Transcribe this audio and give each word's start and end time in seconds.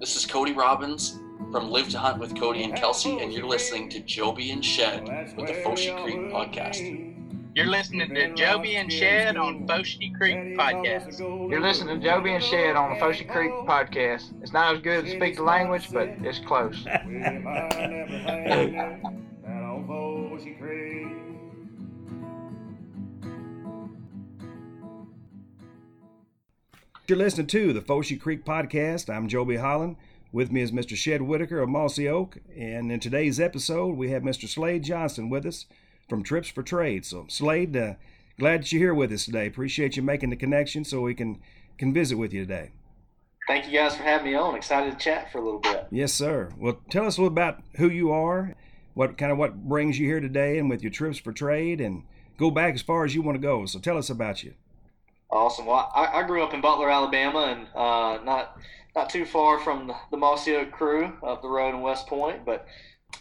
This 0.00 0.16
is 0.16 0.26
Cody 0.26 0.52
Robbins 0.52 1.20
from 1.52 1.70
Live 1.70 1.88
to 1.90 1.98
Hunt 1.98 2.18
with 2.18 2.36
Cody 2.38 2.64
and 2.64 2.74
Kelsey, 2.74 3.20
and 3.20 3.32
you're 3.32 3.46
listening 3.46 3.88
to 3.90 4.00
Joby 4.00 4.50
and 4.50 4.64
Shed 4.64 5.04
with 5.36 5.46
the 5.46 5.62
Foshee 5.64 5.96
Creek 6.02 6.32
Podcast. 6.32 7.12
You're 7.54 7.66
listening 7.66 8.12
to 8.12 8.34
Joby 8.34 8.74
and 8.76 8.92
Shed 8.92 9.36
on 9.36 9.68
Foshee 9.68 10.12
Creek 10.16 10.58
Podcast. 10.58 11.20
You're 11.48 11.60
listening 11.60 12.00
to 12.00 12.04
Joby 12.04 12.34
and 12.34 12.42
Shed 12.42 12.74
on 12.74 12.90
the 12.90 12.96
Foshee 12.96 13.28
Creek 13.28 13.52
Podcast. 13.52 14.32
It's 14.42 14.52
not 14.52 14.74
as 14.74 14.82
good 14.82 15.04
to 15.04 15.10
speak 15.12 15.36
the 15.36 15.44
language, 15.44 15.88
but 15.92 16.08
it's 16.22 16.40
close. 16.40 16.84
You're 27.06 27.18
listening 27.18 27.48
to 27.48 27.74
the 27.74 27.82
Foshee 27.82 28.18
Creek 28.18 28.46
Podcast. 28.46 29.14
I'm 29.14 29.28
Joby 29.28 29.56
Holland. 29.56 29.96
With 30.32 30.50
me 30.50 30.62
is 30.62 30.72
Mr. 30.72 30.96
Shed 30.96 31.20
Whitaker 31.20 31.60
of 31.60 31.68
Mossy 31.68 32.08
Oak. 32.08 32.38
And 32.56 32.90
in 32.90 32.98
today's 32.98 33.38
episode, 33.38 33.98
we 33.98 34.10
have 34.12 34.22
Mr. 34.22 34.48
Slade 34.48 34.84
Johnson 34.84 35.28
with 35.28 35.44
us 35.44 35.66
from 36.08 36.22
Trips 36.22 36.48
for 36.48 36.62
Trade. 36.62 37.04
So, 37.04 37.26
Slade, 37.28 37.76
uh, 37.76 37.94
glad 38.38 38.62
that 38.62 38.72
you're 38.72 38.80
here 38.80 38.94
with 38.94 39.12
us 39.12 39.26
today. 39.26 39.46
Appreciate 39.46 39.98
you 39.98 40.02
making 40.02 40.30
the 40.30 40.36
connection 40.36 40.82
so 40.82 41.02
we 41.02 41.14
can, 41.14 41.42
can 41.76 41.92
visit 41.92 42.16
with 42.16 42.32
you 42.32 42.40
today. 42.40 42.70
Thank 43.46 43.66
you 43.66 43.78
guys 43.78 43.94
for 43.94 44.02
having 44.02 44.32
me 44.32 44.34
on. 44.34 44.54
Excited 44.54 44.92
to 44.92 44.96
chat 44.98 45.30
for 45.30 45.36
a 45.36 45.44
little 45.44 45.60
bit. 45.60 45.86
Yes, 45.90 46.14
sir. 46.14 46.52
Well, 46.56 46.80
tell 46.88 47.04
us 47.04 47.18
a 47.18 47.20
little 47.20 47.36
about 47.36 47.60
who 47.76 47.90
you 47.90 48.12
are, 48.12 48.54
what 48.94 49.18
kind 49.18 49.30
of 49.30 49.36
what 49.36 49.68
brings 49.68 49.98
you 49.98 50.06
here 50.06 50.20
today, 50.20 50.56
and 50.56 50.70
with 50.70 50.82
your 50.82 50.90
Trips 50.90 51.18
for 51.18 51.32
Trade, 51.32 51.82
and 51.82 52.04
go 52.38 52.50
back 52.50 52.72
as 52.72 52.80
far 52.80 53.04
as 53.04 53.14
you 53.14 53.20
want 53.20 53.36
to 53.36 53.42
go. 53.42 53.66
So, 53.66 53.78
tell 53.78 53.98
us 53.98 54.08
about 54.08 54.42
you. 54.42 54.54
Awesome. 55.30 55.66
Well, 55.66 55.90
I, 55.94 56.20
I 56.20 56.22
grew 56.26 56.42
up 56.42 56.54
in 56.54 56.60
Butler, 56.60 56.90
Alabama, 56.90 57.56
and 57.56 57.66
uh, 57.74 58.22
not 58.24 58.56
not 58.94 59.10
too 59.10 59.24
far 59.24 59.58
from 59.58 59.88
the, 59.88 59.94
the 60.10 60.16
Mossy 60.16 60.54
Oak 60.54 60.70
crew 60.70 61.12
up 61.26 61.42
the 61.42 61.48
road 61.48 61.74
in 61.74 61.80
West 61.80 62.06
Point. 62.06 62.44
But 62.44 62.66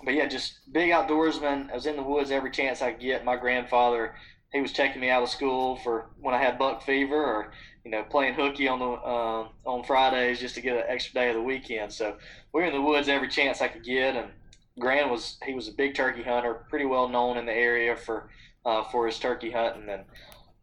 but 0.03 0.13
yeah, 0.13 0.27
just 0.27 0.59
big 0.71 0.91
outdoorsman. 0.91 1.71
I 1.71 1.75
was 1.75 1.85
in 1.85 1.95
the 1.95 2.03
woods 2.03 2.31
every 2.31 2.51
chance 2.51 2.81
I 2.81 2.91
could 2.91 3.01
get. 3.01 3.25
My 3.25 3.35
grandfather, 3.35 4.15
he 4.51 4.61
was 4.61 4.71
taking 4.73 5.01
me 5.01 5.09
out 5.09 5.23
of 5.23 5.29
school 5.29 5.77
for 5.77 6.09
when 6.19 6.35
I 6.35 6.37
had 6.37 6.59
buck 6.59 6.83
fever, 6.83 7.15
or 7.15 7.51
you 7.83 7.91
know, 7.91 8.03
playing 8.03 8.35
hooky 8.35 8.67
on 8.67 8.79
the 8.79 8.85
uh, 8.85 9.47
on 9.65 9.83
Fridays 9.83 10.39
just 10.39 10.55
to 10.55 10.61
get 10.61 10.77
an 10.77 10.83
extra 10.87 11.13
day 11.13 11.29
of 11.29 11.35
the 11.35 11.41
weekend. 11.41 11.91
So 11.91 12.17
we 12.53 12.61
were 12.61 12.67
in 12.67 12.73
the 12.73 12.81
woods 12.81 13.09
every 13.09 13.27
chance 13.27 13.61
I 13.61 13.67
could 13.67 13.83
get. 13.83 14.15
And 14.15 14.31
Gran 14.79 15.09
was 15.09 15.37
he 15.45 15.53
was 15.53 15.67
a 15.67 15.73
big 15.73 15.95
turkey 15.95 16.23
hunter, 16.23 16.65
pretty 16.69 16.85
well 16.85 17.09
known 17.09 17.37
in 17.37 17.45
the 17.45 17.53
area 17.53 17.95
for 17.95 18.29
uh, 18.65 18.83
for 18.85 19.05
his 19.05 19.19
turkey 19.19 19.51
hunting 19.51 19.89
and 19.89 20.03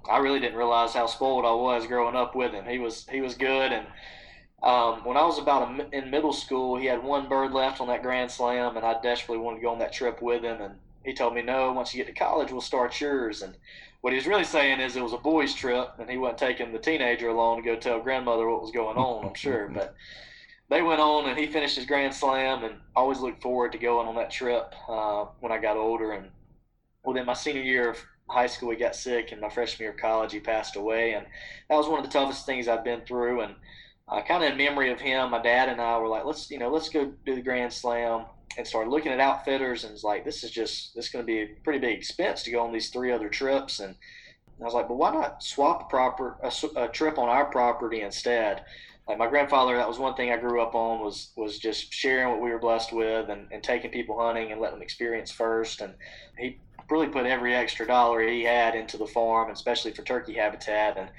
I 0.09 0.19
really 0.19 0.41
didn't 0.41 0.59
realize 0.59 0.95
how 0.95 1.07
spoiled 1.07 1.45
I 1.45 1.53
was 1.53 1.87
growing 1.87 2.17
up 2.17 2.35
with 2.35 2.53
him. 2.53 2.65
He 2.67 2.79
was 2.79 3.07
he 3.11 3.21
was 3.21 3.35
good, 3.35 3.73
and 3.73 3.87
um, 4.63 5.05
when 5.05 5.17
I 5.17 5.25
was 5.25 5.39
about 5.39 5.81
a, 5.81 5.97
in 5.97 6.11
middle 6.11 6.33
school, 6.33 6.77
he 6.77 6.87
had 6.87 7.03
one 7.03 7.29
bird 7.29 7.53
left 7.53 7.81
on 7.81 7.89
that 7.89 8.03
Grand 8.03 8.31
Slam, 8.31 8.77
and 8.77 8.85
I 8.85 9.01
desperately 9.01 9.43
wanted 9.43 9.57
to 9.57 9.63
go 9.63 9.71
on 9.71 9.79
that 9.79 9.93
trip 9.93 10.21
with 10.21 10.43
him. 10.43 10.61
And 10.61 10.75
he 11.05 11.15
told 11.15 11.35
me, 11.35 11.43
"No, 11.43 11.73
once 11.73 11.95
you 11.95 12.03
get 12.03 12.13
to 12.13 12.19
college, 12.19 12.53
we'll 12.53 12.61
start 12.61 13.01
yours." 13.01 13.43
And 13.43 13.55
what 14.01 14.13
he 14.13 14.19
was 14.19 14.27
really 14.27 14.45
saying 14.45 14.81
is 14.81 14.97
it 14.97 15.03
was 15.03 15.13
a 15.13 15.19
boys' 15.19 15.55
trip, 15.55 15.95
and 15.99 16.09
he 16.09 16.19
wasn't 16.19 16.39
taking 16.39 16.73
the 16.73 16.79
teenager 16.79 17.29
along 17.29 17.63
to 17.63 17.69
go 17.69 17.77
tell 17.77 18.01
grandmother 18.01 18.49
what 18.49 18.63
was 18.63 18.73
going 18.73 18.97
on. 18.97 19.27
I'm 19.27 19.35
sure, 19.35 19.69
but 19.75 19.95
they 20.69 20.83
went 20.83 21.01
on, 21.01 21.29
and 21.29 21.39
he 21.39 21.47
finished 21.47 21.77
his 21.77 21.87
Grand 21.87 22.15
Slam, 22.15 22.65
and 22.65 22.75
I 22.97 23.01
always 23.01 23.21
looked 23.21 23.43
forward 23.43 23.73
to 23.73 23.79
going 23.79 24.09
on 24.09 24.15
that 24.17 24.31
trip 24.31 24.75
uh, 24.89 25.27
when 25.41 25.53
I 25.53 25.59
got 25.59 25.77
older. 25.77 26.13
And 26.13 26.31
within 27.05 27.27
my 27.27 27.35
senior 27.35 27.63
year 27.63 27.91
of 27.91 27.99
high 28.31 28.47
school, 28.47 28.71
he 28.71 28.77
got 28.77 28.97
sick, 28.97 29.33
and 29.33 29.41
my 29.41 29.49
freshman 29.49 29.85
year 29.85 29.91
of 29.91 29.97
college, 29.99 30.33
he 30.33 30.41
passed 30.41 30.77
away, 30.77 31.15
and 31.15 31.27
that 31.69 31.77
was 31.77 31.89
one 31.89 31.99
of 31.99 32.05
the 32.05 32.13
toughest 32.13 32.47
things 32.47 32.69
I've 32.69 32.85
been 32.85 33.03
through. 33.03 33.41
And 33.43 33.55
uh, 34.09 34.23
kind 34.23 34.45
of 34.45 34.53
in 34.53 34.59
memory 34.59 34.91
of 34.91 35.01
him, 35.01 35.31
my 35.31 35.43
dad 35.43 35.69
and 35.69 35.81
I 35.81 35.99
were 35.99 36.09
like, 36.09 36.25
let's 36.25 36.51
you 36.51 36.59
know, 36.59 36.71
let's 36.71 36.89
go 36.89 37.13
do 37.27 37.35
the 37.35 37.43
Grand 37.43 37.73
Slam, 37.73 38.27
and 38.57 38.67
started 38.67 38.91
looking 38.91 39.13
at 39.13 39.21
outfitters, 39.21 39.85
and 39.85 39.93
it's 39.93 40.05
like, 40.05 40.25
this 40.25 40.43
is 40.45 40.51
just 40.51 40.95
this 40.95 41.07
is 41.07 41.13
going 41.13 41.25
to 41.25 41.27
be 41.27 41.41
a 41.41 41.49
pretty 41.65 41.79
big 41.79 41.97
expense 41.97 42.43
to 42.45 42.51
go 42.51 42.61
on 42.61 42.73
these 42.73 42.91
three 42.91 43.13
other 43.13 43.29
trips, 43.29 43.81
and 43.81 43.95
I 44.61 44.65
was 44.65 44.75
like, 44.75 44.89
but 44.89 44.97
why 44.97 45.13
not 45.13 45.43
swap 45.43 45.83
a 45.83 45.85
proper 45.87 46.37
a, 46.43 46.53
a 46.77 46.89
trip 46.89 47.19
on 47.19 47.29
our 47.29 47.47
property 47.47 48.03
instead? 48.03 48.63
Like 49.09 49.19
my 49.19 49.27
grandfather, 49.29 49.77
that 49.77 49.89
was 49.89 49.99
one 49.99 50.15
thing 50.15 50.31
I 50.31 50.37
grew 50.37 50.61
up 50.61 50.75
on 50.75 51.01
was 51.03 51.33
was 51.37 51.59
just 51.59 51.93
sharing 51.93 52.29
what 52.31 52.41
we 52.41 52.51
were 52.51 52.59
blessed 52.59 52.93
with 52.93 53.29
and, 53.31 53.49
and 53.51 53.63
taking 53.63 53.91
people 53.91 54.19
hunting 54.19 54.53
and 54.53 54.61
letting 54.61 54.77
them 54.77 54.83
experience 54.83 55.33
first. 55.33 55.81
And 55.81 55.95
he 56.39 56.59
really 56.91 57.09
put 57.09 57.27
every 57.27 57.55
extra 57.55 57.87
dollar 57.87 58.21
he 58.23 58.43
had 58.43 58.75
into 58.75 58.97
the 58.97 59.07
farm, 59.07 59.51
especially 59.51 59.93
for 59.93 60.03
turkey 60.03 60.35
habitat. 60.35 60.97
And, 60.97 61.11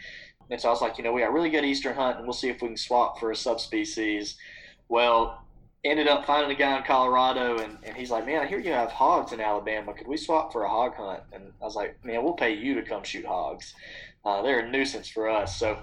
and 0.49 0.59
so 0.59 0.69
I 0.69 0.71
was 0.71 0.81
like, 0.81 0.97
you 0.97 1.03
know, 1.03 1.13
we 1.13 1.21
got 1.21 1.29
a 1.29 1.33
really 1.33 1.49
good 1.49 1.65
eastern 1.65 1.95
hunt, 1.95 2.17
and 2.17 2.25
we'll 2.25 2.33
see 2.33 2.49
if 2.49 2.61
we 2.61 2.69
can 2.69 2.77
swap 2.77 3.19
for 3.19 3.31
a 3.31 3.35
subspecies. 3.35 4.37
Well, 4.89 5.45
ended 5.83 6.07
up 6.07 6.25
finding 6.25 6.51
a 6.51 6.59
guy 6.59 6.77
in 6.77 6.83
Colorado, 6.83 7.57
and, 7.59 7.77
and 7.83 7.95
he's 7.95 8.11
like, 8.11 8.25
man, 8.25 8.41
I 8.41 8.47
hear 8.47 8.59
you 8.59 8.71
have 8.71 8.91
hogs 8.91 9.31
in 9.31 9.41
Alabama. 9.41 9.93
Could 9.93 10.07
we 10.07 10.17
swap 10.17 10.51
for 10.51 10.63
a 10.63 10.69
hog 10.69 10.95
hunt? 10.95 11.23
And 11.33 11.51
I 11.61 11.65
was 11.65 11.75
like, 11.75 12.03
man, 12.05 12.23
we'll 12.23 12.33
pay 12.33 12.55
you 12.55 12.75
to 12.75 12.83
come 12.83 13.03
shoot 13.03 13.25
hogs. 13.25 13.73
Uh, 14.23 14.41
they're 14.43 14.59
a 14.59 14.69
nuisance 14.69 15.09
for 15.09 15.29
us. 15.29 15.57
So 15.57 15.79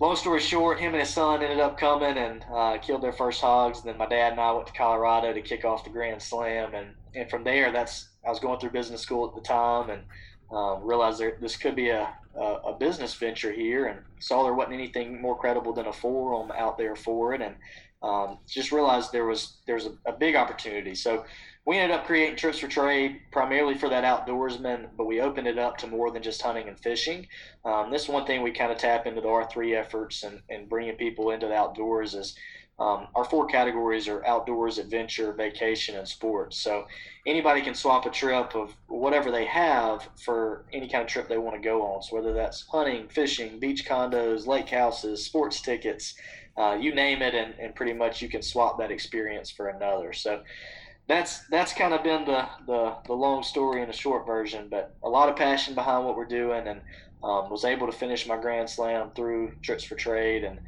long 0.00 0.16
story 0.16 0.40
short, 0.40 0.80
him 0.80 0.92
and 0.92 1.00
his 1.00 1.10
son 1.10 1.42
ended 1.42 1.60
up 1.60 1.78
coming 1.78 2.16
and 2.16 2.44
uh, 2.52 2.78
killed 2.78 3.02
their 3.02 3.12
first 3.12 3.40
hogs. 3.40 3.80
And 3.80 3.88
then 3.88 3.98
my 3.98 4.06
dad 4.06 4.32
and 4.32 4.40
I 4.40 4.52
went 4.52 4.66
to 4.68 4.72
Colorado 4.72 5.32
to 5.32 5.42
kick 5.42 5.64
off 5.64 5.84
the 5.84 5.90
Grand 5.90 6.22
Slam, 6.22 6.74
and 6.74 6.94
and 7.14 7.30
from 7.30 7.44
there, 7.44 7.72
that's 7.72 8.08
I 8.26 8.30
was 8.30 8.40
going 8.40 8.58
through 8.58 8.70
business 8.70 9.00
school 9.00 9.28
at 9.28 9.34
the 9.34 9.40
time 9.40 9.90
and 9.90 10.02
um, 10.50 10.82
realized 10.84 11.18
there, 11.18 11.36
this 11.40 11.56
could 11.56 11.74
be 11.74 11.90
a, 11.90 12.08
a, 12.36 12.40
a, 12.40 12.76
business 12.78 13.14
venture 13.14 13.52
here 13.52 13.86
and 13.86 13.98
saw 14.20 14.44
there 14.44 14.54
wasn't 14.54 14.74
anything 14.74 15.20
more 15.20 15.36
credible 15.36 15.72
than 15.72 15.86
a 15.86 15.92
forum 15.92 16.52
out 16.56 16.78
there 16.78 16.94
for 16.94 17.34
it 17.34 17.42
and 17.42 17.56
um, 18.02 18.38
just 18.46 18.72
realized 18.72 19.10
there 19.10 19.24
was 19.24 19.56
there's 19.66 19.86
a, 19.86 19.92
a, 20.06 20.12
big 20.12 20.36
opportunity. 20.36 20.94
So 20.94 21.24
we 21.66 21.78
ended 21.78 21.98
up 21.98 22.06
creating 22.06 22.36
trips 22.36 22.58
for 22.58 22.68
trade 22.68 23.20
primarily 23.32 23.74
for 23.74 23.88
that 23.88 24.04
outdoorsman, 24.04 24.88
but 24.96 25.06
we 25.06 25.20
opened 25.20 25.48
it 25.48 25.58
up 25.58 25.78
to 25.78 25.86
more 25.86 26.10
than 26.12 26.22
just 26.22 26.42
hunting 26.42 26.68
and 26.68 26.78
fishing. 26.78 27.26
Um, 27.64 27.90
this 27.90 28.08
one 28.08 28.26
thing 28.26 28.42
we 28.42 28.52
kind 28.52 28.70
of 28.70 28.78
tap 28.78 29.06
into 29.06 29.20
the 29.20 29.28
R3 29.28 29.74
efforts 29.74 30.22
and, 30.22 30.40
and 30.48 30.68
bringing 30.68 30.94
people 30.96 31.30
into 31.30 31.48
the 31.48 31.54
outdoors 31.54 32.14
is 32.14 32.36
um, 32.78 33.06
our 33.14 33.24
four 33.24 33.46
categories 33.46 34.06
are 34.06 34.24
outdoors, 34.26 34.76
adventure, 34.76 35.32
vacation, 35.32 35.96
and 35.96 36.06
sports. 36.06 36.58
So 36.58 36.84
anybody 37.26 37.62
can 37.62 37.74
swap 37.74 38.04
a 38.04 38.10
trip 38.10 38.54
of 38.54 38.74
whatever 38.88 39.30
they 39.30 39.46
have 39.46 40.06
for 40.22 40.66
any 40.72 40.86
kind 40.86 41.02
of 41.02 41.08
trip 41.08 41.28
they 41.28 41.38
want 41.38 41.56
to 41.56 41.62
go 41.62 41.82
on. 41.82 42.02
So 42.02 42.16
whether 42.16 42.34
that's 42.34 42.66
hunting, 42.66 43.08
fishing, 43.08 43.58
beach 43.58 43.86
condos, 43.86 44.46
lake 44.46 44.68
houses, 44.68 45.24
sports 45.24 45.62
tickets, 45.62 46.14
uh, 46.58 46.76
you 46.78 46.94
name 46.94 47.22
it, 47.22 47.34
and, 47.34 47.54
and 47.58 47.74
pretty 47.74 47.94
much 47.94 48.20
you 48.20 48.28
can 48.28 48.42
swap 48.42 48.78
that 48.78 48.90
experience 48.90 49.50
for 49.50 49.68
another. 49.68 50.12
So 50.12 50.42
that's 51.08 51.46
that's 51.48 51.72
kind 51.72 51.94
of 51.94 52.02
been 52.02 52.24
the, 52.24 52.46
the, 52.66 52.96
the 53.06 53.12
long 53.12 53.42
story 53.42 53.82
in 53.82 53.88
a 53.88 53.92
short 53.92 54.26
version, 54.26 54.68
but 54.70 54.96
a 55.02 55.08
lot 55.08 55.28
of 55.28 55.36
passion 55.36 55.74
behind 55.74 56.04
what 56.04 56.16
we're 56.16 56.26
doing, 56.26 56.66
and 56.66 56.80
um, 57.22 57.48
was 57.48 57.64
able 57.64 57.86
to 57.86 57.92
finish 57.92 58.26
my 58.26 58.36
Grand 58.38 58.68
Slam 58.68 59.10
through 59.16 59.52
Trips 59.62 59.84
for 59.84 59.94
Trade 59.94 60.44
and 60.44 60.58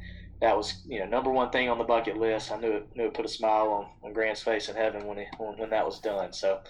that 0.41 0.55
was 0.55 0.81
you 0.87 0.99
know 0.99 1.05
number 1.05 1.31
one 1.31 1.49
thing 1.49 1.69
on 1.69 1.77
the 1.77 1.83
bucket 1.83 2.17
list. 2.17 2.51
I 2.51 2.59
knew 2.59 2.71
it 2.71 2.87
knew 2.95 3.05
it 3.05 3.13
put 3.13 3.25
a 3.25 3.29
smile 3.29 3.69
on, 3.69 4.07
on 4.07 4.13
Grant's 4.13 4.41
face 4.41 4.69
in 4.69 4.75
heaven 4.75 5.05
when 5.05 5.17
he 5.17 5.25
when, 5.37 5.57
when 5.57 5.69
that 5.71 5.85
was 5.85 5.99
done. 5.99 6.33
So 6.33 6.61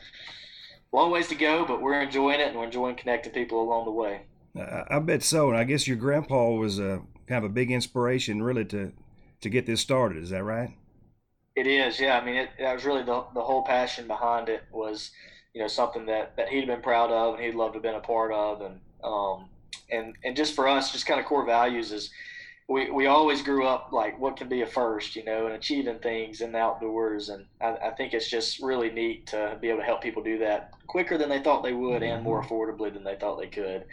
long 0.92 1.12
ways 1.12 1.28
to 1.28 1.36
go, 1.36 1.66
but 1.66 1.82
we're 1.82 2.02
enjoying 2.02 2.40
it 2.40 2.48
and 2.48 2.58
we're 2.58 2.66
enjoying 2.66 2.96
connecting 2.96 3.32
people 3.32 3.62
along 3.62 3.86
the 3.86 3.92
way. 3.92 4.22
I 4.58 5.00
bet 5.00 5.24
so, 5.24 5.50
and 5.50 5.58
I 5.58 5.64
guess 5.64 5.88
your 5.88 5.98
grandpa 5.98 6.52
was 6.52 6.80
a 6.80 7.02
kind 7.28 7.44
of 7.44 7.52
a 7.52 7.54
big 7.54 7.72
inspiration, 7.72 8.42
really, 8.42 8.66
to 8.66 8.92
to 9.42 9.50
get 9.50 9.66
this 9.66 9.82
started. 9.82 10.22
Is 10.24 10.32
that 10.32 10.44
right? 10.44 10.72
It 11.56 11.68
is, 11.68 12.00
yeah. 12.00 12.18
I 12.18 12.26
mean, 12.26 12.36
it, 12.36 12.50
that 12.60 12.74
was 12.74 12.86
really 12.86 13.04
the 13.04 13.26
the 13.34 13.42
whole 13.42 13.64
passion 13.64 14.08
behind 14.08 14.50
it 14.50 14.64
was, 14.72 15.12
you 15.54 15.62
know, 15.62 15.68
something 15.68 16.06
that 16.08 16.36
that 16.38 16.50
he'd 16.50 16.68
been 16.68 16.82
proud 16.82 17.12
of 17.12 17.36
and 17.36 17.44
he'd 17.44 17.56
loved 17.56 17.74
to 17.74 17.78
have 17.78 17.84
been 17.84 17.96
a 17.96 18.00
part 18.00 18.32
of, 18.32 18.62
and 18.62 18.80
um, 19.04 19.50
and 19.92 20.16
and 20.24 20.36
just 20.36 20.56
for 20.56 20.68
us, 20.68 20.92
just 20.92 21.06
kind 21.06 21.20
of 21.20 21.26
core 21.26 21.46
values 21.46 21.92
is 21.92 22.10
we, 22.70 22.92
we 22.92 23.08
always 23.08 23.42
grew 23.42 23.66
up 23.66 23.92
like 23.92 24.20
what 24.20 24.38
can 24.38 24.48
be 24.48 24.62
a 24.62 24.66
first, 24.66 25.16
you 25.16 25.26
know, 25.26 25.48
and 25.48 25.56
achieving 25.56 25.98
things 25.98 26.42
in 26.42 26.52
the 26.52 26.60
outdoors. 26.60 27.30
And 27.30 27.46
I, 27.60 27.76
I, 27.88 27.92
think 27.92 28.14
it's 28.14 28.30
just 28.30 28.62
really 28.62 28.92
neat 28.92 29.26
to 29.28 29.58
be 29.60 29.70
able 29.70 29.80
to 29.80 29.86
help 29.86 30.04
people 30.04 30.22
do 30.22 30.38
that 30.38 30.74
quicker 30.86 31.18
than 31.18 31.30
they 31.30 31.42
thought 31.42 31.64
they 31.64 31.74
would 31.74 32.04
and 32.04 32.24
more 32.24 32.44
mm-hmm. 32.44 32.54
affordably 32.54 32.94
than 32.94 33.04
they 33.04 33.16
thought 33.16 33.40
they 33.40 33.48
could. 33.48 33.86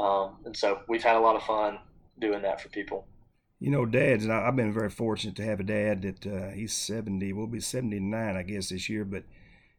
Um, 0.00 0.38
and 0.44 0.56
so 0.56 0.80
we've 0.88 1.02
had 1.02 1.14
a 1.14 1.20
lot 1.20 1.36
of 1.36 1.44
fun 1.44 1.78
doing 2.18 2.42
that 2.42 2.60
for 2.60 2.68
people. 2.70 3.06
You 3.60 3.70
know, 3.70 3.86
dads, 3.86 4.24
and 4.24 4.32
I've 4.32 4.56
been 4.56 4.72
very 4.72 4.90
fortunate 4.90 5.36
to 5.36 5.44
have 5.44 5.60
a 5.60 5.64
dad 5.64 6.02
that 6.02 6.26
uh, 6.26 6.50
he's 6.50 6.74
70, 6.74 7.32
will 7.32 7.46
be 7.46 7.60
79, 7.60 8.36
I 8.36 8.42
guess, 8.42 8.70
this 8.70 8.88
year, 8.88 9.04
but 9.04 9.22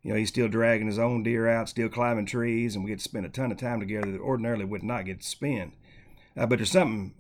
you 0.02 0.12
know, 0.12 0.18
he's 0.18 0.30
still 0.30 0.48
dragging 0.48 0.88
his 0.88 0.98
own 0.98 1.24
deer 1.24 1.50
out, 1.50 1.68
still 1.68 1.90
climbing 1.90 2.25
trees, 2.25 2.74
and 2.74 2.86
we 2.86 2.92
get 2.92 3.00
to 3.00 3.04
spend 3.04 3.25
a 3.25 3.30
ton 3.30 3.52
of 3.52 3.57
time 3.57 3.81
together 3.81 4.12
that 4.13 4.22
ordinarily 4.22 4.63
would 4.63 4.81
not 4.81 5.06
get 5.06 5.19
to 5.19 5.28
spend. 5.28 5.74
Uh, 6.38 6.46
but 6.46 6.60
there's 6.60 6.72
something 6.72 7.13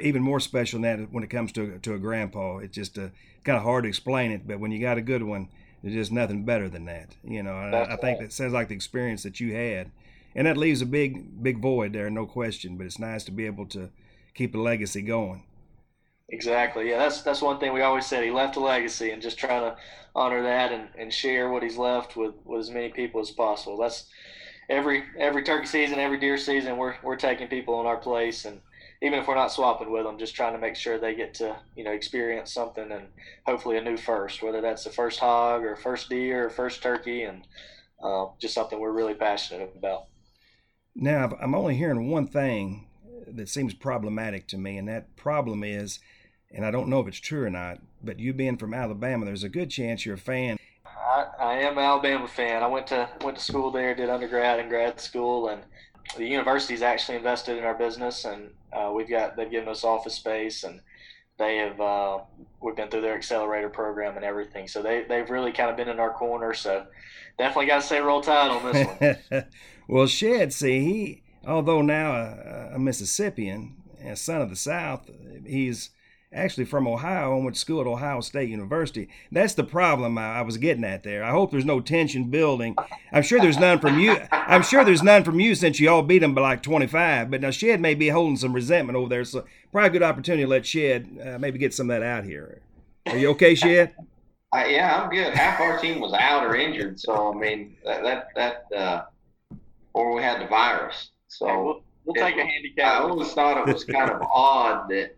even 0.00 0.22
more 0.22 0.40
special 0.40 0.80
than 0.80 1.00
that 1.00 1.12
when 1.12 1.24
it 1.24 1.30
comes 1.30 1.52
to 1.52 1.78
to 1.78 1.94
a 1.94 1.98
grandpa. 1.98 2.58
It's 2.58 2.74
just 2.74 2.98
uh, 2.98 3.08
kind 3.44 3.56
of 3.56 3.64
hard 3.64 3.84
to 3.84 3.88
explain 3.88 4.32
it, 4.32 4.46
but 4.46 4.60
when 4.60 4.72
you 4.72 4.80
got 4.80 4.98
a 4.98 5.02
good 5.02 5.22
one, 5.22 5.48
there's 5.82 5.94
just 5.94 6.12
nothing 6.12 6.44
better 6.44 6.68
than 6.68 6.86
that. 6.86 7.16
You 7.24 7.42
know, 7.42 7.54
I, 7.54 7.94
I, 7.94 7.96
think 7.96 8.20
that 8.20 8.32
sounds 8.32 8.52
like 8.52 8.68
the 8.68 8.74
experience 8.74 9.22
that 9.24 9.40
you 9.40 9.54
had, 9.54 9.90
and 10.34 10.46
that 10.46 10.56
leaves 10.56 10.82
a 10.82 10.86
big 10.86 11.42
big 11.42 11.60
void 11.60 11.92
there, 11.92 12.08
no 12.10 12.26
question. 12.26 12.76
But 12.76 12.86
it's 12.86 12.98
nice 12.98 13.24
to 13.24 13.32
be 13.32 13.46
able 13.46 13.66
to 13.66 13.90
keep 14.34 14.54
a 14.54 14.58
legacy 14.58 15.02
going. 15.02 15.44
Exactly. 16.28 16.88
Yeah, 16.88 16.98
that's 16.98 17.22
that's 17.22 17.42
one 17.42 17.58
thing 17.58 17.72
we 17.72 17.82
always 17.82 18.06
said. 18.06 18.24
He 18.24 18.30
left 18.30 18.56
a 18.56 18.60
legacy, 18.60 19.10
and 19.10 19.20
just 19.20 19.38
trying 19.38 19.62
to 19.62 19.76
honor 20.14 20.42
that 20.42 20.72
and, 20.72 20.88
and 20.98 21.12
share 21.12 21.50
what 21.50 21.62
he's 21.62 21.76
left 21.76 22.16
with, 22.16 22.34
with 22.44 22.60
as 22.60 22.70
many 22.70 22.90
people 22.90 23.20
as 23.20 23.30
possible. 23.30 23.76
That's 23.76 24.06
every 24.68 25.04
every 25.18 25.42
turkey 25.42 25.66
season, 25.66 25.98
every 25.98 26.18
deer 26.18 26.38
season. 26.38 26.76
We're 26.76 26.94
we're 27.02 27.16
taking 27.16 27.48
people 27.48 27.80
in 27.80 27.86
our 27.86 27.98
place, 27.98 28.44
and 28.44 28.60
even 29.02 29.18
if 29.18 29.26
we're 29.26 29.34
not 29.34 29.50
swapping 29.50 29.90
with 29.90 30.04
them, 30.04 30.16
just 30.16 30.34
trying 30.34 30.52
to 30.52 30.60
make 30.60 30.76
sure 30.76 30.96
they 30.96 31.14
get 31.14 31.34
to 31.34 31.56
you 31.76 31.84
know 31.84 31.90
experience 31.90 32.52
something 32.52 32.90
and 32.90 33.08
hopefully 33.44 33.76
a 33.76 33.82
new 33.82 33.96
first, 33.96 34.42
whether 34.42 34.60
that's 34.60 34.84
the 34.84 34.90
first 34.90 35.18
hog 35.18 35.64
or 35.64 35.76
first 35.76 36.08
deer 36.08 36.46
or 36.46 36.50
first 36.50 36.82
turkey, 36.82 37.24
and 37.24 37.46
uh, 38.02 38.26
just 38.40 38.54
something 38.54 38.78
we're 38.78 38.92
really 38.92 39.14
passionate 39.14 39.72
about. 39.76 40.04
Now, 40.94 41.30
I'm 41.40 41.54
only 41.54 41.76
hearing 41.76 42.10
one 42.10 42.28
thing 42.28 42.86
that 43.26 43.48
seems 43.48 43.74
problematic 43.74 44.46
to 44.48 44.58
me, 44.58 44.78
and 44.78 44.88
that 44.88 45.16
problem 45.16 45.64
is, 45.64 45.98
and 46.50 46.64
I 46.64 46.70
don't 46.70 46.88
know 46.88 47.00
if 47.00 47.08
it's 47.08 47.20
true 47.20 47.44
or 47.44 47.50
not, 47.50 47.78
but 48.02 48.20
you 48.20 48.32
being 48.32 48.56
from 48.56 48.74
Alabama, 48.74 49.24
there's 49.24 49.44
a 49.44 49.48
good 49.48 49.70
chance 49.70 50.06
you're 50.06 50.14
a 50.14 50.18
fan. 50.18 50.58
I, 50.86 51.26
I 51.38 51.54
am 51.54 51.78
an 51.78 51.84
Alabama 51.84 52.28
fan. 52.28 52.62
I 52.62 52.68
went 52.68 52.86
to 52.88 53.08
went 53.24 53.36
to 53.36 53.42
school 53.42 53.72
there, 53.72 53.94
did 53.96 54.10
undergrad 54.10 54.60
and 54.60 54.68
grad 54.68 55.00
school, 55.00 55.48
and 55.48 55.62
the 56.16 56.26
university's 56.26 56.82
actually 56.82 57.16
invested 57.16 57.58
in 57.58 57.64
our 57.64 57.74
business, 57.74 58.24
and 58.24 58.50
uh, 58.72 58.92
we've 58.94 59.08
got 59.08 59.36
they've 59.36 59.50
given 59.50 59.68
us 59.68 59.84
office 59.84 60.14
space, 60.14 60.64
and 60.64 60.80
they 61.38 61.56
have 61.58 61.80
uh, 61.80 62.18
we've 62.60 62.76
been 62.76 62.88
through 62.88 63.02
their 63.02 63.16
accelerator 63.16 63.68
program 63.68 64.16
and 64.16 64.24
everything. 64.24 64.68
So 64.68 64.82
they 64.82 65.04
they've 65.08 65.28
really 65.28 65.52
kind 65.52 65.70
of 65.70 65.76
been 65.76 65.88
in 65.88 66.00
our 66.00 66.12
corner. 66.12 66.54
So 66.54 66.86
definitely 67.38 67.66
got 67.66 67.82
to 67.82 67.86
say 67.86 68.00
roll 68.00 68.20
tide 68.20 68.50
on 68.50 68.72
this 68.72 69.20
one. 69.30 69.44
well, 69.88 70.06
Shed, 70.06 70.52
see 70.52 70.80
he 70.80 71.22
although 71.46 71.82
now 71.82 72.12
a, 72.12 72.72
a 72.74 72.78
Mississippian, 72.78 73.76
a 74.04 74.16
son 74.16 74.40
of 74.40 74.50
the 74.50 74.56
South, 74.56 75.08
he's 75.46 75.90
actually 76.32 76.64
from 76.64 76.88
Ohio 76.88 77.34
and 77.34 77.44
went 77.44 77.54
to 77.54 77.60
school 77.60 77.80
at 77.80 77.86
Ohio 77.86 78.20
State 78.20 78.48
University. 78.48 79.08
That's 79.30 79.54
the 79.54 79.64
problem 79.64 80.16
I, 80.16 80.38
I, 80.38 80.42
was 80.42 80.56
getting 80.56 80.84
at 80.84 81.02
there. 81.02 81.22
I 81.24 81.30
hope 81.30 81.50
there's 81.50 81.64
no 81.64 81.80
tension 81.80 82.30
building. 82.30 82.76
I'm 83.12 83.22
sure 83.22 83.40
there's 83.40 83.58
none 83.58 83.78
from 83.78 83.98
you. 83.98 84.16
I'm 84.30 84.62
sure 84.62 84.84
there's 84.84 85.02
none 85.02 85.24
from 85.24 85.40
you 85.40 85.54
since 85.54 85.78
you 85.78 85.90
all 85.90 86.02
beat 86.02 86.22
him 86.22 86.34
by 86.34 86.42
like 86.42 86.62
25. 86.62 87.30
But 87.30 87.40
now 87.40 87.50
Shed 87.50 87.80
may 87.80 87.94
be 87.94 88.08
holding 88.08 88.36
some 88.36 88.52
resentment 88.52 88.96
over 88.96 89.08
there, 89.08 89.24
so 89.24 89.44
probably 89.70 89.88
a 89.88 89.92
good 89.92 90.02
opportunity 90.02 90.44
to 90.44 90.48
let 90.48 90.66
Shed 90.66 91.08
uh, 91.24 91.38
maybe 91.38 91.58
get 91.58 91.74
some 91.74 91.90
of 91.90 92.00
that 92.00 92.06
out 92.06 92.24
here. 92.24 92.60
Are 93.06 93.18
you 93.18 93.30
okay, 93.30 93.54
Shed? 93.54 93.94
Uh, 94.54 94.64
yeah, 94.68 95.02
I'm 95.02 95.10
good. 95.10 95.34
Half 95.34 95.60
our 95.60 95.78
team 95.78 96.00
was 96.00 96.12
out 96.12 96.44
or 96.44 96.54
injured, 96.54 97.00
so 97.00 97.32
I 97.32 97.38
mean 97.38 97.76
that 97.84 98.02
that, 98.02 98.28
that 98.36 98.78
uh, 98.78 99.04
or 99.94 100.14
we 100.14 100.22
had 100.22 100.42
the 100.42 100.46
virus. 100.46 101.10
So 101.28 101.46
we'll, 101.64 101.82
we'll 102.04 102.14
take 102.14 102.36
a 102.36 102.44
handicap. 102.44 103.00
I 103.00 103.04
always 103.04 103.32
thought 103.32 103.66
it 103.66 103.72
was 103.72 103.84
kind 103.84 104.10
of 104.10 104.20
odd 104.22 104.90
that 104.90 105.16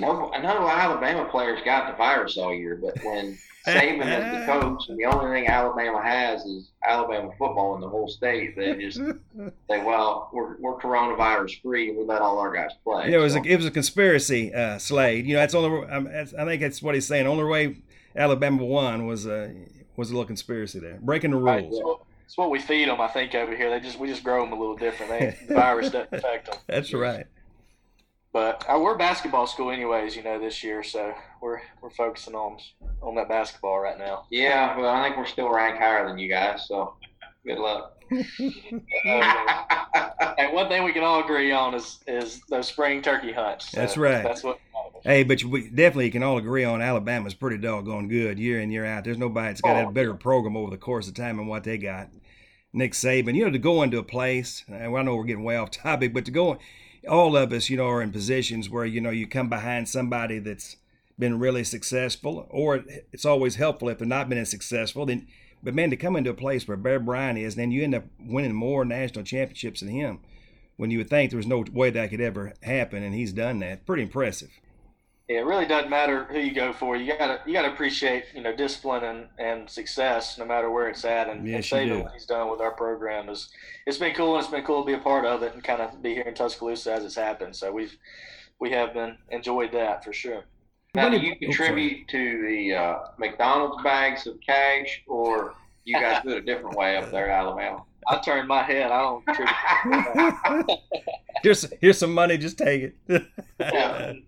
no, 0.00 0.30
no 0.42 0.68
Alabama 0.68 1.28
players 1.30 1.60
got 1.64 1.90
the 1.90 1.96
virus 1.96 2.36
all 2.36 2.54
year, 2.54 2.76
but 2.76 3.02
when 3.04 3.38
Saban 3.66 4.00
is 4.00 4.40
the 4.40 4.46
coach, 4.46 4.88
and 4.88 4.98
the 4.98 5.04
only 5.04 5.30
thing 5.30 5.48
Alabama 5.48 6.02
has 6.02 6.44
is 6.44 6.70
Alabama 6.86 7.30
football 7.38 7.74
in 7.74 7.82
the 7.82 7.88
whole 7.88 8.08
state, 8.08 8.56
they 8.56 8.74
just 8.74 8.96
say, 9.68 9.84
"Well, 9.84 10.30
we're, 10.32 10.56
we're 10.58 10.78
coronavirus 10.78 11.60
free, 11.60 11.90
and 11.90 11.98
we 11.98 12.04
let 12.04 12.22
all 12.22 12.38
our 12.38 12.52
guys 12.52 12.70
play." 12.82 13.10
Yeah, 13.10 13.18
it 13.18 13.20
was 13.20 13.34
so. 13.34 13.40
a, 13.40 13.44
it 13.44 13.56
was 13.56 13.66
a 13.66 13.70
conspiracy, 13.70 14.54
uh, 14.54 14.78
Slade. 14.78 15.26
You 15.26 15.34
know, 15.34 15.40
that's 15.40 15.54
only 15.54 15.86
I 15.86 16.44
think 16.46 16.62
that's 16.62 16.82
what 16.82 16.94
he's 16.94 17.06
saying. 17.06 17.26
Only 17.26 17.44
way 17.44 17.76
Alabama 18.16 18.64
won 18.64 19.06
was 19.06 19.26
a 19.26 19.44
uh, 19.44 19.48
was 19.96 20.10
a 20.10 20.14
little 20.14 20.26
conspiracy 20.26 20.78
there, 20.78 20.98
breaking 21.02 21.32
the 21.32 21.36
rules. 21.36 21.82
Right, 21.82 21.96
It's 22.24 22.38
what 22.38 22.50
we 22.50 22.58
feed 22.58 22.88
them, 22.88 23.00
I 23.00 23.08
think, 23.08 23.34
over 23.34 23.54
here. 23.54 23.68
They 23.68 23.80
just 23.80 23.98
we 23.98 24.08
just 24.08 24.24
grow 24.24 24.42
them 24.42 24.52
a 24.52 24.58
little 24.58 24.76
different. 24.76 25.12
They, 25.12 25.36
the 25.46 25.54
virus 25.54 25.90
doesn't 25.90 26.14
affect 26.14 26.46
them. 26.46 26.58
That's 26.66 26.94
right. 26.94 27.26
But 28.32 28.64
uh, 28.68 28.78
we're 28.78 28.96
basketball 28.96 29.46
school, 29.46 29.70
anyways. 29.70 30.14
You 30.14 30.22
know, 30.22 30.38
this 30.38 30.62
year, 30.62 30.84
so 30.84 31.12
we're 31.40 31.60
we're 31.82 31.90
focusing 31.90 32.34
on 32.34 32.58
on 33.02 33.16
that 33.16 33.28
basketball 33.28 33.80
right 33.80 33.98
now. 33.98 34.26
Yeah, 34.30 34.78
well, 34.78 34.88
I 34.88 35.04
think 35.04 35.16
we're 35.16 35.26
still 35.26 35.52
ranked 35.52 35.80
higher 35.80 36.06
than 36.06 36.18
you 36.18 36.28
guys. 36.28 36.66
So 36.68 36.94
good 37.44 37.58
luck. 37.58 37.96
and 38.10 38.22
one 40.52 40.68
thing 40.68 40.84
we 40.84 40.92
can 40.92 41.02
all 41.02 41.24
agree 41.24 41.50
on 41.50 41.74
is 41.74 41.98
is 42.06 42.40
those 42.48 42.68
spring 42.68 43.02
turkey 43.02 43.32
hunts. 43.32 43.72
So 43.72 43.80
that's 43.80 43.96
right. 43.96 44.22
That's 44.22 44.44
what. 44.44 44.58
Hey, 45.02 45.24
but 45.24 45.42
we 45.42 45.68
definitely 45.70 46.10
can 46.10 46.22
all 46.22 46.38
agree 46.38 46.62
on 46.62 46.82
Alabama's 46.82 47.34
pretty 47.34 47.56
doggone 47.58 48.08
good 48.08 48.38
year 48.38 48.60
in 48.60 48.70
year 48.70 48.84
out. 48.84 49.02
There's 49.04 49.18
nobody 49.18 49.48
that's 49.48 49.62
got 49.62 49.84
oh, 49.84 49.88
a 49.88 49.92
better 49.92 50.14
program 50.14 50.56
over 50.56 50.70
the 50.70 50.76
course 50.76 51.08
of 51.08 51.14
time 51.14 51.38
than 51.38 51.46
what 51.46 51.64
they 51.64 51.78
got. 51.78 52.10
Nick 52.72 52.92
Saban, 52.92 53.34
you 53.34 53.44
know, 53.44 53.50
to 53.50 53.58
go 53.58 53.82
into 53.82 53.98
a 53.98 54.02
place. 54.02 54.64
And 54.68 54.76
I 54.76 55.02
know 55.02 55.16
we're 55.16 55.24
getting 55.24 55.42
way 55.42 55.56
off 55.56 55.70
topic, 55.70 56.12
but 56.12 56.26
to 56.26 56.30
go 56.30 56.58
all 57.08 57.36
of 57.36 57.52
us, 57.52 57.70
you 57.70 57.76
know, 57.76 57.88
are 57.88 58.02
in 58.02 58.12
positions 58.12 58.68
where, 58.68 58.84
you 58.84 59.00
know, 59.00 59.10
you 59.10 59.26
come 59.26 59.48
behind 59.48 59.88
somebody 59.88 60.38
that's 60.38 60.76
been 61.18 61.38
really 61.38 61.64
successful, 61.64 62.46
or 62.50 62.84
it's 63.12 63.24
always 63.24 63.56
helpful 63.56 63.88
if 63.88 63.98
they're 63.98 64.06
not 64.06 64.28
been 64.28 64.38
as 64.38 64.50
successful. 64.50 65.06
Then, 65.06 65.26
but 65.62 65.74
man, 65.74 65.90
to 65.90 65.96
come 65.96 66.16
into 66.16 66.30
a 66.30 66.34
place 66.34 66.66
where 66.66 66.76
Bear 66.76 66.98
Bryant 66.98 67.38
is, 67.38 67.54
then 67.54 67.70
you 67.70 67.82
end 67.82 67.94
up 67.94 68.04
winning 68.18 68.54
more 68.54 68.84
national 68.84 69.24
championships 69.24 69.80
than 69.80 69.90
him 69.90 70.20
when 70.76 70.90
you 70.90 70.98
would 70.98 71.10
think 71.10 71.30
there 71.30 71.36
was 71.36 71.46
no 71.46 71.64
way 71.72 71.90
that 71.90 72.10
could 72.10 72.20
ever 72.20 72.54
happen, 72.62 73.02
and 73.02 73.14
he's 73.14 73.32
done 73.32 73.58
that. 73.60 73.84
Pretty 73.84 74.02
impressive 74.02 74.50
it 75.30 75.46
really 75.46 75.64
doesn't 75.64 75.88
matter 75.88 76.24
who 76.24 76.40
you 76.40 76.52
go 76.52 76.72
for. 76.72 76.96
You 76.96 77.16
gotta 77.16 77.40
you 77.46 77.52
gotta 77.52 77.72
appreciate 77.72 78.24
you 78.34 78.42
know 78.42 78.54
discipline 78.54 79.04
and, 79.04 79.28
and 79.38 79.70
success 79.70 80.36
no 80.38 80.44
matter 80.44 80.72
where 80.72 80.88
it's 80.88 81.04
at. 81.04 81.28
And, 81.28 81.46
yes, 81.46 81.70
and 81.72 82.02
what 82.02 82.12
he's 82.12 82.26
done 82.26 82.50
with 82.50 82.60
our 82.60 82.72
program 82.72 83.28
is 83.28 83.48
it's 83.86 83.96
been 83.96 84.12
cool 84.12 84.34
and 84.34 84.42
it's 84.42 84.50
been 84.50 84.64
cool 84.64 84.82
to 84.82 84.86
be 84.86 84.94
a 84.94 84.98
part 84.98 85.24
of 85.24 85.44
it 85.44 85.54
and 85.54 85.62
kind 85.62 85.80
of 85.80 86.02
be 86.02 86.14
here 86.14 86.24
in 86.24 86.34
Tuscaloosa 86.34 86.92
as 86.94 87.04
it's 87.04 87.14
happened. 87.14 87.54
So 87.54 87.70
we've 87.70 87.96
we 88.58 88.72
have 88.72 88.92
been 88.92 89.16
enjoyed 89.30 89.70
that 89.70 90.04
for 90.04 90.12
sure. 90.12 90.46
Now, 90.96 91.08
do 91.08 91.18
you 91.18 91.36
contribute 91.36 92.08
to 92.08 92.42
the 92.42 92.74
uh, 92.74 92.98
McDonald's 93.16 93.80
bags 93.84 94.26
of 94.26 94.40
cash, 94.44 95.04
or 95.06 95.54
you 95.84 95.94
guys 95.94 96.24
do 96.24 96.30
it 96.30 96.38
a 96.38 96.40
different 96.40 96.76
way 96.76 96.96
up 96.96 97.12
there, 97.12 97.30
Alabama? 97.30 97.84
I 98.08 98.18
turn 98.18 98.48
my 98.48 98.64
head. 98.64 98.90
I 98.90 99.00
don't 99.00 99.24
contribute. 99.24 100.80
here's 101.44 101.72
here's 101.80 101.98
some 101.98 102.12
money. 102.12 102.36
Just 102.36 102.58
take 102.58 102.94
it. 103.08 103.24
yeah. 103.60 104.14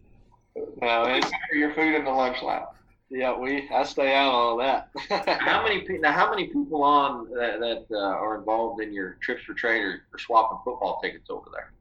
No, 0.83 1.05
it's 1.05 1.31
your 1.53 1.73
food 1.75 1.95
in 1.95 2.05
the 2.05 2.11
lunch 2.11 2.43
lab. 2.43 2.65
Yeah, 3.09 3.39
we 3.39 3.69
I 3.73 3.85
stay 3.85 4.15
out 4.15 4.33
all 4.33 4.57
that. 4.57 4.89
how 5.41 5.63
many 5.63 5.87
now? 5.99 6.11
How 6.11 6.29
many 6.29 6.49
people 6.49 6.83
on 6.83 7.31
that, 7.35 7.61
that 7.61 7.87
uh, 7.93 7.99
are 7.99 8.37
involved 8.37 8.83
in 8.83 8.93
your 8.93 9.17
trips 9.23 9.45
for 9.45 9.55
trade 9.55 9.83
or, 9.83 10.03
or 10.13 10.19
swapping 10.19 10.59
football 10.65 10.99
tickets 11.01 11.31
over 11.31 11.49
there? 11.53 11.73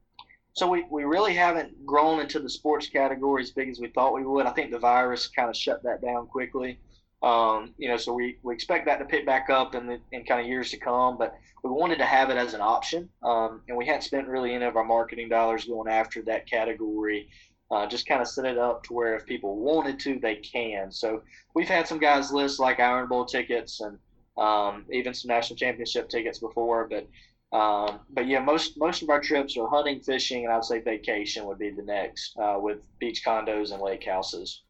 So 0.52 0.68
we, 0.68 0.84
we 0.90 1.04
really 1.04 1.34
haven't 1.34 1.84
grown 1.84 2.20
into 2.20 2.38
the 2.38 2.50
sports 2.50 2.86
category 2.86 3.42
as 3.42 3.50
big 3.50 3.70
as 3.70 3.80
we 3.80 3.88
thought 3.88 4.14
we 4.14 4.24
would. 4.24 4.46
I 4.46 4.50
think 4.50 4.70
the 4.70 4.78
virus 4.78 5.26
kind 5.26 5.48
of 5.48 5.56
shut 5.56 5.82
that 5.82 6.02
down 6.02 6.26
quickly. 6.26 6.78
Um, 7.22 7.72
you 7.78 7.88
know, 7.88 7.96
so 7.96 8.12
we, 8.12 8.36
we 8.42 8.52
expect 8.52 8.84
that 8.86 8.98
to 8.98 9.04
pick 9.04 9.24
back 9.24 9.48
up 9.48 9.74
in 9.74 9.86
the 9.86 10.00
in 10.12 10.24
kind 10.24 10.42
of 10.42 10.46
years 10.46 10.70
to 10.72 10.76
come. 10.76 11.18
But 11.18 11.34
we 11.64 11.70
wanted 11.70 11.98
to 11.98 12.04
have 12.04 12.30
it 12.30 12.36
as 12.36 12.54
an 12.54 12.60
option, 12.60 13.08
um, 13.24 13.62
and 13.68 13.76
we 13.76 13.86
hadn't 13.86 14.02
spent 14.02 14.28
really 14.28 14.54
any 14.54 14.64
of 14.64 14.76
our 14.76 14.84
marketing 14.84 15.28
dollars 15.28 15.64
going 15.64 15.88
after 15.88 16.22
that 16.22 16.46
category 16.48 17.28
uh, 17.72 17.86
just 17.86 18.06
kind 18.06 18.20
of 18.20 18.28
set 18.28 18.44
it 18.44 18.58
up 18.58 18.84
to 18.84 18.92
where 18.92 19.16
if 19.16 19.24
people 19.24 19.56
wanted 19.56 19.98
to, 20.00 20.18
they 20.18 20.36
can. 20.36 20.92
So 20.92 21.22
we've 21.54 21.68
had 21.68 21.88
some 21.88 21.98
guys 21.98 22.30
list 22.30 22.60
like 22.60 22.78
Iron 22.80 23.08
Bowl 23.08 23.24
tickets 23.24 23.80
and 23.80 23.98
um, 24.36 24.84
even 24.92 25.14
some 25.14 25.30
national 25.30 25.56
championship 25.56 26.10
tickets 26.10 26.38
before, 26.38 26.86
but 26.88 27.08
um, 27.56 28.00
but 28.10 28.26
yeah, 28.26 28.40
most 28.40 28.78
most 28.78 29.02
of 29.02 29.10
our 29.10 29.20
trips 29.20 29.56
are 29.58 29.68
hunting, 29.68 30.00
fishing, 30.00 30.44
and 30.44 30.52
I'd 30.52 30.64
say 30.64 30.80
vacation 30.80 31.44
would 31.46 31.58
be 31.58 31.70
the 31.70 31.82
next 31.82 32.34
uh, 32.38 32.56
with 32.58 32.78
beach 32.98 33.22
condos 33.26 33.72
and 33.72 33.82
lake 33.82 34.04
houses. 34.04 34.62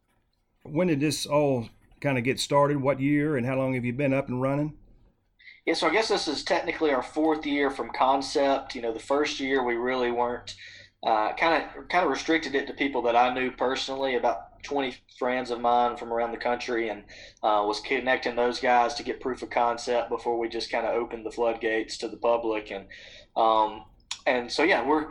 When 0.65 0.89
did 0.89 1.01
this 1.01 1.27
all 1.27 1.69
kind 2.01 2.19
of 2.19 2.25
get 2.25 2.41
started? 2.41 2.81
What 2.81 3.01
year 3.01 3.37
and 3.37 3.47
how 3.47 3.57
long 3.57 3.75
have 3.75 3.85
you 3.85 3.93
been 3.93 4.13
up 4.13 4.29
and 4.29 4.43
running? 4.43 4.75
Yeah, 5.65 5.75
so 5.75 5.87
I 5.87 5.93
guess 5.93 6.09
this 6.09 6.27
is 6.27 6.43
technically 6.43 6.91
our 6.91 7.05
fourth 7.05 7.47
year 7.47 7.71
from 7.71 7.91
concept. 7.91 8.75
You 8.75 8.83
know, 8.83 8.93
the 8.93 8.99
first 8.99 9.39
year 9.39 9.63
we 9.65 9.75
really 9.75 10.11
weren't 10.11 10.57
kind 11.05 11.65
of 11.65 11.89
kind 11.89 12.05
of 12.05 12.11
restricted 12.11 12.55
it 12.55 12.67
to 12.67 12.73
people 12.73 13.03
that 13.03 13.17
I 13.17 13.35
knew 13.35 13.51
personally, 13.51 14.17
about 14.17 14.63
20 14.63 14.95
friends 15.19 15.51
of 15.51 15.61
mine 15.61 15.97
from 15.97 16.13
around 16.13 16.33
the 16.33 16.39
country, 16.39 16.89
and 16.89 17.03
uh, 17.43 17.65
was 17.67 17.81
connecting 17.81 18.37
those 18.37 18.61
guys 18.61 18.95
to 18.95 19.03
get 19.03 19.21
proof 19.21 19.43
of 19.43 19.51
concept 19.51 20.09
before 20.09 20.39
we 20.39 20.49
just 20.49 20.71
kind 20.71 20.87
of 20.87 20.95
opened 20.95 21.27
the 21.27 21.31
floodgates 21.31 21.99
to 21.99 22.09
the 22.09 22.17
public. 22.17 22.71
And 22.71 22.87
um, 23.37 23.85
and 24.27 24.51
so 24.51 24.63
yeah, 24.63 24.87
we're 24.87 25.11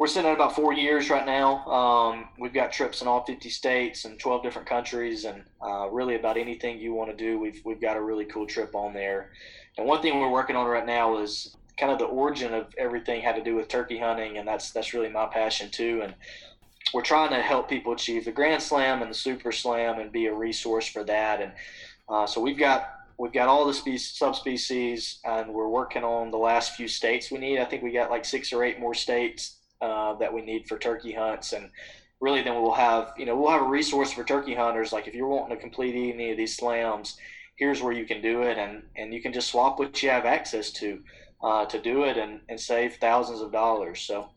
we're 0.00 0.06
sitting 0.06 0.30
at 0.30 0.34
about 0.34 0.56
four 0.56 0.72
years 0.72 1.10
right 1.10 1.26
now. 1.26 1.64
Um, 1.66 2.28
we've 2.38 2.54
got 2.54 2.72
trips 2.72 3.02
in 3.02 3.06
all 3.06 3.22
50 3.24 3.50
states 3.50 4.06
and 4.06 4.18
12 4.18 4.42
different 4.42 4.66
countries, 4.66 5.26
and 5.26 5.44
uh, 5.62 5.90
really 5.90 6.16
about 6.16 6.38
anything 6.38 6.80
you 6.80 6.94
want 6.94 7.10
to 7.10 7.16
do, 7.16 7.38
we've 7.38 7.60
we've 7.64 7.80
got 7.80 7.96
a 7.96 8.02
really 8.02 8.24
cool 8.24 8.46
trip 8.46 8.74
on 8.74 8.94
there. 8.94 9.30
And 9.78 9.86
one 9.86 10.02
thing 10.02 10.18
we're 10.18 10.30
working 10.30 10.56
on 10.56 10.66
right 10.66 10.86
now 10.86 11.18
is 11.18 11.54
kind 11.80 11.90
of 11.90 11.98
the 11.98 12.04
origin 12.04 12.52
of 12.52 12.66
everything 12.76 13.22
had 13.22 13.34
to 13.36 13.42
do 13.42 13.56
with 13.56 13.68
turkey 13.68 13.98
hunting, 13.98 14.36
and 14.36 14.46
that's 14.46 14.70
that's 14.70 14.92
really 14.92 15.08
my 15.08 15.26
passion 15.26 15.70
too. 15.70 16.02
And 16.04 16.14
we're 16.92 17.02
trying 17.02 17.30
to 17.30 17.40
help 17.40 17.68
people 17.68 17.92
achieve 17.92 18.24
the 18.24 18.32
Grand 18.32 18.62
Slam 18.62 19.00
and 19.00 19.10
the 19.10 19.14
Super 19.14 19.50
Slam 19.50 19.98
and 19.98 20.12
be 20.12 20.26
a 20.26 20.34
resource 20.34 20.86
for 20.86 21.04
that. 21.04 21.40
And 21.40 21.52
uh, 22.08 22.26
so 22.26 22.40
we've 22.40 22.58
got 22.58 22.90
we've 23.18 23.32
got 23.32 23.48
all 23.48 23.64
the 23.64 23.74
species, 23.74 24.16
subspecies, 24.16 25.20
and 25.24 25.52
we're 25.52 25.68
working 25.68 26.04
on 26.04 26.30
the 26.30 26.38
last 26.38 26.74
few 26.74 26.86
states 26.86 27.30
we 27.30 27.38
need. 27.38 27.58
I 27.58 27.64
think 27.64 27.82
we 27.82 27.92
got 27.92 28.10
like 28.10 28.24
six 28.24 28.52
or 28.52 28.62
eight 28.62 28.78
more 28.78 28.94
states 28.94 29.56
uh, 29.80 30.14
that 30.14 30.32
we 30.32 30.42
need 30.42 30.68
for 30.68 30.78
turkey 30.78 31.12
hunts, 31.12 31.54
and 31.54 31.70
really 32.20 32.42
then 32.42 32.60
we'll 32.60 32.74
have 32.74 33.14
you 33.16 33.24
know 33.24 33.36
we'll 33.36 33.50
have 33.50 33.62
a 33.62 33.68
resource 33.68 34.12
for 34.12 34.22
turkey 34.22 34.54
hunters. 34.54 34.92
Like 34.92 35.08
if 35.08 35.14
you're 35.14 35.28
wanting 35.28 35.56
to 35.56 35.62
complete 35.62 35.94
any 35.94 36.30
of 36.30 36.36
these 36.36 36.56
slams, 36.56 37.16
here's 37.56 37.80
where 37.80 37.92
you 37.92 38.04
can 38.04 38.20
do 38.20 38.42
it, 38.42 38.58
and 38.58 38.82
and 38.96 39.14
you 39.14 39.22
can 39.22 39.32
just 39.32 39.48
swap 39.48 39.78
what 39.78 40.02
you 40.02 40.10
have 40.10 40.26
access 40.26 40.70
to 40.72 41.00
uh, 41.42 41.64
to 41.66 41.80
do 41.80 42.04
it 42.04 42.16
and, 42.16 42.40
and 42.48 42.60
save 42.60 42.96
thousands 42.96 43.40
of 43.40 43.52
dollars. 43.52 44.00
So 44.00 44.28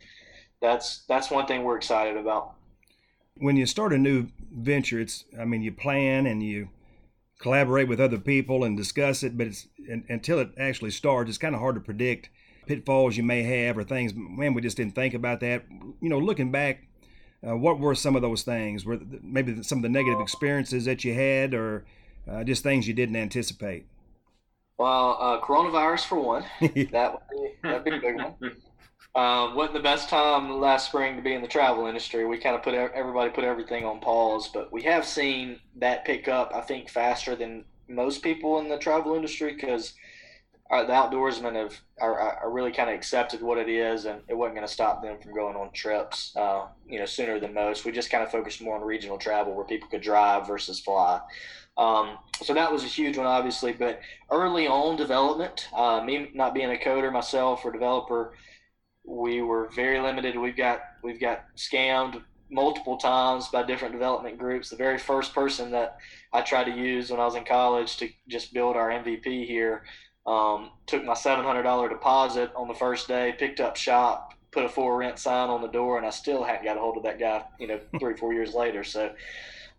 that's 0.62 1.04
that's 1.08 1.30
one 1.30 1.46
thing 1.46 1.64
we're 1.64 1.78
excited 1.78 2.18
about. 2.18 2.54
When 3.36 3.58
you 3.58 3.66
start 3.66 3.94
a 3.94 3.98
new 3.98 4.28
venture, 4.52 5.00
it's 5.00 5.26
I 5.40 5.46
mean 5.46 5.62
you 5.62 5.72
plan 5.72 6.26
and 6.26 6.42
you 6.42 6.70
collaborate 7.40 7.90
with 7.90 8.00
other 8.00 8.18
people 8.18 8.64
and 8.64 8.78
discuss 8.78 9.24
it, 9.24 9.38
but 9.38 9.48
it's 9.48 9.68
and, 9.90 10.04
until 10.08 10.40
it 10.40 10.52
actually 10.58 10.92
starts, 10.92 11.30
it's 11.30 11.38
kind 11.38 11.56
of 11.56 11.62
hard 11.62 11.76
to 11.76 11.82
predict 11.82 12.30
pitfalls 12.66 13.18
you 13.18 13.24
may 13.24 13.44
have 13.44 13.78
or 13.78 13.84
things. 13.84 14.14
Man, 14.16 14.54
we 14.54 14.62
just 14.62 14.78
didn't 14.78 14.96
think 14.96 15.14
about 15.14 15.42
that. 15.42 15.66
You 16.02 16.10
know, 16.10 16.20
looking 16.20 16.52
back, 16.52 16.88
uh, 17.46 17.58
what 17.58 17.80
were 17.80 17.96
some 17.96 18.16
of 18.16 18.22
those 18.22 18.44
things? 18.44 18.86
Were 18.86 19.00
maybe 19.22 19.62
some 19.64 19.80
of 19.80 19.84
the 19.84 19.90
negative 19.90 20.22
experiences 20.22 20.86
that 20.86 21.04
you 21.04 21.14
had, 21.14 21.54
or 21.54 21.84
uh, 22.30 22.44
just 22.46 22.64
things 22.64 22.88
you 22.88 22.94
didn't 22.94 23.18
anticipate? 23.18 23.86
Well, 24.78 25.18
uh, 25.20 25.42
coronavirus 25.42 26.06
for 26.06 26.20
one. 26.20 26.46
that 26.62 27.14
would 27.14 27.22
be, 27.32 27.54
that'd 27.62 27.84
be 27.84 27.92
a 27.92 28.00
big 28.00 28.16
one. 28.16 28.36
Um, 29.16 29.56
wasn't 29.56 29.76
the 29.76 29.80
best 29.80 30.10
time 30.10 30.60
last 30.60 30.88
spring 30.88 31.16
to 31.18 31.22
be 31.22 31.34
in 31.34 31.44
the 31.44 31.48
travel 31.48 31.86
industry. 31.86 32.26
We 32.26 32.40
kind 32.40 32.56
of 32.56 32.64
put 32.64 32.74
everybody 32.74 33.30
put 33.30 33.44
everything 33.44 33.86
on 33.86 34.00
pause, 34.00 34.50
but 34.52 34.74
we 34.74 34.82
have 34.84 35.06
seen 35.06 35.60
that 35.76 36.04
pick 36.04 36.28
up. 36.28 36.52
I 36.56 36.62
think 36.62 36.90
faster 36.90 37.36
than 37.36 37.66
most 37.88 38.24
people 38.24 38.60
in 38.60 38.70
the 38.70 38.78
travel 38.80 39.14
industry 39.14 39.54
because 39.54 39.94
the 40.82 40.94
outdoorsmen 40.94 41.56
have 41.56 41.80
are, 42.02 42.20
are 42.20 42.52
really 42.52 42.72
kind 42.72 42.90
of 42.90 42.96
accepted 42.96 43.42
what 43.42 43.58
it 43.58 43.70
is, 43.70 44.06
and 44.06 44.22
it 44.28 44.34
wasn't 44.34 44.56
going 44.56 44.68
to 44.68 44.74
stop 44.74 45.04
them 45.04 45.20
from 45.22 45.34
going 45.34 45.56
on 45.56 45.72
trips. 45.72 46.36
Uh, 46.36 46.68
you 46.88 47.00
know, 47.00 47.06
sooner 47.06 47.40
than 47.40 47.54
most. 47.54 47.86
We 47.86 47.92
just 47.92 48.10
kind 48.10 48.24
of 48.24 48.32
focused 48.32 48.62
more 48.62 48.76
on 48.76 48.82
regional 48.82 49.18
travel 49.18 49.54
where 49.54 49.66
people 49.66 49.90
could 49.90 50.02
drive 50.02 50.48
versus 50.48 50.80
fly. 50.80 51.22
Um, 51.78 52.18
so 52.42 52.54
that 52.54 52.72
was 52.72 52.84
a 52.84 52.88
huge 52.88 53.18
one, 53.18 53.26
obviously. 53.26 53.74
But 53.74 54.02
early 54.30 54.68
on 54.68 54.96
development, 54.96 55.70
uh, 55.76 56.04
me 56.04 56.30
not 56.34 56.54
being 56.54 56.72
a 56.72 56.76
coder 56.76 57.12
myself 57.12 57.66
or 57.66 57.72
developer, 57.72 58.34
we 59.04 59.42
were 59.42 59.70
very 59.70 60.00
limited. 60.00 60.38
We've 60.38 60.56
got 60.56 60.82
we've 61.04 61.20
got 61.20 61.46
scammed 61.58 62.22
multiple 62.50 62.98
times 62.98 63.48
by 63.48 63.64
different 63.64 63.94
development 63.94 64.38
groups. 64.38 64.70
The 64.70 64.76
very 64.76 64.98
first 64.98 65.34
person 65.34 65.72
that 65.72 65.98
I 66.32 66.42
tried 66.42 66.66
to 66.66 66.72
use 66.72 67.10
when 67.10 67.20
I 67.20 67.26
was 67.26 67.36
in 67.36 67.44
college 67.44 67.98
to 67.98 68.10
just 68.28 68.54
build 68.54 68.76
our 68.76 68.90
MVP 68.90 69.48
here 69.48 69.84
um, 70.26 70.72
took 70.86 71.04
my 71.04 71.14
seven 71.14 71.44
hundred 71.44 71.64
dollar 71.64 71.90
deposit 71.90 72.52
on 72.56 72.68
the 72.68 72.74
first 72.74 73.08
day, 73.08 73.36
picked 73.38 73.60
up 73.60 73.76
shop, 73.76 74.34
put 74.52 74.66
a 74.66 74.70
for 74.70 74.98
rent 74.98 75.20
sign 75.20 75.50
on 75.50 75.62
the 75.62 75.68
door, 75.68 75.98
and 75.98 76.06
I 76.06 76.12
still 76.12 76.44
hadn't 76.44 76.64
got 76.64 76.78
a 76.78 76.80
hold 76.80 76.98
of 76.98 77.04
that 77.04 77.20
guy. 77.20 77.44
You 77.60 77.68
know, 77.68 77.80
three 78.00 78.16
four 78.16 78.34
years 78.34 78.54
later. 78.54 78.84
So 78.84 79.12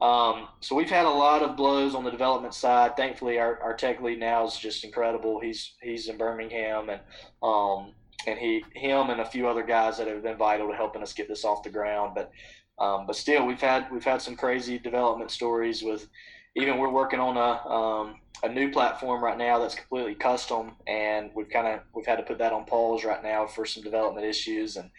um, 0.05 0.49
so 0.61 0.75
we've 0.75 0.91
had 0.91 1.07
a 1.07 1.11
lot 1.11 1.41
of 1.41 1.57
blows 1.57 1.95
on 1.95 2.05
the 2.05 2.11
development 2.11 2.53
side. 2.53 2.95
Thankfully, 2.95 3.39
our, 3.39 3.59
our 3.63 3.75
tech 3.75 4.03
lead 4.03 4.21
now 4.21 4.47
is 4.47 4.59
just 4.59 4.85
incredible. 4.85 5.41
He's 5.41 5.73
he's 5.81 6.09
in 6.09 6.19
Birmingham, 6.19 6.91
and 6.91 7.01
um, 7.43 7.93
and 8.27 8.39
he 8.39 8.63
him 8.75 9.09
and 9.09 9.23
a 9.23 9.25
few 9.25 9.49
other 9.49 9.63
guys 9.63 9.97
that 9.97 10.07
have 10.07 10.23
been 10.23 10.37
vital 10.37 10.69
to 10.69 10.75
helping 10.75 11.01
us 11.01 11.15
get 11.15 11.27
this 11.27 11.47
off 11.47 11.63
the 11.63 11.71
ground. 11.71 12.15
But 12.15 12.31
um, 12.79 13.07
but 13.07 13.17
still, 13.17 13.47
we've 13.47 13.63
had 13.63 13.91
we've 13.91 14.05
had 14.05 14.21
some 14.21 14.37
crazy 14.37 14.79
development 14.79 15.31
stories 15.31 15.83
with. 15.83 16.07
Even 16.55 16.79
we're 16.79 16.91
working 16.91 17.19
on 17.19 17.39
a 17.39 17.69
um, 17.69 18.21
a 18.43 18.49
new 18.49 18.71
platform 18.71 19.25
right 19.25 19.39
now 19.39 19.59
that's 19.59 19.75
completely 19.75 20.15
custom, 20.15 20.73
and 20.87 21.31
we've 21.35 21.49
kind 21.49 21.67
of 21.67 21.81
we've 21.95 22.07
had 22.07 22.17
to 22.17 22.23
put 22.25 22.37
that 22.39 22.53
on 22.53 22.67
pause 22.67 23.05
right 23.05 23.23
now 23.23 23.47
for 23.47 23.65
some 23.65 23.83
development 23.83 24.27
issues 24.27 24.77
and 24.77 24.91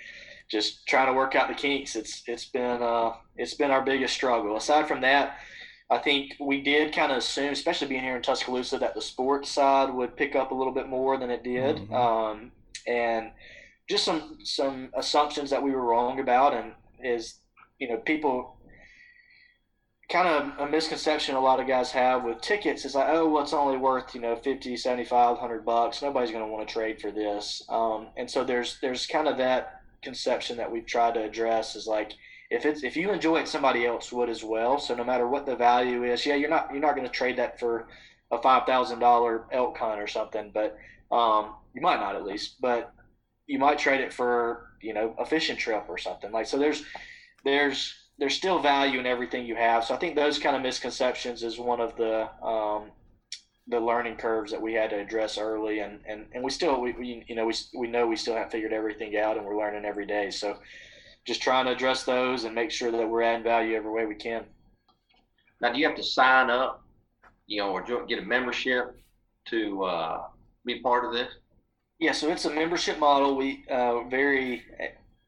just 0.49 0.87
trying 0.87 1.07
to 1.07 1.13
work 1.13 1.35
out 1.35 1.47
the 1.47 1.53
kinks. 1.53 1.95
It's 1.95 2.23
it's 2.27 2.45
been 2.45 2.81
uh, 2.81 3.13
it's 3.35 3.53
been 3.53 3.71
our 3.71 3.83
biggest 3.83 4.13
struggle. 4.13 4.55
Aside 4.55 4.87
from 4.87 5.01
that, 5.01 5.37
I 5.89 5.97
think 5.97 6.33
we 6.39 6.61
did 6.61 6.93
kind 6.93 7.11
of 7.11 7.19
assume, 7.19 7.53
especially 7.53 7.87
being 7.87 8.03
here 8.03 8.15
in 8.15 8.21
Tuscaloosa, 8.21 8.79
that 8.79 8.95
the 8.95 9.01
sports 9.01 9.49
side 9.49 9.93
would 9.93 10.17
pick 10.17 10.35
up 10.35 10.51
a 10.51 10.55
little 10.55 10.73
bit 10.73 10.89
more 10.89 11.17
than 11.17 11.29
it 11.29 11.43
did, 11.43 11.77
mm-hmm. 11.77 11.93
um, 11.93 12.51
and 12.87 13.31
just 13.89 14.03
some 14.03 14.39
some 14.43 14.89
assumptions 14.95 15.49
that 15.49 15.61
we 15.61 15.71
were 15.71 15.85
wrong 15.85 16.19
about, 16.19 16.53
and 16.53 16.73
is 17.03 17.39
you 17.79 17.87
know 17.87 17.97
people 17.97 18.55
kind 20.09 20.27
of 20.27 20.67
a 20.67 20.69
misconception 20.69 21.35
a 21.35 21.39
lot 21.39 21.59
of 21.59 21.67
guys 21.67 21.91
have 21.91 22.23
with 22.23 22.39
tickets 22.41 22.85
is 22.85 22.93
like 22.93 23.07
oh 23.09 23.27
well 23.27 23.41
it's 23.41 23.53
only 23.53 23.75
worth 23.75 24.13
you 24.13 24.21
know 24.21 24.35
50 24.35 24.77
75 24.77 25.31
100 25.31 25.65
bucks 25.65 26.01
nobody's 26.03 26.29
going 26.29 26.45
to 26.45 26.51
want 26.51 26.67
to 26.67 26.71
trade 26.71 27.01
for 27.01 27.09
this 27.09 27.63
um, 27.69 28.07
and 28.15 28.29
so 28.29 28.43
there's 28.43 28.77
there's 28.81 29.07
kind 29.07 29.27
of 29.27 29.37
that 29.37 29.74
conception 30.05 30.55
that 30.57 30.71
we've 30.71 30.85
tried 30.85 31.15
to 31.15 31.23
address 31.23 31.75
is 31.75 31.85
like 31.87 32.13
if 32.49 32.65
it's 32.65 32.83
if 32.83 32.95
you 32.95 33.11
enjoy 33.11 33.37
it, 33.41 33.47
somebody 33.47 33.85
else 33.85 34.13
would 34.13 34.29
as 34.29 34.43
well. 34.43 34.79
So 34.79 34.95
no 34.95 35.03
matter 35.03 35.27
what 35.27 35.45
the 35.45 35.55
value 35.55 36.03
is, 36.03 36.25
yeah, 36.25 36.35
you're 36.35 36.49
not 36.49 36.69
you're 36.71 36.79
not 36.79 36.95
going 36.95 37.07
to 37.07 37.11
trade 37.11 37.37
that 37.37 37.59
for 37.59 37.87
a 38.31 38.41
five 38.41 38.65
thousand 38.65 38.99
dollar 38.99 39.45
elk 39.51 39.77
hunt 39.77 39.99
or 39.99 40.07
something, 40.07 40.51
but 40.53 40.77
um, 41.11 41.55
you 41.73 41.81
might 41.81 41.99
not 41.99 42.15
at 42.15 42.23
least, 42.23 42.61
but 42.61 42.93
you 43.47 43.59
might 43.59 43.79
trade 43.79 44.01
it 44.01 44.13
for 44.13 44.71
you 44.81 44.93
know 44.93 45.15
a 45.19 45.25
fishing 45.25 45.57
trip 45.57 45.85
or 45.89 45.97
something 45.97 46.31
like. 46.31 46.45
So 46.45 46.57
there's 46.57 46.85
there's 47.43 47.93
there's 48.19 48.35
still 48.35 48.59
value 48.59 48.99
in 48.99 49.05
everything 49.05 49.45
you 49.45 49.55
have. 49.55 49.83
So 49.83 49.93
I 49.93 49.97
think 49.97 50.15
those 50.15 50.39
kind 50.39 50.55
of 50.55 50.61
misconceptions 50.61 51.43
is 51.43 51.57
one 51.59 51.81
of 51.81 51.97
the 51.97 52.29
um, 52.45 52.91
the 53.67 53.79
learning 53.79 54.15
curves 54.15 54.51
that 54.51 54.61
we 54.61 54.73
had 54.73 54.91
to 54.91 54.99
address 54.99 55.37
early, 55.37 55.79
and 55.79 55.99
and, 56.07 56.25
and 56.33 56.43
we 56.43 56.51
still 56.51 56.79
we, 56.79 56.93
we 56.93 57.23
you 57.27 57.35
know 57.35 57.45
we 57.45 57.53
we 57.77 57.87
know 57.87 58.07
we 58.07 58.15
still 58.15 58.35
haven't 58.35 58.51
figured 58.51 58.73
everything 58.73 59.17
out, 59.17 59.37
and 59.37 59.45
we're 59.45 59.57
learning 59.57 59.85
every 59.85 60.05
day. 60.05 60.29
So 60.29 60.57
just 61.25 61.41
trying 61.41 61.65
to 61.65 61.71
address 61.71 62.03
those 62.03 62.43
and 62.43 62.53
make 62.53 62.71
sure 62.71 62.91
that 62.91 63.09
we're 63.09 63.23
adding 63.23 63.43
value 63.43 63.75
every 63.75 63.91
way 63.91 64.05
we 64.05 64.15
can. 64.15 64.45
Now, 65.61 65.71
do 65.71 65.79
you 65.79 65.87
have 65.87 65.95
to 65.95 66.03
sign 66.03 66.49
up, 66.49 66.83
you 67.47 67.61
know, 67.61 67.71
or 67.71 67.83
get 68.05 68.19
a 68.19 68.21
membership 68.21 68.95
to 69.45 69.83
uh, 69.83 70.21
be 70.65 70.79
part 70.81 71.05
of 71.05 71.13
this? 71.13 71.33
Yeah, 71.99 72.11
so 72.11 72.29
it's 72.29 72.45
a 72.45 72.51
membership 72.51 72.99
model. 72.99 73.35
We 73.35 73.65
uh, 73.71 74.03
very 74.03 74.63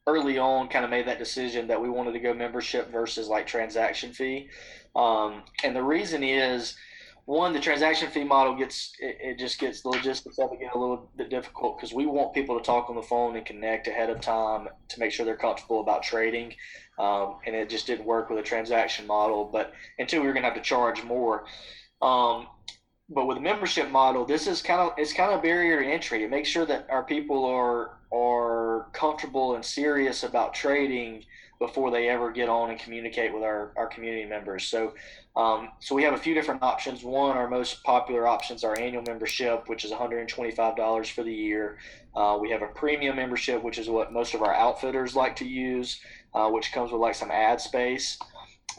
early 0.06 0.38
on 0.38 0.68
kind 0.70 0.86
of 0.86 0.92
made 0.92 1.08
that 1.08 1.20
decision 1.20 1.68
that 1.68 1.82
we 1.82 1.90
wanted 1.90 2.14
to 2.14 2.20
go 2.20 2.34
membership 2.34 2.92
versus 2.92 3.28
like 3.28 3.48
transaction 3.48 4.14
fee. 4.14 4.50
Um, 4.96 5.44
and 5.64 5.76
the 5.76 5.84
reason 5.84 6.24
is 6.24 6.76
one, 7.28 7.52
the 7.52 7.60
transaction 7.60 8.10
fee 8.10 8.24
model 8.24 8.56
gets 8.56 8.94
it, 9.00 9.18
it, 9.20 9.38
just 9.38 9.60
gets 9.60 9.82
the 9.82 9.90
logistics 9.90 10.40
of 10.40 10.50
it 10.54 10.62
get 10.62 10.74
a 10.74 10.80
little 10.80 11.12
bit 11.18 11.30
difficult 11.30 11.78
because 11.78 11.94
we 11.94 12.06
want 12.06 12.34
people 12.34 12.58
to 12.58 12.64
talk 12.64 12.90
on 12.90 12.96
the 12.96 13.02
phone 13.02 13.36
and 13.36 13.46
connect 13.46 13.86
ahead 13.90 14.10
of 14.10 14.22
time 14.22 14.70
to 14.88 15.00
make 15.02 15.12
sure 15.12 15.26
they're 15.26 15.36
comfortable 15.36 15.82
about 15.82 16.04
trading, 16.04 16.54
um, 16.98 17.36
and 17.46 17.54
it 17.54 17.70
just 17.70 17.86
didn't 17.86 18.06
work 18.06 18.30
with 18.30 18.40
a 18.40 18.44
transaction 18.44 19.06
model. 19.06 19.50
But 19.52 19.74
until 20.00 20.22
we 20.22 20.28
were 20.28 20.32
going 20.32 20.44
to 20.44 20.50
have 20.50 20.58
to 20.58 20.64
charge 20.64 21.04
more. 21.04 21.44
Um, 22.02 22.48
but 23.10 23.28
with 23.28 23.38
a 23.38 23.42
membership 23.42 23.92
model, 23.92 24.24
this 24.24 24.48
is 24.48 24.62
kind 24.62 24.80
of 24.80 24.94
it's 24.98 25.12
kind 25.12 25.34
of 25.34 25.40
a 25.40 25.42
barrier 25.42 25.84
to 25.84 25.86
entry. 25.86 26.24
It 26.24 26.30
makes 26.30 26.48
sure 26.48 26.66
that 26.66 26.88
our 26.90 27.04
people 27.04 27.44
are 27.44 27.98
are 28.14 28.88
comfortable 28.94 29.56
and 29.56 29.66
serious 29.66 30.24
about 30.24 30.54
trading 30.54 31.26
before 31.60 31.92
they 31.92 32.08
ever 32.10 32.32
get 32.32 32.50
on 32.50 32.70
and 32.70 32.80
communicate 32.80 33.34
with 33.34 33.44
our, 33.44 33.72
our 33.76 33.88
community 33.88 34.26
members. 34.26 34.66
So, 34.66 34.94
um, 35.36 35.70
so 35.80 35.96
we 35.96 36.04
have 36.04 36.14
a 36.14 36.18
few 36.18 36.34
different 36.34 36.62
options. 36.62 37.04
One, 37.04 37.36
our 37.36 37.50
most 37.50 37.84
popular 37.84 38.28
options 38.28 38.64
are 38.64 38.80
annual 38.80 39.04
membership, 39.04 39.68
which 39.68 39.84
is 39.84 39.92
$125 39.92 41.12
for 41.12 41.24
the 41.24 41.34
year. 41.34 41.78
Uh, 42.16 42.38
we 42.40 42.52
have 42.52 42.62
a 42.62 42.68
premium 42.68 43.16
membership, 43.16 43.64
which 43.64 43.78
is 43.78 43.90
what 43.90 44.14
most 44.14 44.34
of 44.34 44.42
our 44.42 44.54
outfitters 44.54 45.16
like 45.16 45.36
to 45.38 45.46
use, 45.46 46.00
uh, 46.34 46.50
which 46.50 46.72
comes 46.72 46.92
with 46.92 47.02
like 47.02 47.16
some 47.16 47.32
ad 47.32 47.60
space. 47.60 48.18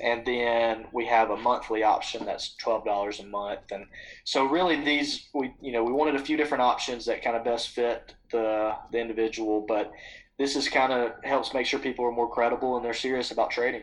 And 0.01 0.25
then 0.25 0.87
we 0.93 1.07
have 1.07 1.31
a 1.31 1.37
monthly 1.37 1.83
option 1.83 2.25
that's 2.25 2.55
twelve 2.55 2.85
dollars 2.85 3.19
a 3.19 3.27
month, 3.27 3.73
and 3.73 3.85
so 4.23 4.45
really 4.45 4.77
these 4.85 5.29
we 5.35 5.53
you 5.61 5.73
know 5.73 5.83
we 5.83 5.91
wanted 5.91 6.15
a 6.15 6.21
few 6.21 6.37
different 6.37 6.63
options 6.63 7.05
that 7.07 7.21
kind 7.21 7.37
of 7.37 7.43
best 7.43 7.71
fit 7.71 8.15
the 8.31 8.77
the 8.93 9.01
individual, 9.01 9.65
but 9.67 9.91
this 10.39 10.55
is 10.57 10.69
kind 10.69 10.93
of 10.93 11.13
helps 11.25 11.53
make 11.53 11.67
sure 11.67 11.81
people 11.81 12.05
are 12.05 12.13
more 12.13 12.31
credible 12.31 12.77
and 12.77 12.85
they're 12.85 12.95
serious 12.95 13.31
about 13.31 13.51
trading. 13.51 13.83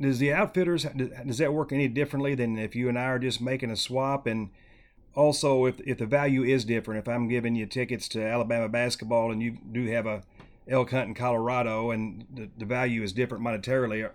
Does 0.00 0.18
the 0.18 0.32
outfitters 0.32 0.84
does 0.84 1.38
that 1.38 1.52
work 1.52 1.72
any 1.72 1.86
differently 1.86 2.34
than 2.34 2.58
if 2.58 2.74
you 2.74 2.88
and 2.88 2.98
I 2.98 3.04
are 3.04 3.18
just 3.18 3.40
making 3.40 3.70
a 3.70 3.76
swap? 3.76 4.26
And 4.26 4.50
also, 5.14 5.66
if 5.66 5.78
if 5.80 5.98
the 5.98 6.06
value 6.06 6.42
is 6.42 6.64
different, 6.64 7.00
if 7.00 7.08
I'm 7.08 7.28
giving 7.28 7.54
you 7.54 7.66
tickets 7.66 8.08
to 8.08 8.24
Alabama 8.24 8.68
basketball 8.68 9.30
and 9.30 9.42
you 9.42 9.58
do 9.70 9.86
have 9.86 10.06
a 10.06 10.22
elk 10.68 10.90
hunt 10.90 11.08
in 11.08 11.14
Colorado 11.14 11.90
and 11.90 12.26
the, 12.32 12.48
the 12.56 12.64
value 12.64 13.02
is 13.02 13.12
different 13.12 13.44
monetarily, 13.44 14.08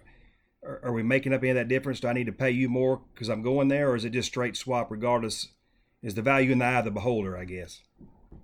are, 0.64 0.80
are 0.84 0.94
we 0.94 1.04
making 1.04 1.34
up 1.34 1.44
any 1.44 1.52
of 1.52 1.56
that 1.56 1.68
difference? 1.68 2.00
Do 2.00 2.08
I 2.08 2.14
need 2.14 2.26
to 2.26 2.32
pay 2.32 2.52
you 2.52 2.68
more 2.68 3.02
because 3.14 3.30
I'm 3.30 3.44
going 3.44 3.68
there, 3.68 3.92
or 3.92 3.96
is 3.96 4.06
it 4.06 4.12
just 4.12 4.30
straight 4.30 4.58
swap 4.58 4.90
regardless? 4.90 5.50
Is 6.02 6.16
the 6.16 6.22
value 6.22 6.52
in 6.52 6.60
the 6.60 6.66
eye 6.66 6.80
of 6.80 6.86
the 6.86 6.92
beholder, 6.92 7.38
I 7.38 7.46
guess? 7.46 7.82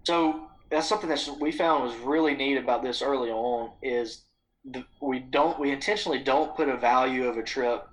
So 0.03 0.50
that's 0.71 0.87
something 0.87 1.09
that 1.09 1.37
we 1.39 1.51
found 1.51 1.83
was 1.83 1.95
really 1.97 2.33
neat 2.33 2.57
about 2.57 2.83
this 2.83 3.01
early 3.01 3.29
on 3.29 3.71
is 3.81 4.23
the, 4.65 4.83
we 5.01 5.19
don't 5.19 5.59
we 5.59 5.71
intentionally 5.71 6.19
don't 6.19 6.55
put 6.55 6.69
a 6.69 6.77
value 6.77 7.27
of 7.27 7.37
a 7.37 7.43
trip 7.43 7.87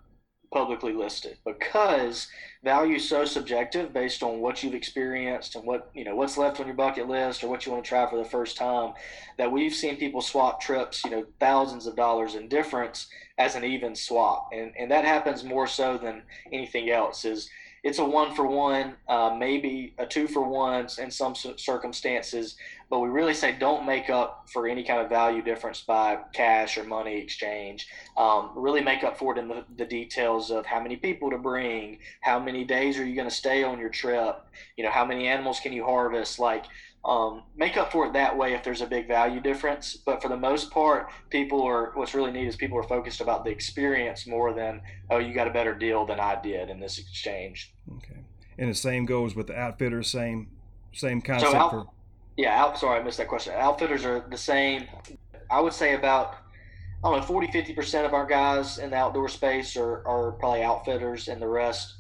publicly 0.51 0.95
listed 0.95 1.37
because 1.45 2.29
value 2.65 2.97
is 2.97 3.07
so 3.07 3.25
subjective 3.25 3.93
based 3.93 4.23
on 4.23 4.41
what 4.41 4.63
you've 4.63 4.75
experienced 4.75 5.57
and 5.57 5.65
what 5.67 5.91
you 5.95 6.05
know 6.05 6.17
what's 6.17 6.39
left 6.39 6.59
on 6.59 6.67
your 6.67 6.75
bucket 6.75 7.07
list 7.07 7.45
or 7.45 7.49
what 7.49 7.67
you 7.67 7.73
want 7.73 7.85
to 7.85 7.89
try 7.89 8.09
for 8.09 8.17
the 8.17 8.25
first 8.25 8.57
time 8.57 8.95
that 9.37 9.53
we've 9.53 9.75
seen 9.75 9.97
people 9.97 10.23
swap 10.23 10.61
trips 10.61 11.05
you 11.05 11.11
know 11.11 11.27
thousands 11.39 11.87
of 11.87 11.97
dollars 11.97 12.35
in 12.35 12.49
difference 12.49 13.09
as 13.39 13.55
an 13.55 13.65
even 13.65 13.95
swap. 13.95 14.51
And 14.53 14.73
and 14.79 14.91
that 14.91 15.05
happens 15.05 15.45
more 15.45 15.67
so 15.67 15.97
than 15.97 16.23
anything 16.53 16.91
else 16.91 17.25
is 17.25 17.49
it's 17.85 17.99
a 17.99 18.05
one 18.05 18.35
for 18.35 18.47
one, 18.47 18.95
uh, 19.09 19.35
maybe 19.39 19.95
a 19.99 20.07
two 20.07 20.27
for 20.27 20.43
ones 20.43 20.99
in 20.99 21.11
some 21.11 21.35
circumstances, 21.35 22.57
but 22.91 23.01
we 23.01 23.09
really 23.09 23.35
say 23.35 23.57
don't 23.59 23.87
make 23.87 24.11
up 24.11 24.49
for 24.53 24.67
any 24.67 24.83
kind 24.83 25.01
of 25.01 25.09
value 25.09 25.43
difference 25.43 25.83
by 25.83 26.19
cash 26.33 26.77
or 26.79 26.85
money 26.85 27.19
exchange. 27.19 27.89
Um, 28.17 28.51
really 28.55 28.81
make 28.81 29.05
up 29.05 29.19
for 29.19 29.37
it 29.37 29.39
in 29.39 29.49
the, 29.49 29.65
the, 29.77 29.85
details 29.85 30.51
of 30.51 30.67
how 30.67 30.81
many 30.81 30.97
people 30.97 31.31
to 31.31 31.39
bring, 31.39 31.99
how 32.21 32.39
many 32.39 32.65
days 32.65 32.99
are 32.99 33.07
you 33.07 33.15
going 33.15 33.29
to 33.29 33.35
stay 33.35 33.63
on 33.63 33.79
your 33.79 33.91
trip, 33.91 34.45
you 34.77 34.85
know, 34.85 34.91
how 34.91 35.05
many 35.05 35.29
animals 35.29 35.61
can 35.61 35.73
you 35.73 35.85
harvest, 35.85 36.39
like 36.39 36.65
um, 37.05 37.43
make 37.57 37.77
up 37.77 37.93
for 37.93 38.07
it 38.07 38.13
that 38.13 38.37
way 38.37 38.55
if 38.55 38.63
there's 38.63 38.81
a 38.81 38.87
big 38.87 39.09
value 39.09 39.41
difference. 39.41 39.97
But 39.97 40.21
for 40.21 40.29
the 40.29 40.37
most 40.37 40.71
part, 40.71 41.09
people 41.31 41.63
are 41.63 41.93
what's 41.95 42.15
really 42.15 42.31
neat 42.31 42.47
is 42.47 42.57
people 42.57 42.79
are 42.79 42.83
focused 42.83 43.21
about 43.21 43.45
the 43.45 43.51
experience 43.51 44.27
more 44.27 44.53
than 44.53 44.81
oh 45.11 45.19
you 45.19 45.33
got 45.33 45.47
a 45.47 45.53
better 45.53 45.75
deal 45.75 46.05
than 46.05 46.21
I 46.21 46.41
did 46.41 46.71
in 46.71 46.81
this 46.81 46.99
exchange. 46.99 47.73
Okay, 47.97 48.21
and 48.59 48.71
the 48.71 48.75
same 48.75 49.07
goes 49.07 49.35
with 49.35 49.47
the 49.47 49.59
outfitters. 49.59 50.09
Same 50.11 50.49
same 50.93 51.21
concept. 51.21 51.53
So 51.53 51.59
out, 51.59 51.71
for... 51.71 51.87
Yeah, 52.37 52.61
out, 52.61 52.79
sorry 52.79 53.01
I 53.01 53.03
missed 53.03 53.19
that 53.19 53.29
question. 53.29 53.55
Outfitters 53.57 54.05
are 54.05 54.27
the 54.29 54.39
same. 54.39 54.87
I 55.51 55.61
would 55.61 55.73
say 55.73 55.95
about 55.95 56.37
I 57.05 57.11
don't 57.11 57.21
know 57.21 57.27
40 57.27 57.53
50 57.53 57.75
percent 57.75 58.07
of 58.07 58.13
our 58.13 58.27
guys 58.27 58.79
in 58.79 58.91
the 58.91 58.97
outdoor 58.97 59.29
space 59.29 59.77
are, 59.77 60.07
are 60.07 60.33
probably 60.33 60.63
outfitters, 60.63 61.29
and 61.29 61.41
the 61.41 61.49
rest 61.49 61.95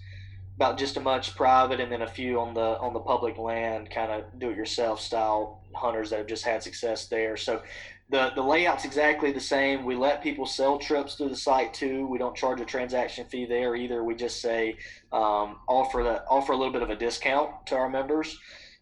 about 0.58 0.76
just 0.76 0.96
as 0.96 1.02
much 1.04 1.36
private 1.36 1.78
and 1.78 1.92
then 1.92 2.02
a 2.02 2.06
few 2.06 2.40
on 2.40 2.52
the 2.52 2.76
on 2.80 2.92
the 2.92 2.98
public 2.98 3.38
land 3.38 3.88
kind 3.88 4.10
of 4.10 4.24
do 4.40 4.50
it 4.50 4.56
yourself 4.56 5.00
style 5.00 5.62
hunters 5.72 6.10
that 6.10 6.18
have 6.18 6.26
just 6.26 6.44
had 6.44 6.60
success 6.64 7.06
there. 7.06 7.36
So 7.36 7.62
the 8.10 8.32
the 8.34 8.42
layout's 8.42 8.84
exactly 8.84 9.30
the 9.30 9.38
same. 9.38 9.84
We 9.84 9.94
let 9.94 10.20
people 10.20 10.46
sell 10.46 10.76
trips 10.76 11.14
through 11.14 11.28
the 11.28 11.36
site 11.36 11.72
too. 11.74 12.08
We 12.08 12.18
don't 12.18 12.36
charge 12.36 12.60
a 12.60 12.64
transaction 12.64 13.24
fee 13.26 13.46
there 13.46 13.76
either. 13.76 14.02
We 14.02 14.16
just 14.16 14.42
say 14.42 14.78
um, 15.12 15.58
offer 15.68 16.02
the 16.02 16.24
offer 16.26 16.54
a 16.54 16.56
little 16.56 16.72
bit 16.72 16.82
of 16.82 16.90
a 16.90 16.96
discount 16.96 17.64
to 17.66 17.76
our 17.76 17.88
members. 17.88 18.36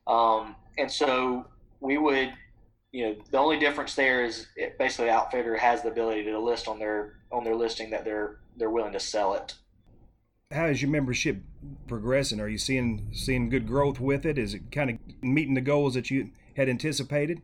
Um, 0.06 0.56
and 0.78 0.90
so 0.90 1.45
we 1.80 1.99
would 1.99 2.33
you 2.92 3.04
know 3.06 3.16
the 3.30 3.37
only 3.37 3.59
difference 3.59 3.95
there 3.95 4.25
is 4.25 4.47
it, 4.56 4.78
basically 4.78 5.06
the 5.06 5.12
outfitter 5.12 5.59
has 5.59 5.83
the 5.83 5.90
ability 5.90 6.25
to 6.25 6.40
list 6.40 6.68
on 6.68 6.78
their 6.78 7.18
on 7.30 7.45
their 7.45 7.54
listing 7.54 7.90
that 7.90 8.02
they're 8.02 8.38
they're 8.56 8.71
willing 8.71 8.95
to 8.95 9.00
sell 9.00 9.35
it. 9.35 9.54
How 10.52 10.66
is 10.66 10.80
your 10.80 10.90
membership 10.90 11.38
progressing? 11.87 12.40
Are 12.40 12.49
you 12.49 12.58
seeing 12.58 13.08
seeing 13.12 13.49
good 13.49 13.66
growth 13.66 14.00
with 14.00 14.25
it? 14.26 14.38
Is 14.38 14.54
it 14.54 14.70
kind 14.73 14.90
of 14.90 14.99
meeting 15.23 15.54
the 15.54 15.61
goals 15.61 15.94
that 15.94 16.11
you 16.11 16.30
had 16.56 16.68
anticipated? 16.68 17.42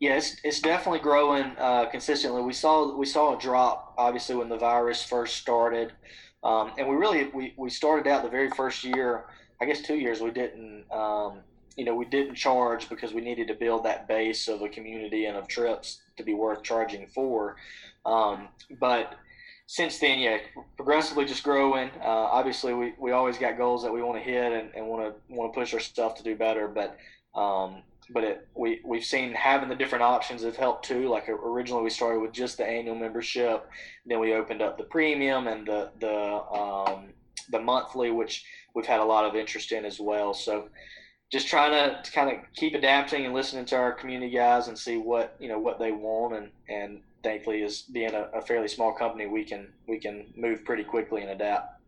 Yeah, 0.00 0.16
it's, 0.16 0.36
it's 0.42 0.60
definitely 0.60 0.98
growing 0.98 1.52
uh, 1.58 1.86
consistently. 1.86 2.42
We 2.42 2.52
saw 2.52 2.96
we 2.96 3.06
saw 3.06 3.36
a 3.36 3.40
drop 3.40 3.94
obviously 3.96 4.34
when 4.34 4.48
the 4.48 4.56
virus 4.56 5.04
first 5.04 5.36
started, 5.36 5.92
um, 6.42 6.72
and 6.76 6.88
we 6.88 6.96
really 6.96 7.28
we, 7.32 7.54
we 7.56 7.70
started 7.70 8.10
out 8.10 8.24
the 8.24 8.28
very 8.28 8.50
first 8.50 8.82
year. 8.82 9.26
I 9.60 9.64
guess 9.64 9.80
two 9.80 9.94
years 9.94 10.20
we 10.20 10.32
didn't 10.32 10.86
um, 10.90 11.38
you 11.76 11.84
know 11.84 11.94
we 11.94 12.04
didn't 12.04 12.34
charge 12.34 12.88
because 12.88 13.14
we 13.14 13.20
needed 13.20 13.46
to 13.48 13.54
build 13.54 13.84
that 13.84 14.08
base 14.08 14.48
of 14.48 14.62
a 14.62 14.68
community 14.68 15.26
and 15.26 15.36
of 15.36 15.46
trips 15.46 16.00
to 16.16 16.24
be 16.24 16.34
worth 16.34 16.64
charging 16.64 17.06
for. 17.06 17.56
Um, 18.04 18.48
but 18.80 19.14
since 19.72 19.98
then, 20.00 20.18
yeah, 20.18 20.36
progressively 20.76 21.24
just 21.24 21.42
growing. 21.42 21.88
Uh, 21.98 22.28
obviously, 22.30 22.74
we, 22.74 22.92
we 22.98 23.12
always 23.12 23.38
got 23.38 23.56
goals 23.56 23.82
that 23.82 23.90
we 23.90 24.02
want 24.02 24.22
to 24.22 24.22
hit 24.22 24.70
and, 24.74 24.86
want 24.86 25.02
to 25.02 25.34
want 25.34 25.50
to 25.50 25.58
push 25.58 25.72
ourselves 25.72 26.14
to 26.18 26.22
do 26.22 26.36
better. 26.36 26.68
But 26.68 26.98
um, 27.34 27.82
but 28.10 28.22
it, 28.22 28.48
we 28.54 28.82
we've 28.84 29.02
seen 29.02 29.32
having 29.32 29.70
the 29.70 29.74
different 29.74 30.02
options 30.02 30.42
have 30.42 30.56
helped 30.56 30.84
too. 30.84 31.08
Like 31.08 31.26
originally, 31.30 31.82
we 31.82 31.88
started 31.88 32.20
with 32.20 32.32
just 32.32 32.58
the 32.58 32.66
annual 32.66 32.96
membership, 32.96 33.66
then 34.04 34.20
we 34.20 34.34
opened 34.34 34.60
up 34.60 34.76
the 34.76 34.84
premium 34.84 35.46
and 35.46 35.66
the 35.66 35.90
the 36.00 36.14
um, 36.54 37.06
the 37.50 37.58
monthly, 37.58 38.10
which 38.10 38.44
we've 38.74 38.84
had 38.84 39.00
a 39.00 39.04
lot 39.04 39.24
of 39.24 39.34
interest 39.34 39.72
in 39.72 39.86
as 39.86 39.98
well. 39.98 40.34
So 40.34 40.68
just 41.32 41.46
trying 41.46 41.70
to, 41.70 42.02
to 42.02 42.12
kind 42.12 42.28
of 42.30 42.44
keep 42.54 42.74
adapting 42.74 43.24
and 43.24 43.32
listening 43.32 43.64
to 43.64 43.76
our 43.76 43.92
community 43.92 44.34
guys 44.34 44.68
and 44.68 44.78
see 44.78 44.98
what 44.98 45.34
you 45.40 45.48
know 45.48 45.58
what 45.58 45.78
they 45.78 45.92
want 45.92 46.34
and 46.34 46.50
and 46.68 47.00
thankfully, 47.22 47.62
as 47.62 47.82
being 47.82 48.14
a, 48.14 48.28
a, 48.34 48.42
fairly 48.42 48.68
small 48.68 48.92
company, 48.92 49.26
we 49.26 49.44
can 49.44 49.68
we 49.86 49.98
can 49.98 50.32
move 50.36 50.64
pretty 50.64 50.84
quickly 50.84 51.22
and 51.22 51.30
adapt. 51.30 51.80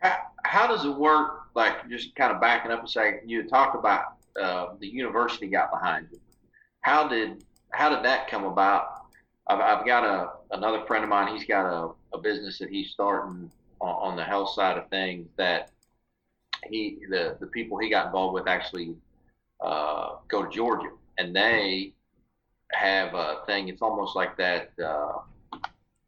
How, 0.00 0.18
how 0.44 0.66
does 0.66 0.84
it 0.84 0.94
work? 0.94 1.42
Like 1.54 1.88
just 1.88 2.14
kind 2.14 2.32
of 2.32 2.40
backing 2.40 2.70
up 2.70 2.84
a 2.84 2.88
second, 2.88 3.28
you 3.28 3.48
talked 3.48 3.76
about 3.76 4.14
uh, 4.40 4.74
the 4.80 4.86
university 4.86 5.48
got 5.48 5.70
behind 5.70 6.08
you. 6.12 6.20
How 6.80 7.08
did 7.08 7.44
how 7.70 7.88
did 7.88 8.04
that 8.04 8.28
come 8.28 8.44
about? 8.44 9.06
I've, 9.46 9.60
I've 9.60 9.86
got 9.86 10.04
a 10.04 10.56
another 10.56 10.84
friend 10.86 11.04
of 11.04 11.10
mine. 11.10 11.34
He's 11.34 11.46
got 11.46 11.66
a, 11.66 11.90
a 12.16 12.20
business 12.20 12.58
that 12.58 12.70
he's 12.70 12.90
starting 12.90 13.50
on, 13.80 14.10
on 14.10 14.16
the 14.16 14.24
health 14.24 14.50
side 14.50 14.78
of 14.78 14.88
things. 14.88 15.28
That 15.36 15.70
he 16.68 16.98
the 17.10 17.36
the 17.40 17.46
people 17.46 17.78
he 17.78 17.90
got 17.90 18.06
involved 18.06 18.34
with 18.34 18.46
actually 18.46 18.94
uh, 19.60 20.16
go 20.28 20.44
to 20.44 20.50
Georgia, 20.50 20.90
and 21.18 21.34
they 21.34 21.92
have 22.72 23.14
a 23.14 23.38
thing. 23.46 23.68
It's 23.68 23.82
almost 23.82 24.16
like 24.16 24.36
that. 24.36 24.70
Uh, 24.82 25.12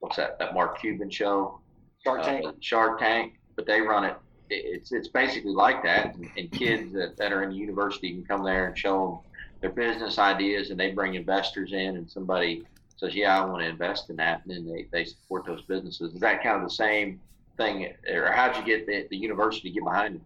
what's 0.00 0.16
that? 0.16 0.38
That 0.38 0.54
Mark 0.54 0.80
Cuban 0.80 1.10
show, 1.10 1.60
Shark 2.04 2.22
Tank. 2.22 2.46
Uh, 2.46 2.52
Shark 2.60 2.98
Tank. 2.98 3.34
But 3.56 3.66
they 3.66 3.80
run 3.80 4.04
it. 4.04 4.16
It's 4.48 4.92
it's 4.92 5.08
basically 5.08 5.52
like 5.52 5.82
that. 5.82 6.14
And, 6.14 6.28
and 6.36 6.50
kids 6.50 6.92
that, 6.94 7.16
that 7.18 7.32
are 7.32 7.42
in 7.42 7.52
university 7.52 8.12
can 8.12 8.24
come 8.24 8.44
there 8.44 8.66
and 8.66 8.78
show 8.78 9.06
them 9.06 9.30
their 9.60 9.70
business 9.70 10.18
ideas, 10.18 10.70
and 10.70 10.80
they 10.80 10.90
bring 10.92 11.14
investors 11.14 11.72
in, 11.72 11.96
and 11.96 12.10
somebody 12.10 12.64
says, 12.96 13.14
"Yeah, 13.14 13.40
I 13.40 13.44
want 13.44 13.62
to 13.62 13.68
invest 13.68 14.10
in 14.10 14.16
that," 14.16 14.42
and 14.44 14.54
then 14.54 14.72
they, 14.72 14.86
they 14.90 15.04
support 15.04 15.44
those 15.46 15.62
businesses. 15.62 16.14
Is 16.14 16.20
that 16.20 16.42
kind 16.42 16.56
of 16.56 16.62
the 16.62 16.74
same 16.74 17.20
thing, 17.56 17.92
or 18.10 18.32
how'd 18.32 18.56
you 18.56 18.64
get 18.64 18.86
the, 18.86 19.06
the 19.10 19.16
university 19.16 19.68
to 19.68 19.74
get 19.74 19.84
behind 19.84 20.16
it? 20.16 20.22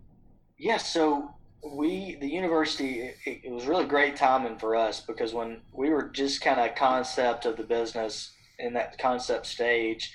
Yeah, 0.59 0.77
so 0.77 1.35
we 1.73 2.17
the 2.21 2.29
university 2.29 3.01
it, 3.25 3.41
it, 3.45 3.51
was 3.51 3.67
really 3.67 3.87
great 3.87 4.17
timing 4.17 4.59
for 4.59 4.77
us 4.77 5.01
because 5.01 5.33
when 5.33 5.61
we 5.73 5.91
were 5.91 6.05
just 6.05 6.41
kind 6.41 6.61
of 6.61 6.75
concept 6.75 7.47
of 7.47 7.57
the 7.57 7.63
business 7.63 8.33
in 8.59 8.75
that 8.75 8.99
concept 8.99 9.47
stage 9.47 10.13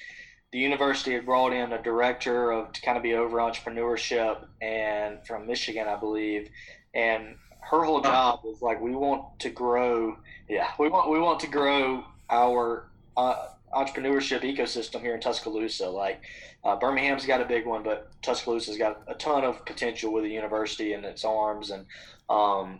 the 0.51 0.59
university 0.59 1.13
had 1.13 1.25
brought 1.25 1.53
in 1.53 1.73
a 1.73 1.81
director 1.81 2.51
of 2.51 2.71
to 2.73 2.81
kind 2.81 2.97
of 2.97 3.03
be 3.03 3.13
over 3.13 3.37
entrepreneurship 3.37 4.45
and 4.61 5.25
from 5.25 5.47
michigan 5.47 5.87
i 5.87 5.95
believe. 5.95 6.49
And 6.93 7.35
her 7.61 7.83
whole 7.83 8.01
job 8.01 8.39
was 8.43 8.61
like 8.61 8.81
we 8.81 8.95
want 8.95 9.39
to 9.39 9.49
grow 9.49 10.17
yeah 10.47 10.71
we 10.79 10.89
want 10.89 11.09
we 11.09 11.19
want 11.19 11.39
to 11.41 11.47
grow 11.47 12.03
our 12.29 12.89
uh, 13.17 13.47
entrepreneurship 13.75 14.41
ecosystem 14.41 15.01
here 15.01 15.15
in 15.15 15.21
tuscaloosa 15.21 15.89
like 15.89 16.21
uh, 16.63 16.75
Birmingham's 16.75 17.25
got 17.25 17.41
a 17.41 17.45
big 17.45 17.65
one, 17.65 17.83
but 17.83 18.11
Tuscaloosa's 18.21 18.77
got 18.77 19.01
a 19.07 19.13
ton 19.13 19.43
of 19.43 19.65
potential 19.65 20.11
with 20.11 20.23
the 20.23 20.29
university 20.29 20.93
and 20.93 21.05
its 21.05 21.23
arms, 21.23 21.71
and 21.71 21.85
um, 22.29 22.79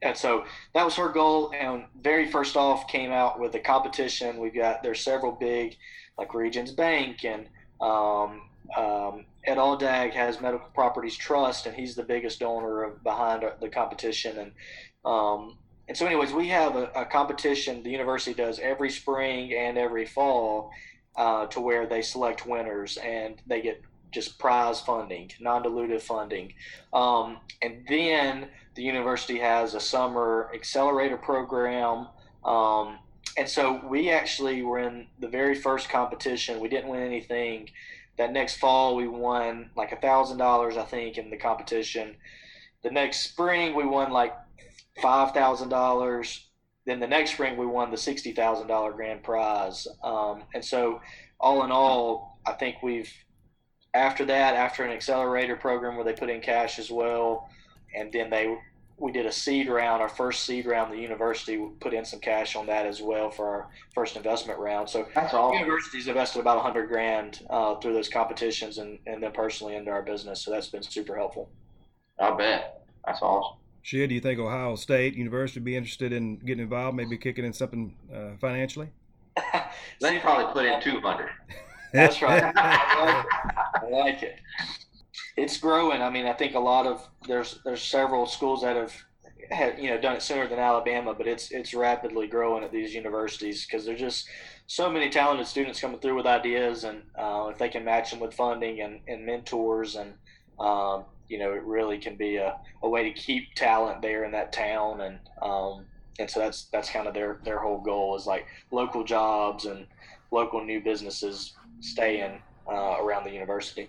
and 0.00 0.16
so 0.16 0.44
that 0.74 0.84
was 0.84 0.94
her 0.96 1.10
goal. 1.10 1.52
And 1.58 1.84
very 2.00 2.30
first 2.30 2.56
off, 2.56 2.88
came 2.88 3.10
out 3.10 3.38
with 3.38 3.54
a 3.54 3.60
competition. 3.60 4.38
We've 4.38 4.54
got 4.54 4.82
there's 4.82 5.00
several 5.00 5.32
big, 5.32 5.76
like 6.16 6.32
Regions 6.32 6.72
Bank 6.72 7.24
and 7.24 7.48
um, 7.80 8.42
um, 8.76 9.26
Ed 9.44 9.56
Aldag 9.56 10.12
has 10.12 10.40
Medical 10.40 10.68
Properties 10.74 11.16
Trust, 11.16 11.66
and 11.66 11.76
he's 11.76 11.94
the 11.94 12.02
biggest 12.02 12.40
donor 12.40 12.82
of, 12.84 13.02
behind 13.02 13.44
the 13.60 13.68
competition. 13.68 14.38
And 14.38 14.52
um, 15.04 15.58
and 15.88 15.96
so, 15.96 16.06
anyways, 16.06 16.32
we 16.32 16.48
have 16.48 16.76
a, 16.76 16.90
a 16.94 17.04
competition 17.06 17.82
the 17.82 17.90
university 17.90 18.34
does 18.34 18.58
every 18.58 18.90
spring 18.90 19.54
and 19.54 19.78
every 19.78 20.04
fall 20.04 20.70
uh, 21.16 21.46
to 21.46 21.60
where 21.60 21.86
they 21.86 22.02
select 22.02 22.46
winners 22.46 22.98
and 22.98 23.40
they 23.46 23.62
get 23.62 23.82
just 24.10 24.38
prize 24.38 24.80
funding, 24.80 25.30
non-dilutive 25.40 26.02
funding. 26.02 26.54
Um, 26.92 27.38
and 27.60 27.84
then 27.88 28.48
the 28.74 28.82
university 28.82 29.38
has 29.38 29.74
a 29.74 29.80
summer 29.80 30.50
accelerator 30.54 31.16
program. 31.16 32.08
Um, 32.44 32.98
and 33.36 33.48
so 33.48 33.80
we 33.86 34.10
actually 34.10 34.62
were 34.62 34.78
in 34.78 35.06
the 35.20 35.28
very 35.28 35.54
first 35.54 35.88
competition. 35.88 36.60
We 36.60 36.68
didn't 36.68 36.88
win 36.88 37.02
anything. 37.02 37.70
That 38.16 38.32
next 38.32 38.56
fall, 38.56 38.96
we 38.96 39.06
won 39.08 39.70
like 39.76 39.92
a 39.92 39.96
thousand 39.96 40.38
dollars, 40.38 40.76
I 40.76 40.84
think, 40.84 41.18
in 41.18 41.30
the 41.30 41.36
competition. 41.36 42.16
The 42.82 42.90
next 42.90 43.20
spring, 43.20 43.74
we 43.74 43.84
won 43.84 44.10
like 44.10 44.34
five 45.00 45.32
thousand 45.32 45.68
dollars 45.68 46.48
then 46.88 47.00
the 47.00 47.06
next 47.06 47.32
spring 47.32 47.58
we 47.58 47.66
won 47.66 47.90
the 47.90 47.98
sixty 47.98 48.32
thousand 48.32 48.66
dollar 48.66 48.92
grand 48.92 49.22
prize. 49.22 49.86
Um, 50.02 50.44
and 50.54 50.64
so, 50.64 51.02
all 51.38 51.62
in 51.64 51.70
all, 51.70 52.40
I 52.46 52.52
think 52.52 52.76
we've 52.82 53.12
after 53.92 54.24
that, 54.24 54.54
after 54.54 54.84
an 54.84 54.90
accelerator 54.90 55.54
program 55.54 55.96
where 55.96 56.04
they 56.04 56.14
put 56.14 56.30
in 56.30 56.40
cash 56.40 56.78
as 56.78 56.90
well, 56.90 57.46
and 57.94 58.10
then 58.10 58.30
they 58.30 58.56
we 58.96 59.12
did 59.12 59.26
a 59.26 59.32
seed 59.32 59.68
round, 59.68 60.00
our 60.00 60.08
first 60.08 60.44
seed 60.44 60.64
round. 60.64 60.90
The 60.90 60.98
university 60.98 61.62
put 61.78 61.92
in 61.92 62.06
some 62.06 62.20
cash 62.20 62.56
on 62.56 62.64
that 62.66 62.86
as 62.86 63.02
well 63.02 63.30
for 63.30 63.46
our 63.46 63.68
first 63.94 64.16
investment 64.16 64.58
round. 64.58 64.88
So 64.88 65.06
That's 65.14 65.34
all. 65.34 65.52
universities 65.52 66.08
invested 66.08 66.40
about 66.40 66.56
a 66.56 66.62
hundred 66.62 66.88
grand 66.88 67.44
uh, 67.50 67.74
through 67.76 67.92
those 67.92 68.08
competitions, 68.08 68.78
and, 68.78 68.98
and 69.06 69.22
then 69.22 69.32
personally 69.32 69.76
into 69.76 69.90
our 69.90 70.02
business. 70.02 70.40
So 70.40 70.50
that's 70.50 70.68
been 70.68 70.82
super 70.82 71.16
helpful. 71.16 71.50
I 72.18 72.34
bet. 72.34 72.86
That's 73.04 73.20
awesome. 73.20 73.58
Shed, 73.88 74.10
do 74.10 74.14
you 74.14 74.20
think 74.20 74.38
Ohio 74.38 74.76
State 74.76 75.14
University 75.14 75.60
would 75.60 75.64
be 75.64 75.74
interested 75.74 76.12
in 76.12 76.36
getting 76.40 76.64
involved, 76.64 76.94
maybe 76.94 77.16
kicking 77.16 77.46
in 77.46 77.54
something 77.54 77.94
uh, 78.14 78.36
financially? 78.38 78.90
They 80.02 80.18
probably 80.18 80.52
put 80.52 80.66
in 80.66 80.78
200. 80.82 81.30
That's 81.94 82.20
right. 82.20 82.52
I 82.54 83.04
like 83.06 83.24
it. 83.24 83.56
I 83.56 83.88
like 83.88 84.22
it. 84.22 84.40
It's 85.38 85.56
growing. 85.56 86.02
I 86.02 86.10
mean, 86.10 86.26
I 86.26 86.34
think 86.34 86.54
a 86.54 86.58
lot 86.58 86.86
of 86.86 87.08
there's 87.26 87.60
there's 87.64 87.80
several 87.80 88.26
schools 88.26 88.60
that 88.60 88.76
have 88.76 88.94
had 89.50 89.78
you 89.78 89.88
know 89.88 89.98
done 89.98 90.16
it 90.16 90.22
sooner 90.22 90.46
than 90.46 90.58
Alabama, 90.58 91.14
but 91.14 91.26
it's 91.26 91.50
it's 91.50 91.72
rapidly 91.72 92.26
growing 92.26 92.64
at 92.64 92.70
these 92.70 92.94
universities 92.94 93.64
because 93.64 93.86
there's 93.86 94.00
just 94.00 94.28
so 94.66 94.90
many 94.90 95.08
talented 95.08 95.46
students 95.46 95.80
coming 95.80 95.98
through 95.98 96.16
with 96.16 96.26
ideas, 96.26 96.84
and 96.84 97.04
uh, 97.18 97.48
if 97.50 97.56
they 97.56 97.70
can 97.70 97.86
match 97.86 98.10
them 98.10 98.20
with 98.20 98.34
funding 98.34 98.82
and, 98.82 99.00
and 99.08 99.24
mentors, 99.24 99.96
and 99.96 100.12
um, 100.60 101.04
you 101.28 101.38
know, 101.38 101.52
it 101.52 101.62
really 101.62 101.98
can 101.98 102.16
be 102.16 102.36
a, 102.36 102.56
a 102.82 102.88
way 102.88 103.04
to 103.04 103.12
keep 103.12 103.54
talent 103.54 104.02
there 104.02 104.24
in 104.24 104.32
that 104.32 104.52
town, 104.52 105.00
and 105.00 105.18
um, 105.42 105.84
and 106.18 106.30
so 106.30 106.40
that's 106.40 106.64
that's 106.72 106.90
kind 106.90 107.06
of 107.06 107.14
their 107.14 107.38
their 107.44 107.58
whole 107.58 107.80
goal 107.80 108.16
is 108.16 108.26
like 108.26 108.46
local 108.70 109.04
jobs 109.04 109.66
and 109.66 109.86
local 110.30 110.64
new 110.64 110.80
businesses 110.80 111.54
staying 111.80 112.40
uh, 112.68 112.96
around 113.00 113.24
the 113.24 113.30
university. 113.30 113.88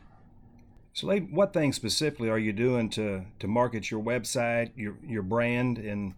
So, 0.93 1.07
Slade, 1.07 1.31
what 1.31 1.53
things 1.53 1.75
specifically 1.75 2.29
are 2.29 2.39
you 2.39 2.51
doing 2.51 2.89
to, 2.91 3.23
to 3.39 3.47
market 3.47 3.91
your 3.91 4.01
website, 4.01 4.71
your 4.75 4.95
your 5.07 5.23
brand, 5.23 5.77
and 5.77 6.13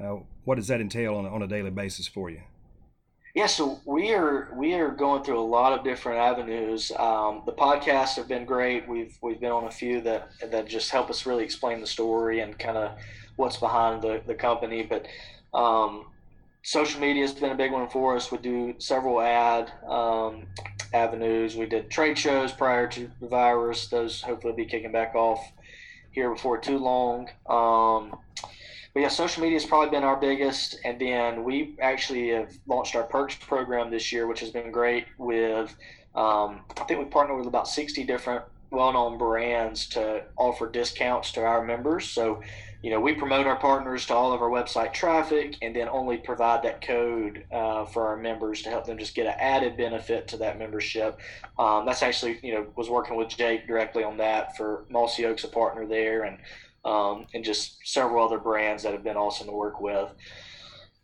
uh, 0.00 0.16
what 0.44 0.56
does 0.56 0.68
that 0.68 0.80
entail 0.80 1.16
on 1.16 1.26
on 1.26 1.42
a 1.42 1.46
daily 1.46 1.70
basis 1.70 2.06
for 2.06 2.28
you? 2.30 2.42
Yeah, 3.34 3.46
so 3.46 3.80
we 3.84 4.14
are 4.14 4.48
we 4.56 4.74
are 4.74 4.90
going 4.90 5.22
through 5.22 5.38
a 5.38 5.40
lot 5.40 5.72
of 5.72 5.84
different 5.84 6.18
avenues. 6.18 6.90
Um, 6.98 7.42
the 7.44 7.52
podcasts 7.52 8.16
have 8.16 8.26
been 8.26 8.46
great. 8.46 8.88
We've 8.88 9.16
we've 9.22 9.38
been 9.38 9.52
on 9.52 9.64
a 9.64 9.70
few 9.70 10.00
that 10.02 10.30
that 10.50 10.66
just 10.66 10.90
help 10.90 11.10
us 11.10 11.26
really 11.26 11.44
explain 11.44 11.80
the 11.80 11.86
story 11.86 12.40
and 12.40 12.58
kind 12.58 12.78
of 12.78 12.98
what's 13.36 13.58
behind 13.58 14.02
the, 14.02 14.22
the 14.26 14.34
company. 14.34 14.82
But 14.82 15.06
um, 15.56 16.06
social 16.62 17.00
media 17.00 17.22
has 17.22 17.34
been 17.34 17.52
a 17.52 17.54
big 17.54 17.70
one 17.70 17.88
for 17.90 18.16
us. 18.16 18.32
We 18.32 18.38
do 18.38 18.74
several 18.78 19.20
ad 19.20 19.72
um, 19.86 20.46
avenues. 20.94 21.54
We 21.54 21.66
did 21.66 21.90
trade 21.90 22.18
shows 22.18 22.50
prior 22.50 22.88
to 22.88 23.10
the 23.20 23.28
virus. 23.28 23.88
Those 23.88 24.22
hopefully 24.22 24.52
will 24.52 24.56
be 24.56 24.64
kicking 24.64 24.92
back 24.92 25.14
off 25.14 25.40
here 26.12 26.30
before 26.30 26.58
too 26.58 26.78
long. 26.78 27.28
But 28.94 29.00
yeah, 29.00 29.08
social 29.08 29.42
media 29.42 29.56
has 29.56 29.66
probably 29.66 29.90
been 29.90 30.04
our 30.04 30.16
biggest. 30.16 30.78
And 30.84 31.00
then 31.00 31.44
we 31.44 31.76
actually 31.80 32.30
have 32.30 32.52
launched 32.66 32.96
our 32.96 33.04
perks 33.04 33.34
program 33.34 33.90
this 33.90 34.12
year, 34.12 34.26
which 34.26 34.40
has 34.40 34.50
been 34.50 34.70
great. 34.70 35.06
With 35.18 35.74
um, 36.14 36.60
I 36.76 36.84
think 36.86 37.00
we 37.00 37.06
partnered 37.06 37.38
with 37.38 37.46
about 37.46 37.68
60 37.68 38.04
different 38.04 38.44
well-known 38.70 39.16
brands 39.16 39.86
to 39.88 40.24
offer 40.36 40.68
discounts 40.68 41.32
to 41.32 41.44
our 41.44 41.64
members. 41.64 42.08
So 42.08 42.42
you 42.82 42.90
know, 42.90 43.00
we 43.00 43.12
promote 43.12 43.46
our 43.46 43.56
partners 43.56 44.06
to 44.06 44.14
all 44.14 44.32
of 44.32 44.40
our 44.40 44.50
website 44.50 44.92
traffic 44.92 45.56
and 45.62 45.74
then 45.74 45.88
only 45.88 46.16
provide 46.16 46.62
that 46.62 46.80
code 46.80 47.44
uh, 47.50 47.84
for 47.86 48.06
our 48.06 48.16
members 48.16 48.62
to 48.62 48.70
help 48.70 48.86
them 48.86 48.98
just 48.98 49.16
get 49.16 49.26
an 49.26 49.34
added 49.38 49.76
benefit 49.76 50.28
to 50.28 50.36
that 50.36 50.58
membership. 50.60 51.18
Um, 51.58 51.86
that's 51.86 52.04
actually, 52.04 52.38
you 52.42 52.54
know, 52.54 52.66
was 52.76 52.88
working 52.88 53.16
with 53.16 53.28
Jake 53.30 53.66
directly 53.66 54.04
on 54.04 54.16
that 54.18 54.56
for 54.56 54.84
Mossy 54.90 55.26
Oaks, 55.26 55.42
a 55.42 55.48
partner 55.48 55.86
there, 55.86 56.22
and 56.22 56.38
um, 56.84 57.26
and 57.34 57.44
just 57.44 57.78
several 57.84 58.24
other 58.24 58.38
brands 58.38 58.82
that 58.82 58.92
have 58.92 59.04
been 59.04 59.16
awesome 59.16 59.46
to 59.46 59.52
work 59.52 59.80
with. 59.80 60.10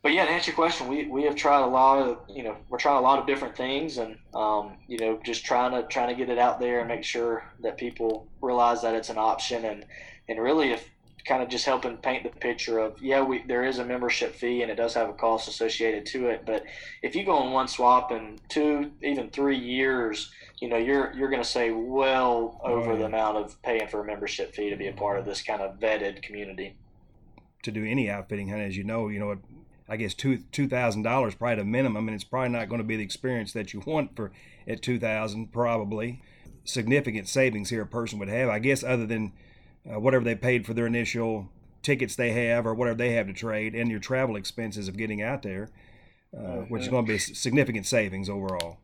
But 0.03 0.13
yeah, 0.13 0.27
to 0.27 0.31
answer 0.31 0.51
your 0.51 0.57
question, 0.57 0.87
we, 0.89 1.07
we 1.07 1.23
have 1.23 1.35
tried 1.35 1.63
a 1.63 1.67
lot 1.67 1.99
of 1.99 2.19
you 2.29 2.45
know 2.45 2.57
we're 2.69 2.79
trying 2.79 2.99
a 2.99 3.01
lot 3.01 3.19
of 3.19 3.27
different 3.27 3.57
things 3.57 3.97
and 3.97 4.19
um, 4.35 4.77
you 4.87 4.99
know 4.99 5.19
just 5.25 5.47
trying 5.47 5.73
to 5.73 5.89
trying 5.89 6.09
to 6.09 6.15
get 6.15 6.29
it 6.29 6.39
out 6.39 6.61
there 6.61 6.81
and 6.81 6.89
make 6.89 7.05
sure 7.05 7.45
that 7.63 7.79
people 7.79 8.29
realize 8.43 8.83
that 8.83 8.95
it's 8.95 9.09
an 9.09 9.17
option 9.17 9.65
and 9.65 9.87
and 10.29 10.39
really 10.39 10.73
if 10.73 10.91
kind 11.27 11.43
of 11.43 11.49
just 11.49 11.65
helping 11.65 11.97
paint 11.97 12.23
the 12.23 12.29
picture 12.29 12.79
of 12.79 13.01
yeah 13.01 13.23
we 13.23 13.43
there 13.49 13.65
is 13.65 13.79
a 13.79 13.85
membership 13.85 14.35
fee 14.35 14.61
and 14.61 14.71
it 14.71 14.75
does 14.75 14.93
have 14.93 15.09
a 15.09 15.15
cost 15.15 15.49
associated 15.49 16.05
to 16.05 16.29
it 16.29 16.43
but 16.45 16.65
if 17.03 17.17
you 17.17 17.25
go 17.25 17.33
on 17.33 17.51
one 17.51 17.67
swap 17.67 18.13
in 18.13 18.39
two 18.51 18.91
even 19.03 19.31
three 19.31 19.57
years 19.57 20.31
you 20.59 20.69
know 20.69 20.77
you're 20.77 21.13
you're 21.15 21.31
going 21.31 21.43
to 21.43 21.49
say 21.49 21.71
well 21.71 22.61
over 22.65 22.97
the 22.97 23.05
amount 23.05 23.37
of 23.37 23.61
paying 23.63 23.87
for 23.89 24.01
a 24.01 24.05
membership 24.05 24.55
fee 24.55 24.71
to 24.71 24.77
be 24.77 24.89
a 24.89 24.93
part 24.93 25.19
of 25.19 25.25
this 25.25 25.43
kind 25.43 25.61
of 25.61 25.79
vetted 25.79 26.23
community 26.23 26.77
To 27.65 27.71
do 27.73 27.85
any 27.85 28.11
outfitting, 28.11 28.49
honey, 28.49 28.65
as 28.65 28.77
you 28.77 28.85
know, 28.85 29.09
you 29.09 29.19
know, 29.19 29.39
I 29.89 29.97
guess 29.97 30.15
two 30.15 30.39
two 30.53 30.69
thousand 30.69 31.03
dollars 31.03 31.35
probably 31.35 31.57
the 31.57 31.65
minimum, 31.65 32.09
and 32.09 32.15
it's 32.15 32.25
probably 32.25 32.51
not 32.51 32.69
going 32.69 32.81
to 32.81 32.87
be 32.87 32.97
the 32.97 33.03
experience 33.03 33.53
that 33.53 33.73
you 33.73 33.83
want 33.87 34.15
for 34.17 34.33
at 34.69 34.83
two 34.83 34.99
thousand 34.99 35.53
probably. 35.53 36.23
Significant 36.65 37.29
savings 37.29 37.71
here 37.71 37.83
a 37.83 37.87
person 37.87 38.19
would 38.19 38.29
have, 38.29 38.49
I 38.49 38.59
guess, 38.59 38.83
other 38.83 39.07
than 39.07 39.33
uh, 39.87 40.01
whatever 40.01 40.25
they 40.25 40.35
paid 40.35 40.65
for 40.65 40.73
their 40.73 40.87
initial 40.87 41.49
tickets 41.83 42.17
they 42.17 42.33
have 42.33 42.67
or 42.67 42.75
whatever 42.75 42.97
they 42.97 43.13
have 43.13 43.27
to 43.27 43.35
trade, 43.35 43.75
and 43.75 43.91
your 43.91 44.01
travel 44.01 44.37
expenses 44.37 44.89
of 44.89 44.97
getting 44.97 45.21
out 45.21 45.43
there, 45.43 45.69
uh, 46.35 46.63
which 46.69 46.83
is 46.83 46.89
going 46.89 47.05
to 47.05 47.13
be 47.13 47.19
significant 47.19 47.85
savings 47.87 48.31
overall. 48.31 48.79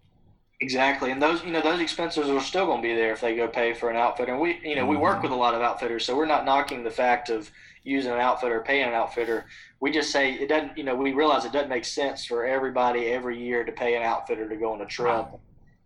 Exactly, 0.62 1.10
and 1.10 1.22
those 1.22 1.42
you 1.42 1.50
know 1.50 1.62
those 1.62 1.80
expenses 1.80 2.28
are 2.28 2.40
still 2.40 2.66
going 2.66 2.82
to 2.82 2.88
be 2.88 2.94
there 2.94 3.12
if 3.12 3.22
they 3.22 3.34
go 3.34 3.48
pay 3.48 3.72
for 3.72 3.88
an 3.88 3.96
outfitter. 3.96 4.32
And 4.32 4.40
we 4.40 4.60
you 4.62 4.76
know 4.76 4.86
we 4.86 4.96
work 4.96 5.14
mm-hmm. 5.14 5.22
with 5.22 5.32
a 5.32 5.36
lot 5.36 5.54
of 5.54 5.62
outfitters, 5.62 6.04
so 6.04 6.14
we're 6.14 6.26
not 6.26 6.44
knocking 6.44 6.84
the 6.84 6.90
fact 6.90 7.30
of 7.30 7.50
using 7.82 8.12
an 8.12 8.18
outfitter, 8.18 8.58
or 8.58 8.62
paying 8.62 8.86
an 8.86 8.92
outfitter. 8.92 9.46
We 9.80 9.90
just 9.90 10.10
say 10.10 10.34
it 10.34 10.50
doesn't. 10.50 10.76
You 10.76 10.84
know, 10.84 10.94
we 10.94 11.12
realize 11.14 11.46
it 11.46 11.52
doesn't 11.52 11.70
make 11.70 11.86
sense 11.86 12.26
for 12.26 12.44
everybody 12.44 13.06
every 13.06 13.42
year 13.42 13.64
to 13.64 13.72
pay 13.72 13.96
an 13.96 14.02
outfitter 14.02 14.50
to 14.50 14.56
go 14.56 14.74
on 14.74 14.82
a 14.82 14.86
trip. 14.86 15.28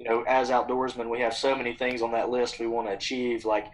You 0.01 0.09
know, 0.09 0.23
as 0.23 0.51
outdoorsmen, 0.51 1.09
we 1.09 1.21
have 1.21 1.35
so 1.35 1.55
many 1.55 1.77
things 1.77 2.03
on 2.03 2.11
that 2.11 2.31
list 2.31 2.59
we 2.59 2.67
want 2.67 2.89
to 2.89 2.95
achieve. 2.95 3.45
Like 3.45 3.67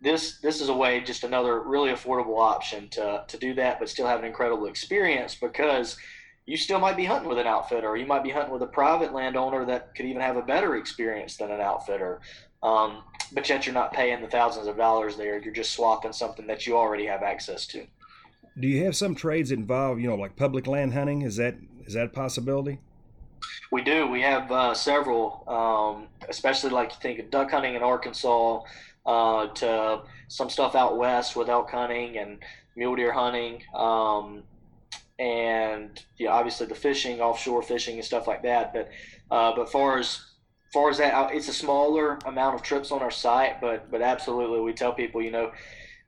this, 0.00 0.38
this 0.38 0.60
is 0.60 0.68
a 0.68 0.74
way, 0.74 1.00
just 1.00 1.24
another 1.24 1.62
really 1.62 1.90
affordable 1.90 2.38
option 2.38 2.88
to 2.90 3.24
to 3.26 3.38
do 3.38 3.54
that, 3.54 3.80
but 3.80 3.88
still 3.88 4.06
have 4.06 4.20
an 4.20 4.24
incredible 4.24 4.66
experience 4.66 5.34
because 5.34 5.96
you 6.46 6.56
still 6.56 6.78
might 6.78 6.96
be 6.96 7.04
hunting 7.04 7.28
with 7.28 7.38
an 7.38 7.46
outfitter, 7.46 7.88
or 7.88 7.96
you 7.96 8.06
might 8.06 8.22
be 8.22 8.30
hunting 8.30 8.52
with 8.52 8.62
a 8.62 8.66
private 8.66 9.12
landowner 9.14 9.64
that 9.64 9.94
could 9.94 10.06
even 10.06 10.20
have 10.20 10.36
a 10.36 10.42
better 10.42 10.76
experience 10.76 11.36
than 11.36 11.50
an 11.50 11.60
outfitter. 11.60 12.20
Um, 12.62 13.02
but 13.32 13.48
yet 13.48 13.66
you're 13.66 13.74
not 13.74 13.92
paying 13.92 14.20
the 14.20 14.28
thousands 14.28 14.66
of 14.66 14.76
dollars 14.76 15.16
there. 15.16 15.38
You're 15.38 15.54
just 15.54 15.72
swapping 15.72 16.12
something 16.12 16.46
that 16.46 16.66
you 16.66 16.76
already 16.76 17.06
have 17.06 17.22
access 17.22 17.66
to. 17.68 17.86
Do 18.58 18.68
you 18.68 18.84
have 18.84 18.94
some 18.94 19.14
trades 19.14 19.50
that 19.50 19.58
involve, 19.58 20.00
you 20.00 20.08
know, 20.08 20.14
like 20.14 20.36
public 20.36 20.66
land 20.66 20.92
hunting? 20.92 21.22
Is 21.22 21.36
that 21.36 21.56
is 21.86 21.94
that 21.94 22.06
a 22.06 22.08
possibility? 22.10 22.78
We 23.70 23.82
do. 23.82 24.06
We 24.06 24.22
have 24.22 24.50
uh, 24.50 24.74
several, 24.74 25.44
um, 25.48 26.08
especially 26.28 26.70
like 26.70 26.90
you 26.90 26.96
think 27.00 27.18
of 27.18 27.30
duck 27.30 27.50
hunting 27.50 27.74
in 27.74 27.82
Arkansas, 27.82 28.62
uh, 29.04 29.48
to 29.48 30.02
some 30.28 30.48
stuff 30.48 30.74
out 30.74 30.96
west 30.96 31.36
with 31.36 31.48
elk 31.48 31.70
hunting 31.70 32.16
and 32.16 32.38
mule 32.76 32.96
deer 32.96 33.12
hunting, 33.12 33.62
um, 33.74 34.42
and 35.18 36.04
yeah, 36.18 36.30
obviously 36.30 36.66
the 36.66 36.74
fishing, 36.74 37.20
offshore 37.20 37.62
fishing 37.62 37.96
and 37.96 38.04
stuff 38.04 38.26
like 38.26 38.42
that. 38.42 38.72
But 38.72 38.90
uh, 39.30 39.54
but 39.54 39.70
far 39.70 39.98
as 39.98 40.20
far 40.72 40.90
as 40.90 40.98
that, 40.98 41.32
it's 41.32 41.48
a 41.48 41.52
smaller 41.52 42.18
amount 42.26 42.56
of 42.56 42.62
trips 42.62 42.90
on 42.90 43.00
our 43.00 43.10
site, 43.10 43.60
but 43.60 43.90
but 43.90 44.02
absolutely, 44.02 44.60
we 44.60 44.72
tell 44.72 44.92
people, 44.92 45.22
you 45.22 45.30
know, 45.30 45.52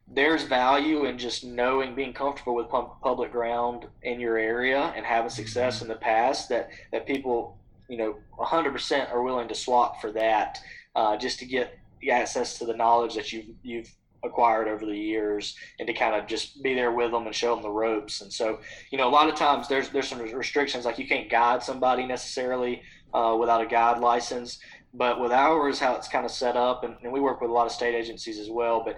there's 0.09 0.43
value 0.45 1.05
in 1.07 1.19
just 1.19 1.45
knowing, 1.45 1.95
being 1.95 2.13
comfortable 2.13 2.55
with 2.55 2.69
pub- 2.69 3.01
public 3.01 3.33
ground 3.33 3.87
in 4.03 4.21
your 4.21 4.37
area 4.37 4.93
and 4.97 5.07
having 5.07 5.31
success 5.31 5.83
in 5.83 5.89
the 5.89 5.95
past. 5.97 6.49
That 6.49 6.71
that 6.93 7.07
people, 7.07 7.59
you 7.89 7.99
know, 7.99 8.17
100% 8.39 9.13
are 9.13 9.23
willing 9.23 9.49
to 9.49 9.55
swap 9.55 10.01
for 10.01 10.11
that, 10.13 10.59
uh, 10.95 11.17
just 11.17 11.39
to 11.41 11.47
get 11.47 11.79
the 12.01 12.11
access 12.11 12.59
to 12.59 12.67
the 12.67 12.77
knowledge 12.77 13.15
that 13.15 13.33
you've 13.33 13.47
you've 13.63 13.93
acquired 14.27 14.69
over 14.69 14.85
the 14.85 14.97
years 14.97 15.57
and 15.79 15.87
to 15.87 15.95
kind 15.95 16.15
of 16.15 16.27
just 16.27 16.63
be 16.63 16.75
there 16.75 16.93
with 16.93 17.13
them 17.13 17.27
and 17.27 17.35
show 17.35 17.55
them 17.55 17.63
the 17.63 17.71
ropes. 17.71 18.21
And 18.21 18.33
so, 18.33 18.61
you 18.91 18.99
know, 18.99 19.09
a 19.09 19.11
lot 19.11 19.29
of 19.29 19.35
times 19.35 19.69
there's 19.69 19.89
there's 19.91 20.09
some 20.09 20.21
restrictions 20.21 20.85
like 20.85 20.99
you 20.99 21.07
can't 21.07 21.31
guide 21.31 21.63
somebody 21.63 22.07
necessarily 22.07 22.83
uh, 23.15 23.37
without 23.39 23.63
a 23.63 23.67
guide 23.67 23.99
license. 23.99 24.59
But 24.93 25.21
with 25.21 25.33
ours, 25.33 25.79
how 25.79 25.95
it's 25.97 26.09
kind 26.09 26.25
of 26.25 26.31
set 26.31 26.57
up, 26.57 26.83
and, 26.83 26.97
and 27.03 27.13
we 27.13 27.21
work 27.21 27.43
with 27.43 27.51
a 27.51 27.53
lot 27.53 27.67
of 27.67 27.73
state 27.73 27.95
agencies 27.95 28.39
as 28.39 28.49
well. 28.49 28.83
But 28.83 28.97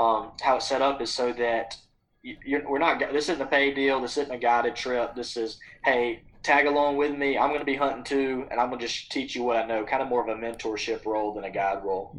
um, 0.00 0.32
how 0.40 0.56
it's 0.56 0.68
set 0.68 0.80
up 0.80 1.00
is 1.00 1.10
so 1.10 1.32
that 1.32 1.76
you, 2.22 2.36
you're, 2.44 2.70
we're 2.70 2.78
not. 2.78 3.00
This 3.12 3.28
isn't 3.28 3.42
a 3.42 3.46
paid 3.46 3.74
deal. 3.74 4.00
This 4.00 4.16
isn't 4.16 4.32
a 4.32 4.38
guided 4.38 4.76
trip. 4.76 5.16
This 5.16 5.36
is 5.36 5.58
hey, 5.84 6.22
tag 6.42 6.66
along 6.66 6.98
with 6.98 7.16
me. 7.16 7.36
I'm 7.36 7.48
going 7.48 7.60
to 7.60 7.66
be 7.66 7.76
hunting 7.76 8.04
too, 8.04 8.46
and 8.50 8.60
I'm 8.60 8.68
going 8.68 8.78
to 8.80 8.86
just 8.86 9.10
teach 9.10 9.34
you 9.34 9.42
what 9.42 9.56
I 9.56 9.66
know. 9.66 9.84
Kind 9.84 10.02
of 10.02 10.08
more 10.08 10.22
of 10.22 10.28
a 10.28 10.40
mentorship 10.40 11.04
role 11.04 11.34
than 11.34 11.44
a 11.44 11.50
guide 11.50 11.82
role. 11.84 12.16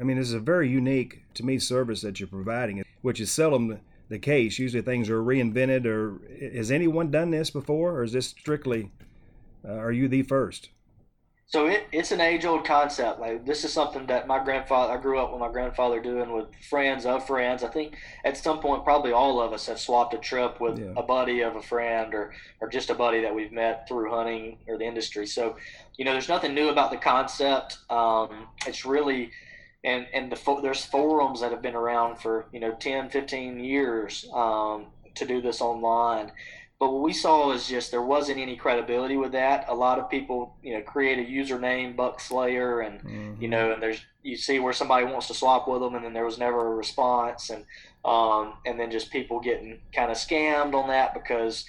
I 0.00 0.04
mean, 0.04 0.16
this 0.16 0.28
is 0.28 0.34
a 0.34 0.40
very 0.40 0.68
unique 0.68 1.22
to 1.34 1.44
me 1.44 1.58
service 1.58 2.00
that 2.02 2.20
you're 2.20 2.28
providing, 2.28 2.84
which 3.02 3.20
is 3.20 3.30
seldom 3.30 3.80
the 4.08 4.18
case. 4.18 4.58
Usually 4.58 4.82
things 4.82 5.10
are 5.10 5.22
reinvented. 5.22 5.86
Or 5.86 6.20
has 6.54 6.70
anyone 6.70 7.10
done 7.10 7.30
this 7.30 7.50
before, 7.50 7.92
or 7.96 8.04
is 8.04 8.12
this 8.12 8.28
strictly? 8.28 8.90
Uh, 9.66 9.72
are 9.72 9.92
you 9.92 10.08
the 10.08 10.22
first? 10.22 10.70
So 11.50 11.66
it, 11.66 11.86
it's 11.92 12.12
an 12.12 12.20
age 12.20 12.44
old 12.44 12.66
concept. 12.66 13.20
Like 13.20 13.46
this 13.46 13.64
is 13.64 13.72
something 13.72 14.04
that 14.06 14.26
my 14.26 14.42
grandfather 14.44 14.92
I 14.92 14.98
grew 15.00 15.18
up 15.18 15.32
with 15.32 15.40
my 15.40 15.50
grandfather 15.50 15.98
doing 15.98 16.30
with 16.34 16.46
friends 16.68 17.06
of 17.06 17.26
friends. 17.26 17.64
I 17.64 17.68
think 17.68 17.96
at 18.22 18.36
some 18.36 18.60
point 18.60 18.84
probably 18.84 19.12
all 19.12 19.40
of 19.40 19.54
us 19.54 19.64
have 19.66 19.80
swapped 19.80 20.12
a 20.12 20.18
trip 20.18 20.60
with 20.60 20.78
Yeah. 20.78 20.92
a 20.94 21.02
buddy 21.02 21.40
of 21.40 21.56
a 21.56 21.62
friend 21.62 22.12
or 22.14 22.34
or 22.60 22.68
just 22.68 22.90
a 22.90 22.94
buddy 22.94 23.22
that 23.22 23.34
we've 23.34 23.50
met 23.50 23.88
through 23.88 24.10
hunting 24.10 24.58
or 24.68 24.76
the 24.76 24.84
industry. 24.84 25.26
So, 25.26 25.56
you 25.96 26.04
know, 26.04 26.12
there's 26.12 26.28
nothing 26.28 26.52
new 26.54 26.68
about 26.68 26.90
the 26.90 26.98
concept. 26.98 27.78
Um, 27.88 28.48
it's 28.66 28.84
really 28.84 29.30
and 29.84 30.06
and 30.12 30.30
the 30.30 30.58
there's 30.62 30.84
forums 30.84 31.40
that 31.40 31.52
have 31.52 31.62
been 31.62 31.74
around 31.74 32.16
for, 32.20 32.46
you 32.52 32.60
know, 32.60 32.72
10, 32.72 33.10
15 33.10 33.60
years 33.60 34.28
um, 34.34 34.86
to 35.14 35.24
do 35.26 35.40
this 35.40 35.60
online. 35.60 36.32
But 36.80 36.92
what 36.92 37.02
we 37.02 37.12
saw 37.12 37.50
is 37.52 37.68
just 37.68 37.90
there 37.90 38.02
wasn't 38.02 38.38
any 38.38 38.56
credibility 38.56 39.16
with 39.16 39.32
that. 39.32 39.64
A 39.68 39.74
lot 39.74 39.98
of 39.98 40.08
people, 40.08 40.54
you 40.62 40.74
know, 40.74 40.82
create 40.82 41.18
a 41.18 41.28
username 41.28 41.96
Buck 41.96 42.20
Slayer, 42.20 42.80
and 42.80 43.00
Mhm. 43.02 43.40
you 43.40 43.48
know, 43.48 43.72
and 43.72 43.82
there's 43.82 44.04
you 44.22 44.36
see 44.36 44.58
where 44.58 44.72
somebody 44.72 45.04
wants 45.06 45.26
to 45.28 45.34
swap 45.34 45.66
with 45.66 45.80
them, 45.80 45.94
and 45.94 46.04
then 46.04 46.12
there 46.12 46.24
was 46.24 46.38
never 46.38 46.72
a 46.72 46.76
response, 46.76 47.50
and 47.50 47.64
um, 48.04 48.54
and 48.64 48.78
then 48.78 48.90
just 48.90 49.10
people 49.10 49.40
getting 49.40 49.80
kind 49.92 50.10
of 50.10 50.16
scammed 50.16 50.74
on 50.74 50.88
that 50.88 51.14
because 51.14 51.64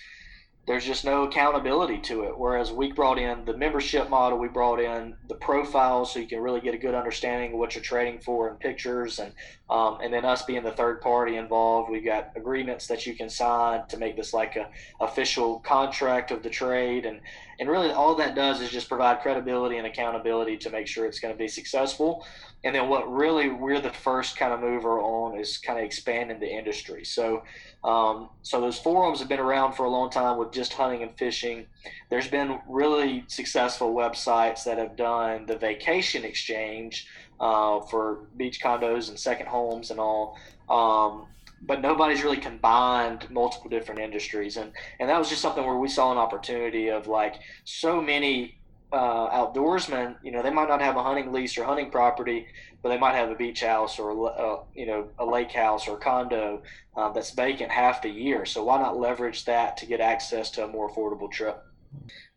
there's 0.70 0.86
just 0.86 1.04
no 1.04 1.24
accountability 1.24 1.98
to 1.98 2.26
it. 2.26 2.38
Whereas 2.38 2.72
we 2.72 2.92
brought 2.92 3.18
in 3.18 3.44
the 3.44 3.58
membership 3.58 4.08
model, 4.08 4.38
we 4.38 4.50
brought 4.50 4.80
in 4.80 5.16
the 5.28 5.34
profiles 5.34 6.14
so 6.14 6.20
you 6.20 6.28
can 6.28 6.42
really 6.42 6.62
get 6.62 6.76
a 6.76 6.78
good 6.78 6.94
understanding 6.94 7.54
of 7.54 7.58
what 7.58 7.74
you're 7.74 7.84
trading 7.84 8.20
for 8.20 8.48
and 8.48 8.60
pictures, 8.60 9.18
and 9.18 9.34
um, 9.68 9.98
and 10.04 10.14
then 10.14 10.26
us 10.26 10.44
being 10.44 10.62
the 10.62 10.72
third 10.72 11.02
party 11.02 11.38
involved, 11.38 11.90
we've 11.90 12.06
got 12.06 12.34
agreements 12.36 12.86
that 12.86 13.08
you 13.08 13.16
can 13.16 13.30
sign 13.30 13.88
to 13.88 13.98
make 13.98 14.16
this 14.16 14.32
like 14.32 14.58
a 14.58 14.70
official 15.02 15.60
contract 15.62 16.30
of 16.30 16.44
the 16.44 16.50
trade, 16.52 17.08
and 17.08 17.20
and 17.60 17.68
really 17.68 17.92
all 17.92 18.14
that 18.14 18.36
does 18.36 18.62
is 18.62 18.70
just 18.70 18.90
provide 18.90 19.22
credibility 19.22 19.78
and 19.78 19.88
accountability 19.88 20.56
to 20.58 20.70
make 20.70 20.86
sure 20.86 21.08
it's 21.08 21.20
going 21.20 21.34
to 21.34 21.38
be 21.38 21.48
successful. 21.48 22.24
And 22.64 22.76
then 22.76 22.90
what 22.90 23.10
really 23.10 23.50
we're 23.50 23.80
the 23.80 23.94
first 23.94 24.36
kind 24.36 24.52
of 24.52 24.60
mover 24.60 25.00
on 25.00 25.40
is 25.40 25.58
kind 25.58 25.80
of 25.80 25.86
expanding 25.86 26.40
the 26.40 26.50
industry. 26.50 27.06
So 27.06 27.44
um, 27.84 28.30
so 28.42 28.60
those 28.60 28.78
forums 28.78 29.20
have 29.20 29.30
been 29.30 29.40
around 29.40 29.74
for 29.74 29.86
a 29.86 29.90
long 29.90 30.10
time 30.10 30.38
with 30.38 30.52
just 30.52 30.74
hunting 30.74 31.02
and 31.02 31.18
fishing. 31.18 31.68
There's 32.10 32.28
been 32.28 32.60
really 32.68 33.24
successful 33.28 33.94
websites 33.94 34.66
that 34.66 34.78
have 34.78 34.98
done 34.98 35.46
the 35.46 35.58
vacation 35.58 36.26
exchange 36.26 37.08
uh, 37.40 37.80
for 37.82 38.28
beach 38.36 38.62
condos 38.62 39.08
and 39.08 39.18
second 39.18 39.48
homes 39.48 39.92
and 39.92 40.00
all. 40.00 40.38
Um, 40.70 41.28
but 41.62 41.82
nobody's 41.82 42.24
really 42.24 42.38
combined 42.38 43.30
multiple 43.30 43.70
different 43.70 44.00
industries, 44.00 44.58
and 44.58 44.72
and 45.00 45.10
that 45.10 45.18
was 45.20 45.30
just 45.30 45.42
something 45.42 45.66
where 45.66 45.78
we 45.78 45.90
saw 45.90 46.12
an 46.12 46.18
opportunity 46.18 46.90
of 46.90 47.08
like 47.08 47.36
so 47.66 48.02
many 48.02 48.59
uh, 48.92 49.30
outdoorsmen. 49.30 50.16
You 50.24 50.32
know, 50.32 50.42
they 50.42 50.52
might 50.52 50.68
not 50.68 50.82
have 50.82 50.98
a 50.98 51.04
hunting 51.04 51.32
lease 51.32 51.58
or 51.58 51.64
hunting 51.64 51.92
property, 51.92 52.48
but 52.82 52.90
they 52.90 52.98
might 52.98 53.16
have 53.16 53.30
a 53.30 53.36
beach 53.36 53.62
house 53.62 54.00
or 54.00 54.10
a, 54.12 54.24
uh, 54.24 54.64
you 54.74 54.86
know 54.86 55.10
a 55.20 55.26
lake 55.26 55.52
house 55.52 55.88
or 55.88 55.98
condo 55.98 56.62
um, 56.96 57.14
that's 57.14 57.32
vacant 57.32 57.72
half 57.72 58.02
the 58.02 58.10
year. 58.10 58.46
So 58.46 58.64
why 58.64 58.80
not 58.80 58.98
leverage 58.98 59.46
that 59.46 59.78
to 59.78 59.86
get 59.86 60.02
access 60.02 60.50
to 60.52 60.66
a 60.66 60.68
more 60.68 60.90
affordable 60.90 61.32
trip? 61.32 61.64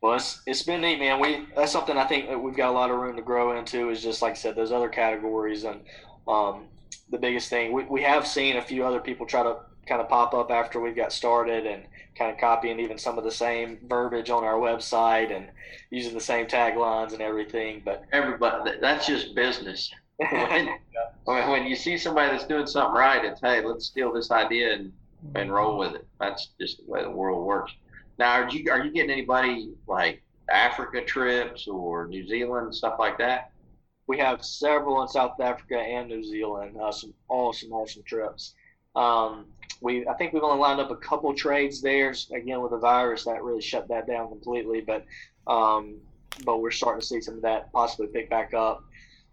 Well, 0.01 0.15
it's, 0.15 0.43
it's 0.47 0.63
been 0.63 0.81
neat, 0.81 0.99
man. 0.99 1.21
We 1.21 1.47
that's 1.55 1.73
something 1.73 1.97
I 1.97 2.05
think 2.05 2.29
we've 2.43 2.57
got 2.57 2.71
a 2.71 2.73
lot 2.73 2.91
of 2.91 2.99
room 2.99 3.17
to 3.17 3.23
grow 3.23 3.57
into. 3.59 3.91
Is 3.91 4.03
just 4.03 4.23
like 4.23 4.33
I 4.33 4.37
said, 4.37 4.57
those 4.57 4.73
other 4.73 4.89
categories, 4.89 5.65
and 5.65 5.81
um, 6.27 6.65
the 7.11 7.19
biggest 7.19 7.49
thing 7.49 7.73
we, 7.73 7.85
we 7.85 8.03
have 8.03 8.27
seen 8.27 8.57
a 8.57 8.63
few 8.63 8.85
other 8.85 9.01
people 9.01 9.27
try 9.27 9.43
to 9.43 9.57
kind 9.87 10.01
of 10.01 10.09
pop 10.09 10.35
up 10.35 10.51
after 10.51 10.81
we've 10.81 10.97
got 10.97 11.13
started 11.13 11.67
and 11.67 11.85
kind 12.17 12.31
of 12.31 12.39
copying 12.39 12.79
even 12.79 12.99
some 12.99 13.19
of 13.19 13.25
the 13.25 13.31
same 13.31 13.79
verbiage 13.87 14.31
on 14.31 14.45
our 14.45 14.55
website 14.55 15.35
and 15.35 15.49
using 15.91 16.15
the 16.15 16.21
same 16.21 16.47
taglines 16.47 17.13
and 17.13 17.23
everything. 17.23 17.83
But 17.85 18.05
Everybody, 18.13 18.73
that's 18.81 19.07
just 19.07 19.35
business. 19.35 19.91
When, 20.19 20.69
when 21.25 21.51
when 21.51 21.67
you 21.67 21.75
see 21.75 21.97
somebody 21.97 22.31
that's 22.31 22.47
doing 22.47 22.67
something 22.67 22.95
right, 22.95 23.25
it's 23.25 23.41
hey, 23.41 23.65
let's 23.65 23.87
steal 23.87 24.13
this 24.13 24.31
idea 24.31 24.75
and, 24.75 24.93
and 25.35 25.53
roll 25.53 25.79
with 25.79 25.95
it. 25.95 26.07
That's 26.21 26.49
just 26.61 26.79
the 26.79 26.91
way 26.91 27.03
the 27.03 27.11
world 27.11 27.45
works. 27.45 27.73
Now, 28.19 28.33
are 28.33 28.49
you 28.49 28.71
are 28.71 28.85
you 28.85 28.93
getting 28.93 29.11
anybody 29.11 29.71
like 29.87 30.23
Africa 30.51 31.03
trips 31.03 31.67
or 31.67 32.07
New 32.07 32.27
Zealand 32.29 32.75
stuff 32.75 32.97
like 32.99 33.19
that? 33.19 33.53
we 34.07 34.19
have 34.19 34.45
several 34.45 35.01
in 35.03 35.09
South 35.09 35.41
Africa 35.41 35.79
and 35.79 36.09
New 36.09 36.23
Zealand. 36.23 36.77
Uh, 36.77 36.93
some 36.93 37.15
awesome, 37.29 37.73
awesome 37.73 38.03
trips. 38.03 38.55
Um, 38.95 39.47
we 39.81 40.07
I 40.07 40.15
think 40.15 40.33
we've 40.33 40.43
only 40.43 40.61
lined 40.61 40.81
up 40.81 40.91
a 40.91 40.97
couple 40.97 41.35
trades 41.35 41.81
there. 41.81 42.15
Again, 42.33 42.61
with 42.63 42.73
the 42.73 42.79
virus, 42.79 43.25
that 43.25 43.43
really 43.43 43.63
shut 43.63 43.89
that 43.89 44.07
down 44.07 44.29
completely. 44.29 44.81
But 44.81 45.05
um, 45.47 45.97
but 46.45 46.61
we're 46.61 46.71
starting 46.71 47.01
to 47.01 47.07
see 47.07 47.21
some 47.21 47.35
of 47.35 47.43
that 47.43 47.73
possibly 47.73 48.07
pick 48.07 48.31
back 48.31 48.55
up. 48.55 48.85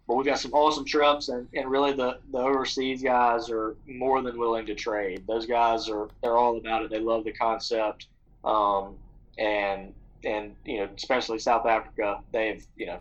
But 0.06 0.16
we've 0.16 0.26
got 0.26 0.40
some 0.40 0.52
awesome 0.52 0.84
trips, 0.84 1.28
and, 1.28 1.46
and 1.54 1.70
really 1.70 1.92
the, 1.92 2.18
the 2.32 2.38
overseas 2.38 3.00
guys 3.00 3.48
are 3.48 3.76
more 3.86 4.20
than 4.22 4.38
willing 4.38 4.66
to 4.66 4.74
trade. 4.74 5.24
Those 5.28 5.46
guys 5.46 5.88
are 5.88 6.08
they're 6.22 6.36
all 6.36 6.56
about 6.56 6.82
it. 6.82 6.90
They 6.90 6.98
love 6.98 7.24
the 7.24 7.32
concept, 7.32 8.06
um, 8.44 8.96
and 9.38 9.94
and 10.24 10.56
you 10.64 10.78
know 10.78 10.88
especially 10.96 11.38
South 11.38 11.64
Africa, 11.64 12.20
they've 12.32 12.66
you 12.76 12.86
know 12.86 13.00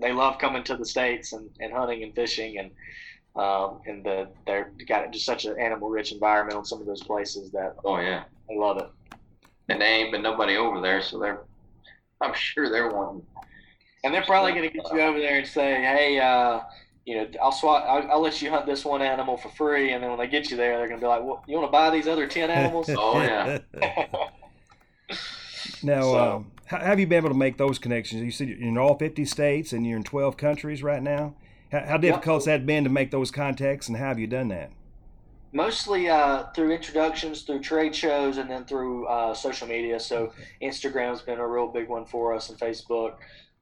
they 0.00 0.12
love 0.12 0.38
coming 0.38 0.64
to 0.64 0.76
the 0.76 0.84
states 0.84 1.32
and, 1.32 1.48
and 1.60 1.72
hunting 1.72 2.02
and 2.02 2.14
fishing 2.14 2.58
and 2.58 2.70
um, 3.38 3.80
and 3.86 4.04
the 4.04 4.28
they're 4.46 4.72
got 4.88 5.10
just 5.12 5.24
such 5.24 5.44
an 5.44 5.58
animal 5.58 5.88
rich 5.88 6.12
environment 6.12 6.56
on 6.56 6.64
some 6.64 6.80
of 6.80 6.86
those 6.86 7.02
places 7.02 7.50
that 7.52 7.74
Oh 7.84 7.98
yeah, 7.98 8.24
they 8.48 8.56
love 8.56 8.78
it. 8.78 8.88
and 9.68 9.80
there 9.80 9.88
ain't 9.88 10.12
been 10.12 10.22
nobody 10.22 10.56
over 10.56 10.80
there, 10.80 11.00
so 11.00 11.18
they're 11.18 11.40
I'm 12.20 12.34
sure 12.34 12.68
they're 12.70 12.90
wanting. 12.90 13.22
And 14.04 14.12
they're 14.14 14.22
probably 14.24 14.52
going 14.52 14.62
to 14.62 14.70
get 14.76 14.92
you 14.92 15.00
over 15.00 15.18
there 15.18 15.38
and 15.38 15.46
say, 15.46 15.74
hey, 15.74 16.18
uh, 16.20 16.60
you 17.04 17.16
know, 17.16 17.26
I'll 17.42 17.50
swat, 17.52 17.84
I'll, 17.84 18.12
I'll 18.12 18.20
let 18.20 18.40
you 18.40 18.48
hunt 18.50 18.64
this 18.66 18.84
one 18.84 19.02
animal 19.02 19.36
for 19.36 19.48
free. 19.50 19.92
And 19.92 20.02
then 20.02 20.10
when 20.10 20.18
they 20.20 20.28
get 20.28 20.50
you 20.52 20.56
there, 20.56 20.78
they're 20.78 20.86
going 20.88 21.00
to 21.00 21.04
be 21.04 21.08
like, 21.08 21.22
well, 21.24 21.42
you 21.48 21.56
want 21.56 21.66
to 21.68 21.72
buy 21.72 21.90
these 21.90 22.06
other 22.06 22.26
10 22.28 22.48
animals? 22.50 22.88
Oh 22.96 23.20
yeah. 23.20 23.58
now, 25.82 26.02
So- 26.02 26.16
uh, 26.16 26.42
how 26.66 26.78
have 26.84 27.00
you 27.00 27.06
been 27.06 27.16
able 27.18 27.30
to 27.30 27.34
make 27.34 27.56
those 27.56 27.78
connections? 27.78 28.22
You 28.22 28.30
said 28.30 28.48
you're 28.48 28.58
in 28.58 28.76
all 28.76 28.96
50 28.98 29.24
states 29.24 29.72
and 29.72 29.86
you're 29.86 29.96
in 29.96 30.04
12 30.04 30.36
countries 30.36 30.82
right 30.82 31.02
now. 31.02 31.34
How, 31.70 31.80
how 31.80 31.96
difficult 31.98 32.36
has 32.36 32.44
that 32.46 32.66
been 32.66 32.84
to 32.84 32.90
make 32.90 33.10
those 33.10 33.30
contacts, 33.30 33.88
and 33.88 33.96
how 33.96 34.08
have 34.08 34.18
you 34.18 34.26
done 34.26 34.48
that? 34.48 34.70
Mostly 35.52 36.08
uh, 36.08 36.44
through 36.54 36.72
introductions, 36.72 37.42
through 37.42 37.60
trade 37.60 37.94
shows, 37.94 38.36
and 38.36 38.50
then 38.50 38.64
through 38.64 39.06
uh, 39.06 39.34
social 39.34 39.66
media. 39.66 39.98
So 39.98 40.32
Instagram's 40.62 41.22
been 41.22 41.38
a 41.38 41.46
real 41.46 41.68
big 41.68 41.88
one 41.88 42.04
for 42.04 42.34
us, 42.34 42.50
and 42.50 42.58
Facebook. 42.58 43.14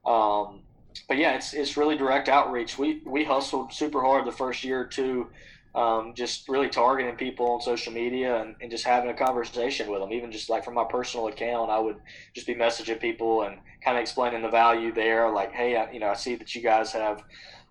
Um, 0.05 0.61
but 1.07 1.17
yeah, 1.17 1.35
it's 1.35 1.53
it's 1.53 1.77
really 1.77 1.97
direct 1.97 2.27
outreach. 2.27 2.77
We 2.77 3.01
we 3.05 3.23
hustled 3.23 3.73
super 3.73 4.01
hard 4.01 4.25
the 4.25 4.31
first 4.31 4.63
year 4.63 4.81
or 4.81 4.85
two, 4.85 5.27
um, 5.75 6.13
just 6.15 6.49
really 6.49 6.69
targeting 6.69 7.15
people 7.15 7.51
on 7.51 7.61
social 7.61 7.93
media 7.93 8.41
and, 8.41 8.55
and 8.61 8.71
just 8.71 8.83
having 8.83 9.09
a 9.09 9.13
conversation 9.13 9.89
with 9.89 10.01
them. 10.01 10.11
Even 10.11 10.31
just 10.31 10.49
like 10.49 10.65
from 10.65 10.73
my 10.73 10.85
personal 10.89 11.27
account, 11.27 11.69
I 11.69 11.79
would 11.79 11.97
just 12.33 12.47
be 12.47 12.55
messaging 12.55 12.99
people 12.99 13.43
and 13.43 13.59
kind 13.83 13.95
of 13.97 14.01
explaining 14.01 14.41
the 14.41 14.49
value 14.49 14.93
there. 14.93 15.31
Like, 15.31 15.53
hey, 15.53 15.75
I, 15.75 15.91
you 15.91 15.99
know, 15.99 16.09
I 16.09 16.15
see 16.15 16.35
that 16.35 16.53
you 16.55 16.61
guys 16.61 16.91
have 16.93 17.23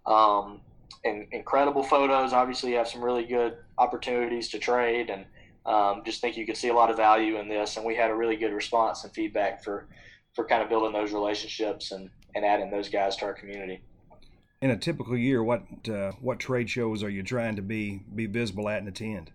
um, 0.06 0.60
in, 1.04 1.26
incredible 1.32 1.82
photos. 1.82 2.32
Obviously, 2.32 2.70
you 2.70 2.76
have 2.76 2.88
some 2.88 3.02
really 3.02 3.24
good 3.24 3.56
opportunities 3.78 4.48
to 4.50 4.58
trade, 4.58 5.10
and 5.10 5.24
um, 5.66 6.02
just 6.04 6.20
think 6.20 6.36
you 6.36 6.46
could 6.46 6.56
see 6.56 6.68
a 6.68 6.74
lot 6.74 6.90
of 6.90 6.96
value 6.96 7.38
in 7.38 7.48
this. 7.48 7.76
And 7.76 7.84
we 7.84 7.96
had 7.96 8.10
a 8.10 8.14
really 8.14 8.36
good 8.36 8.52
response 8.52 9.04
and 9.04 9.12
feedback 9.12 9.62
for 9.62 9.86
for 10.34 10.44
kind 10.44 10.62
of 10.62 10.68
building 10.68 10.92
those 10.92 11.12
relationships 11.12 11.92
and, 11.92 12.10
and 12.34 12.44
adding 12.44 12.70
those 12.70 12.90
guys 12.90 13.16
to 13.16 13.24
our 13.24 13.32
community. 13.32 13.80
In 14.60 14.70
a 14.70 14.76
typical 14.76 15.16
year, 15.16 15.42
what 15.42 15.62
uh, 15.88 16.12
what 16.20 16.38
trade 16.38 16.68
shows 16.70 17.02
are 17.02 17.10
you 17.10 17.22
trying 17.22 17.56
to 17.56 17.62
be 17.62 18.02
be 18.14 18.26
visible 18.26 18.68
at 18.68 18.78
and 18.78 18.88
attend? 18.88 19.32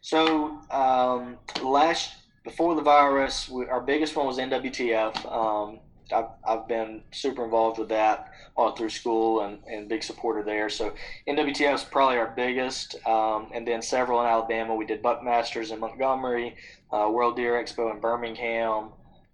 So 0.00 0.58
um, 0.70 1.38
last 1.62 2.14
before 2.44 2.74
the 2.74 2.82
virus, 2.82 3.48
we, 3.48 3.66
our 3.66 3.80
biggest 3.80 4.16
one 4.16 4.26
was 4.26 4.38
NWTF. 4.38 5.32
Um, 5.32 5.78
I've, 6.12 6.26
I've 6.46 6.68
been 6.68 7.02
super 7.12 7.44
involved 7.44 7.78
with 7.78 7.88
that 7.90 8.32
all 8.56 8.72
through 8.72 8.90
school 8.90 9.40
and, 9.42 9.58
and 9.66 9.88
big 9.88 10.02
supporter 10.02 10.42
there. 10.42 10.68
So 10.68 10.92
NWTF 11.26 11.74
is 11.74 11.84
probably 11.84 12.18
our 12.18 12.32
biggest, 12.36 12.96
um, 13.06 13.50
and 13.54 13.66
then 13.66 13.80
several 13.80 14.20
in 14.20 14.26
Alabama. 14.26 14.74
We 14.74 14.84
did 14.84 15.02
Buckmasters 15.02 15.72
in 15.72 15.80
Montgomery, 15.80 16.56
uh, 16.92 17.08
World 17.10 17.36
Deer 17.36 17.54
Expo 17.54 17.90
in 17.92 18.00
Birmingham, 18.00 18.90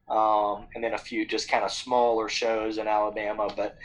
um, 0.08 0.66
and 0.74 0.82
then 0.82 0.94
a 0.94 0.98
few 0.98 1.26
just 1.26 1.50
kind 1.50 1.64
of 1.64 1.70
smaller 1.70 2.28
shows 2.28 2.78
in 2.78 2.86
Alabama. 2.86 3.48
But 3.54 3.76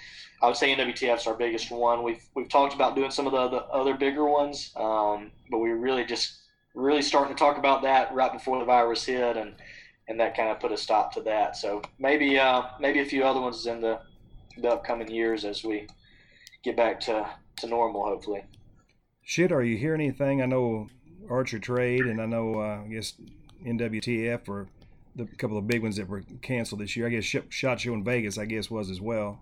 I 0.42 0.48
would 0.48 0.56
say 0.56 0.76
NWTF 0.76 1.18
is 1.18 1.28
our 1.28 1.34
biggest 1.34 1.72
one. 1.72 2.04
We've 2.04 2.24
we've 2.36 2.50
talked 2.50 2.74
about 2.74 2.96
doing 2.96 3.12
some 3.12 3.26
of 3.26 3.34
the 3.34 3.40
other, 3.40 3.64
other 3.72 3.96
bigger 3.96 4.26
ones, 4.26 4.72
um, 4.76 5.32
but 5.50 5.60
we 5.60 5.70
were 5.70 5.78
really 5.78 6.06
just 6.06 6.40
really 6.76 7.02
starting 7.02 7.36
to 7.36 7.40
talk 7.40 7.58
about 7.58 7.84
that 7.84 8.14
right 8.14 8.32
before 8.32 8.60
the 8.60 8.66
virus 8.66 9.06
hit, 9.06 9.38
and 9.38 9.56
and 10.08 10.20
that 10.20 10.36
kind 10.36 10.50
of 10.50 10.60
put 10.60 10.72
a 10.72 10.78
stop 10.78 11.14
to 11.14 11.22
that. 11.22 11.56
So 11.56 11.82
maybe 12.00 12.38
uh, 12.38 12.64
maybe 12.80 13.00
a 13.00 13.06
few 13.06 13.24
other 13.24 13.40
ones 13.42 13.66
in 13.66 13.82
the 13.82 14.00
the 14.58 14.70
upcoming 14.70 15.10
years 15.10 15.46
as 15.46 15.64
we 15.64 15.88
get 16.64 16.78
back 16.78 17.00
to, 17.02 17.28
to 17.58 17.68
normal, 17.68 18.04
hopefully. 18.04 18.44
Shed, 19.24 19.52
are 19.52 19.64
you 19.64 19.78
hearing 19.78 20.02
anything? 20.02 20.42
I 20.42 20.46
know 20.46 20.88
Archery 21.30 21.60
Trade 21.60 22.02
and 22.06 22.22
I 22.22 22.26
know 22.26 22.56
uh, 22.60 22.84
I 22.86 22.88
guess 22.88 23.14
NWTF 23.66 24.48
or 24.48 24.68
the 25.16 25.26
couple 25.38 25.58
of 25.58 25.68
big 25.68 25.82
ones 25.82 25.96
that 25.96 26.08
were 26.08 26.24
canceled 26.42 26.82
this 26.82 26.96
year. 26.96 27.08
I 27.08 27.10
guess 27.10 27.24
Shot 27.50 27.80
Show 27.80 27.94
in 27.94 28.04
Vegas, 28.04 28.38
I 28.38 28.46
guess, 28.46 28.70
was 28.70 28.90
as 28.90 29.00
well. 29.02 29.42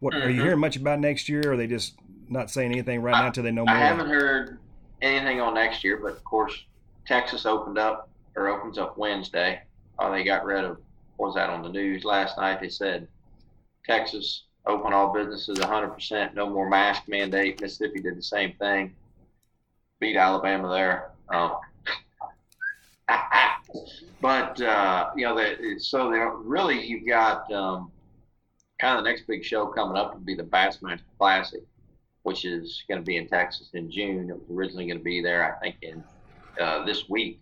What 0.00 0.14
are 0.14 0.30
you 0.30 0.40
Mhm. 0.40 0.44
hearing 0.44 0.60
much 0.60 0.76
about 0.76 1.00
next 1.00 1.28
year? 1.28 1.42
Or 1.46 1.52
are 1.52 1.56
they 1.56 1.66
just 1.66 1.94
not 2.28 2.50
saying 2.50 2.70
anything 2.72 3.00
right 3.02 3.12
now 3.12 3.26
until 3.26 3.42
they 3.44 3.50
know 3.50 3.64
more? 3.64 3.74
I 3.74 3.78
haven't 3.78 4.08
heard 4.08 4.58
anything 5.02 5.40
on 5.40 5.54
next 5.54 5.82
year, 5.84 5.96
but 5.98 6.12
of 6.12 6.22
course, 6.24 6.64
Texas 7.06 7.46
opened 7.46 7.78
up 7.78 8.08
or 8.36 8.48
opens 8.48 8.78
up 8.78 8.96
Wednesday. 8.96 9.60
They 9.98 10.24
got 10.24 10.44
rid 10.44 10.64
of 10.64 10.78
what 11.16 11.28
was 11.28 11.34
that 11.34 11.50
on 11.50 11.62
the 11.62 11.68
news 11.68 12.04
last 12.04 12.38
night? 12.38 12.60
They 12.60 12.68
said 12.68 13.08
Texas 13.84 14.44
open 14.66 14.92
all 14.92 15.12
businesses 15.12 15.58
100%, 15.58 16.34
no 16.34 16.48
more 16.48 16.68
mask 16.68 17.02
mandate. 17.08 17.60
Mississippi 17.60 18.00
did 18.00 18.16
the 18.16 18.22
same 18.22 18.52
thing, 18.54 18.94
beat 19.98 20.16
Alabama 20.16 20.68
there. 20.68 21.10
Um, 21.28 21.56
but 24.20 24.60
uh, 24.60 25.10
you 25.16 25.24
know, 25.24 25.34
they, 25.36 25.78
so 25.78 26.10
they 26.10 26.18
really 26.18 26.86
you've 26.86 27.06
got 27.06 27.50
um, 27.52 27.90
kind 28.80 28.98
of 28.98 29.04
the 29.04 29.10
next 29.10 29.26
big 29.26 29.44
show 29.44 29.66
coming 29.66 29.96
up 29.96 30.14
would 30.14 30.26
be 30.26 30.34
the 30.34 30.44
Bassmaster 30.44 31.00
Classic 31.18 31.62
which 32.28 32.44
is 32.44 32.84
going 32.88 33.00
to 33.00 33.04
be 33.04 33.16
in 33.16 33.26
Texas 33.26 33.70
in 33.72 33.90
June. 33.90 34.28
It 34.28 34.34
was 34.34 34.50
originally 34.50 34.86
going 34.86 34.98
to 34.98 35.04
be 35.04 35.22
there, 35.22 35.56
I 35.56 35.58
think, 35.60 35.76
in 35.80 36.04
uh, 36.60 36.84
this 36.84 37.08
week, 37.08 37.40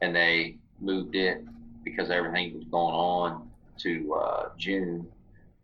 and 0.00 0.16
they 0.16 0.56
moved 0.80 1.16
it 1.16 1.44
because 1.84 2.10
everything 2.10 2.54
was 2.54 2.64
going 2.64 2.94
on 2.94 3.50
to 3.78 4.14
uh, 4.14 4.48
June. 4.56 5.06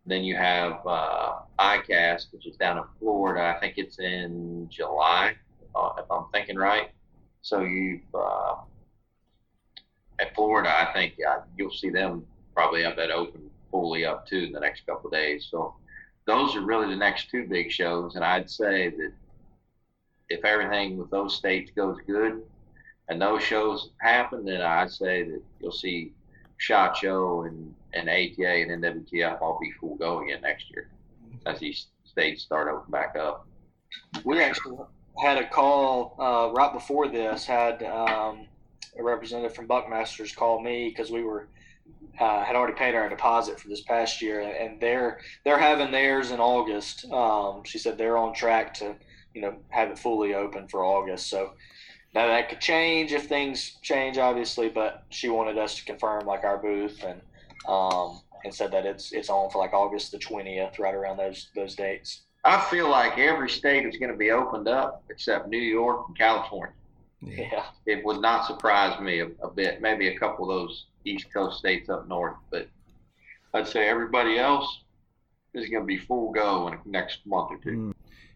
Then 0.05 0.23
you 0.23 0.35
have 0.35 0.79
uh, 0.85 1.39
ICAST, 1.59 2.33
which 2.33 2.47
is 2.47 2.55
down 2.57 2.77
in 2.77 2.83
Florida. 2.99 3.55
I 3.55 3.59
think 3.59 3.75
it's 3.77 3.99
in 3.99 4.67
July, 4.71 5.35
uh, 5.75 5.91
if 5.97 6.05
I'm 6.11 6.25
thinking 6.33 6.57
right. 6.57 6.89
So 7.41 7.61
you 7.61 8.01
uh, 8.13 8.55
at 10.19 10.35
Florida, 10.35 10.69
I 10.69 10.91
think 10.93 11.13
uh, 11.27 11.41
you'll 11.57 11.71
see 11.71 11.89
them 11.89 12.25
probably 12.53 12.83
have 12.83 12.95
that 12.97 13.11
open 13.11 13.49
fully 13.71 14.05
up 14.05 14.27
too 14.27 14.39
in 14.39 14.51
the 14.51 14.59
next 14.59 14.85
couple 14.85 15.07
of 15.07 15.13
days. 15.13 15.47
So 15.49 15.75
those 16.25 16.55
are 16.55 16.61
really 16.61 16.89
the 16.89 16.95
next 16.95 17.29
two 17.29 17.47
big 17.47 17.71
shows. 17.71 18.15
And 18.15 18.23
I'd 18.23 18.49
say 18.49 18.89
that 18.89 19.11
if 20.29 20.43
everything 20.45 20.97
with 20.97 21.09
those 21.09 21.35
states 21.35 21.71
goes 21.75 21.97
good 22.05 22.41
and 23.09 23.21
those 23.21 23.43
shows 23.43 23.89
happen, 23.99 24.45
then 24.45 24.61
I'd 24.61 24.91
say 24.91 25.23
that 25.23 25.41
you'll 25.59 25.71
see 25.71 26.13
Shot 26.57 26.95
Show 26.95 27.43
and, 27.43 27.73
and 27.93 28.07
ATA 28.07 28.47
and 28.47 28.83
NWTF 28.83 29.41
all 29.41 29.57
be 29.59 29.71
full 29.79 29.95
go 29.95 30.21
again 30.23 30.41
next 30.41 30.65
year 30.71 30.89
as 31.45 31.59
these 31.59 31.87
states 32.05 32.43
start 32.43 32.67
opening 32.67 32.91
back 32.91 33.15
up. 33.15 33.47
We 34.23 34.41
actually 34.41 34.77
had 35.17 35.37
a 35.37 35.47
call 35.47 36.15
uh, 36.19 36.51
right 36.53 36.71
before 36.71 37.07
this. 37.07 37.45
Had 37.45 37.81
um, 37.83 38.47
a 38.97 39.03
representative 39.03 39.55
from 39.55 39.67
Buckmasters 39.67 40.35
call 40.35 40.61
me 40.61 40.89
because 40.89 41.11
we 41.11 41.23
were 41.23 41.47
uh, 42.19 42.43
had 42.43 42.55
already 42.55 42.73
paid 42.73 42.93
our 42.93 43.09
deposit 43.09 43.59
for 43.59 43.69
this 43.69 43.81
past 43.81 44.21
year, 44.21 44.41
and 44.41 44.79
they're 44.79 45.19
they're 45.43 45.57
having 45.57 45.91
theirs 45.91 46.31
in 46.31 46.39
August. 46.39 47.09
Um, 47.11 47.63
she 47.63 47.79
said 47.79 47.97
they're 47.97 48.17
on 48.17 48.33
track 48.33 48.73
to 48.75 48.95
you 49.33 49.41
know 49.41 49.55
have 49.69 49.89
it 49.89 49.97
fully 49.97 50.35
open 50.35 50.67
for 50.67 50.83
August. 50.83 51.29
So 51.29 51.53
now 52.13 52.27
that 52.27 52.49
could 52.49 52.59
change 52.59 53.11
if 53.11 53.27
things 53.27 53.77
change, 53.81 54.17
obviously. 54.17 54.69
But 54.69 55.03
she 55.09 55.29
wanted 55.29 55.57
us 55.57 55.75
to 55.75 55.85
confirm 55.85 56.25
like 56.25 56.43
our 56.43 56.57
booth 56.57 57.03
and 57.03 57.21
um, 57.67 58.21
and 58.43 58.53
said 58.53 58.71
that 58.71 58.85
it's 58.85 59.11
it's 59.11 59.29
on 59.29 59.49
for 59.49 59.59
like 59.59 59.73
August 59.73 60.11
the 60.11 60.19
twentieth, 60.19 60.79
right 60.79 60.95
around 60.95 61.17
those 61.17 61.49
those 61.55 61.75
dates. 61.75 62.21
I 62.43 62.61
feel 62.69 62.89
like 62.89 63.17
every 63.17 63.49
state 63.49 63.85
is 63.85 63.97
going 63.97 64.11
to 64.11 64.17
be 64.17 64.31
opened 64.31 64.67
up 64.67 65.03
except 65.09 65.49
New 65.49 65.57
York 65.57 66.05
and 66.07 66.17
California. 66.17 66.73
Yeah. 67.21 67.49
Yeah. 67.51 67.65
It 67.85 68.05
would 68.05 68.21
not 68.21 68.45
surprise 68.45 68.99
me 69.01 69.19
a, 69.19 69.27
a 69.43 69.49
bit. 69.49 69.81
Maybe 69.81 70.07
a 70.07 70.17
couple 70.17 70.49
of 70.49 70.57
those 70.57 70.85
East 71.03 71.33
Coast 71.33 71.59
states 71.59 71.89
up 71.89 72.07
north, 72.07 72.37
but 72.49 72.69
I'd 73.53 73.67
say 73.67 73.89
everybody 73.89 74.37
else 74.37 74.83
is 75.53 75.69
going 75.69 75.83
to 75.83 75.87
be 75.87 75.97
full 75.97 76.31
go 76.31 76.67
in 76.67 76.79
the 76.85 76.91
next 76.91 77.19
month 77.25 77.51
or 77.51 77.57
two. 77.57 77.69
Mm. 77.71 77.93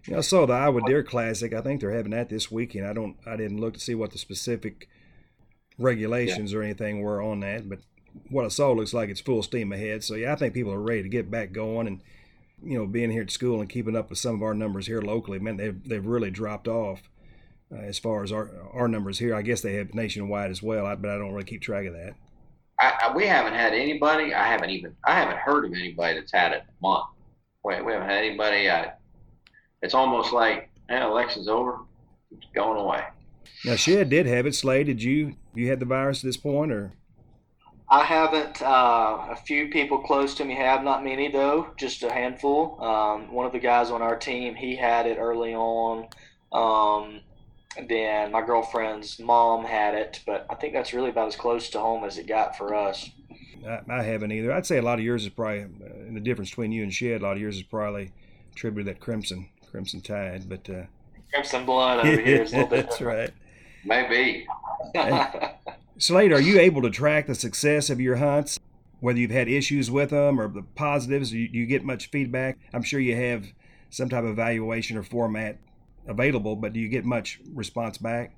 Yeah, 0.07 0.17
I 0.17 0.21
saw 0.21 0.45
the 0.45 0.53
Iowa 0.53 0.81
Deer 0.85 1.03
Classic. 1.03 1.53
I 1.53 1.61
think 1.61 1.79
they're 1.81 1.91
having 1.95 2.11
that 2.11 2.29
this 2.29 2.51
weekend. 2.51 2.85
I 2.87 2.93
don't. 2.93 3.15
I 3.25 3.35
didn't 3.37 3.59
look 3.61 3.73
to 3.75 3.79
see 3.79 3.95
what 3.95 4.11
the 4.11 4.17
specific 4.17 4.89
regulations 5.77 6.53
or 6.53 6.61
anything 6.61 7.01
were 7.01 7.21
on 7.21 7.39
that, 7.41 7.67
but 7.69 7.79
what 8.29 8.45
I 8.45 8.49
saw 8.49 8.71
looks 8.73 8.93
like 8.93 9.09
it's 9.09 9.21
full 9.21 9.41
steam 9.43 9.71
ahead. 9.71 10.03
So 10.03 10.15
yeah, 10.15 10.33
I 10.33 10.35
think 10.35 10.53
people 10.53 10.73
are 10.73 10.81
ready 10.81 11.03
to 11.03 11.09
get 11.09 11.31
back 11.31 11.51
going, 11.51 11.87
and 11.87 12.01
you 12.63 12.77
know, 12.77 12.85
being 12.85 13.11
here 13.11 13.23
at 13.23 13.31
school 13.31 13.59
and 13.61 13.69
keeping 13.69 13.95
up 13.95 14.09
with 14.09 14.19
some 14.19 14.35
of 14.35 14.41
our 14.43 14.53
numbers 14.53 14.87
here 14.87 15.01
locally, 15.01 15.39
man, 15.39 15.57
they've 15.57 15.87
they've 15.87 16.05
really 16.05 16.31
dropped 16.31 16.67
off 16.67 17.01
uh, 17.71 17.77
as 17.79 17.97
far 17.97 18.23
as 18.23 18.31
our 18.31 18.51
our 18.73 18.87
numbers 18.87 19.19
here. 19.19 19.33
I 19.35 19.41
guess 19.41 19.61
they 19.61 19.75
have 19.75 19.93
nationwide 19.93 20.51
as 20.51 20.61
well, 20.61 20.85
I- 20.85 20.95
but 20.95 21.11
I 21.11 21.17
don't 21.17 21.31
really 21.31 21.45
keep 21.45 21.61
track 21.61 21.85
of 21.85 21.93
that. 21.93 22.15
I, 22.79 22.93
I, 23.03 23.15
we 23.15 23.25
haven't 23.27 23.53
had 23.53 23.73
anybody. 23.73 24.33
I 24.33 24.47
haven't 24.47 24.71
even. 24.71 24.95
I 25.05 25.13
haven't 25.13 25.37
heard 25.37 25.65
of 25.65 25.71
anybody 25.73 26.19
that's 26.19 26.31
had 26.31 26.51
it 26.51 26.63
a 26.67 26.81
month. 26.81 27.05
Wait, 27.63 27.85
we 27.85 27.93
haven't 27.93 28.09
had 28.09 28.23
anybody. 28.25 28.69
I, 28.69 28.93
it's 29.83 29.93
almost 29.93 30.33
like, 30.33 30.69
eh, 30.89 31.05
election's 31.05 31.47
over. 31.47 31.79
It's 32.31 32.47
going 32.55 32.79
away. 32.79 33.03
Now, 33.65 33.75
Shed 33.75 34.09
did 34.09 34.25
have 34.25 34.47
it. 34.47 34.55
Slade, 34.55 34.87
did 34.87 35.03
you 35.03 35.35
you 35.53 35.69
had 35.69 35.79
the 35.79 35.85
virus 35.85 36.19
at 36.19 36.23
this 36.23 36.37
point, 36.37 36.71
or 36.71 36.93
I 37.89 38.03
haven't. 38.03 38.61
Uh, 38.61 39.27
a 39.29 39.35
few 39.35 39.69
people 39.69 39.99
close 39.99 40.33
to 40.35 40.45
me 40.45 40.55
have, 40.55 40.83
not 40.83 41.03
many 41.03 41.29
though, 41.29 41.67
just 41.77 42.01
a 42.01 42.11
handful. 42.11 42.81
Um, 42.83 43.31
one 43.31 43.45
of 43.45 43.51
the 43.51 43.59
guys 43.59 43.91
on 43.91 44.01
our 44.01 44.17
team, 44.17 44.55
he 44.55 44.75
had 44.75 45.05
it 45.05 45.17
early 45.19 45.53
on. 45.53 46.07
Um, 46.51 47.21
then 47.87 48.31
my 48.31 48.41
girlfriend's 48.41 49.19
mom 49.19 49.65
had 49.65 49.95
it, 49.95 50.21
but 50.25 50.45
I 50.49 50.55
think 50.55 50.73
that's 50.73 50.93
really 50.93 51.09
about 51.09 51.27
as 51.27 51.35
close 51.35 51.69
to 51.71 51.79
home 51.79 52.03
as 52.03 52.17
it 52.17 52.27
got 52.27 52.57
for 52.57 52.73
us. 52.73 53.09
I, 53.67 53.79
I 53.89 54.03
haven't 54.03 54.31
either. 54.31 54.51
I'd 54.51 54.65
say 54.65 54.77
a 54.77 54.81
lot 54.81 54.99
of 54.99 55.05
yours 55.05 55.23
is 55.23 55.29
probably, 55.29 55.63
uh, 55.63 55.93
and 56.07 56.15
the 56.15 56.21
difference 56.21 56.49
between 56.49 56.71
you 56.71 56.83
and 56.83 56.93
Shed, 56.93 57.21
a 57.21 57.23
lot 57.23 57.33
of 57.33 57.41
yours 57.41 57.57
is 57.57 57.63
probably 57.63 58.11
attributed 58.51 58.87
to 58.87 58.93
that 58.93 59.03
Crimson 59.03 59.49
Crimson 59.73 60.01
Tide. 60.01 60.47
But 60.47 60.69
uh, 60.69 60.83
Crimson 61.31 61.65
blood 61.65 62.05
over 62.05 62.21
here 62.21 62.43
is 62.43 62.53
a 62.53 62.57
little 62.57 62.69
bit. 62.69 62.85
that's 62.85 63.01
right. 63.01 63.31
Maybe. 63.83 64.45
Slade, 65.97 66.31
are 66.31 66.39
you 66.39 66.59
able 66.59 66.83
to 66.83 66.91
track 66.91 67.25
the 67.25 67.33
success 67.33 67.89
of 67.89 67.99
your 67.99 68.17
hunts? 68.17 68.59
Whether 68.99 69.19
you've 69.19 69.31
had 69.31 69.49
issues 69.49 69.89
with 69.89 70.11
them 70.11 70.39
or 70.39 70.47
the 70.47 70.61
positives, 70.61 71.31
do 71.31 71.39
you, 71.39 71.49
do 71.49 71.57
you 71.57 71.65
get 71.65 71.83
much 71.83 72.11
feedback? 72.11 72.59
I'm 72.71 72.83
sure 72.83 72.99
you 72.99 73.15
have 73.15 73.47
some 73.89 74.09
type 74.09 74.23
of 74.23 74.29
evaluation 74.29 74.95
or 74.95 75.03
format 75.03 75.57
available, 76.07 76.55
but 76.55 76.71
do 76.71 76.79
you 76.79 76.87
get 76.87 77.03
much 77.03 77.39
response 77.51 77.97
back? 77.97 78.35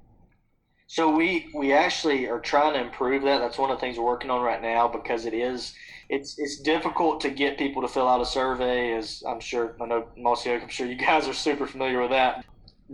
So 0.87 1.15
we 1.15 1.49
we 1.53 1.73
actually 1.73 2.27
are 2.27 2.39
trying 2.39 2.73
to 2.73 2.81
improve 2.81 3.23
that. 3.23 3.39
That's 3.39 3.57
one 3.57 3.71
of 3.71 3.77
the 3.77 3.81
things 3.81 3.97
we're 3.97 4.05
working 4.05 4.29
on 4.29 4.41
right 4.41 4.61
now 4.61 4.87
because 4.87 5.25
it 5.25 5.33
is 5.33 5.73
it's 6.09 6.37
it's 6.37 6.59
difficult 6.61 7.21
to 7.21 7.29
get 7.31 7.57
people 7.57 7.81
to 7.81 7.87
fill 7.87 8.07
out 8.07 8.21
a 8.21 8.25
survey. 8.25 8.93
As 8.93 9.23
I'm 9.27 9.39
sure 9.39 9.75
I 9.81 9.85
know 9.85 10.07
Mossy 10.17 10.51
Oak, 10.51 10.63
I'm 10.63 10.69
sure 10.69 10.87
you 10.87 10.95
guys 11.09 11.27
are 11.27 11.33
super 11.33 11.65
familiar 11.65 12.01
with 12.01 12.11
that. 12.11 12.45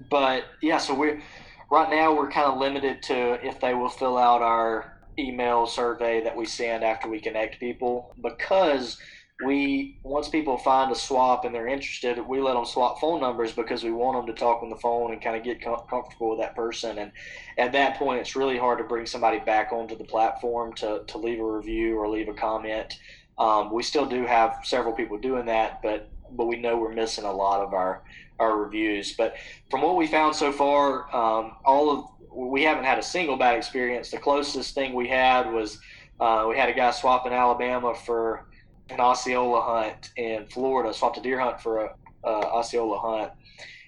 But 0.10 0.46
yeah, 0.62 0.78
so 0.78 0.94
we're 0.94 1.22
right 1.70 1.90
now 1.90 2.16
we're 2.16 2.32
kind 2.32 2.48
of 2.48 2.60
limited 2.60 3.04
to 3.04 3.46
if 3.46 3.60
they 3.60 3.74
will 3.74 3.90
fill 3.90 4.18
out 4.18 4.42
our 4.42 4.98
email 5.20 5.68
survey 5.68 6.24
that 6.24 6.36
we 6.36 6.46
send 6.46 6.86
after 6.86 7.10
we 7.10 7.20
connect 7.20 7.60
people 7.60 8.16
because 8.22 8.98
we 9.44 9.98
once 10.04 10.28
people 10.28 10.58
find 10.58 10.92
a 10.92 10.96
swap 10.96 11.46
and 11.46 11.54
they're 11.54 11.68
interested 11.68 12.20
we 12.28 12.40
let 12.40 12.54
them 12.54 12.66
swap 12.66 13.00
phone 13.00 13.20
numbers 13.20 13.52
because 13.52 13.84
we 13.84 13.92
want 13.92 14.18
them 14.18 14.34
to 14.34 14.40
talk 14.40 14.62
on 14.62 14.70
the 14.70 14.76
phone 14.76 15.12
and 15.12 15.22
kind 15.22 15.36
of 15.36 15.44
get 15.44 15.62
com- 15.62 15.82
comfortable 15.90 16.32
with 16.32 16.40
that 16.40 16.56
person. 16.56 16.98
And 17.00 17.12
at 17.58 17.72
that 17.72 17.98
point 17.98 18.20
it's 18.20 18.36
really 18.36 18.58
hard 18.58 18.78
to 18.78 18.84
bring 18.84 19.06
somebody 19.06 19.40
back 19.40 19.72
onto 19.72 19.98
the 19.98 20.04
platform 20.04 20.74
to, 20.76 21.04
to 21.08 21.18
leave 21.18 21.40
a 21.40 21.44
review 21.44 21.98
or 21.98 22.08
leave 22.08 22.30
a 22.30 22.34
comment. 22.34 23.00
Um, 23.38 23.72
we 23.72 23.84
still 23.84 24.06
do 24.06 24.26
have 24.26 24.60
several 24.64 24.94
people 24.94 25.18
doing 25.18 25.46
that 25.46 25.82
but 25.82 26.10
but 26.34 26.46
we 26.46 26.56
know 26.56 26.78
we're 26.78 26.94
missing 26.94 27.26
a 27.26 27.32
lot 27.32 27.62
of 27.62 27.74
our 27.74 28.04
our 28.40 28.58
reviews. 28.58 29.14
But 29.14 29.36
from 29.70 29.82
what 29.82 29.98
we 29.98 30.08
found 30.08 30.36
so 30.36 30.52
far 30.52 31.14
um, 31.16 31.56
all 31.66 31.90
of 31.90 32.06
we 32.34 32.64
haven't 32.64 32.86
had 32.86 32.98
a 32.98 33.04
single 33.04 33.36
bad 33.36 33.58
experience. 33.58 34.10
The 34.10 34.18
closest 34.18 34.74
thing 34.74 34.94
we 34.94 35.08
had 35.08 35.52
was 35.52 35.80
uh, 36.20 36.46
we 36.48 36.56
had 36.56 36.70
a 36.70 36.74
guy 36.74 36.92
swap 36.92 37.26
in 37.26 37.34
alabama 37.34 37.94
for 37.94 38.46
an 38.92 39.00
Osceola 39.00 39.62
hunt 39.62 40.12
in 40.18 40.46
Florida, 40.48 40.94
swapped 40.94 41.18
a 41.18 41.22
deer 41.22 41.40
hunt 41.40 41.62
for 41.62 41.86
a, 41.86 41.96
a 42.24 42.30
Osceola 42.30 43.00
hunt, 43.00 43.32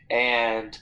and 0.10 0.78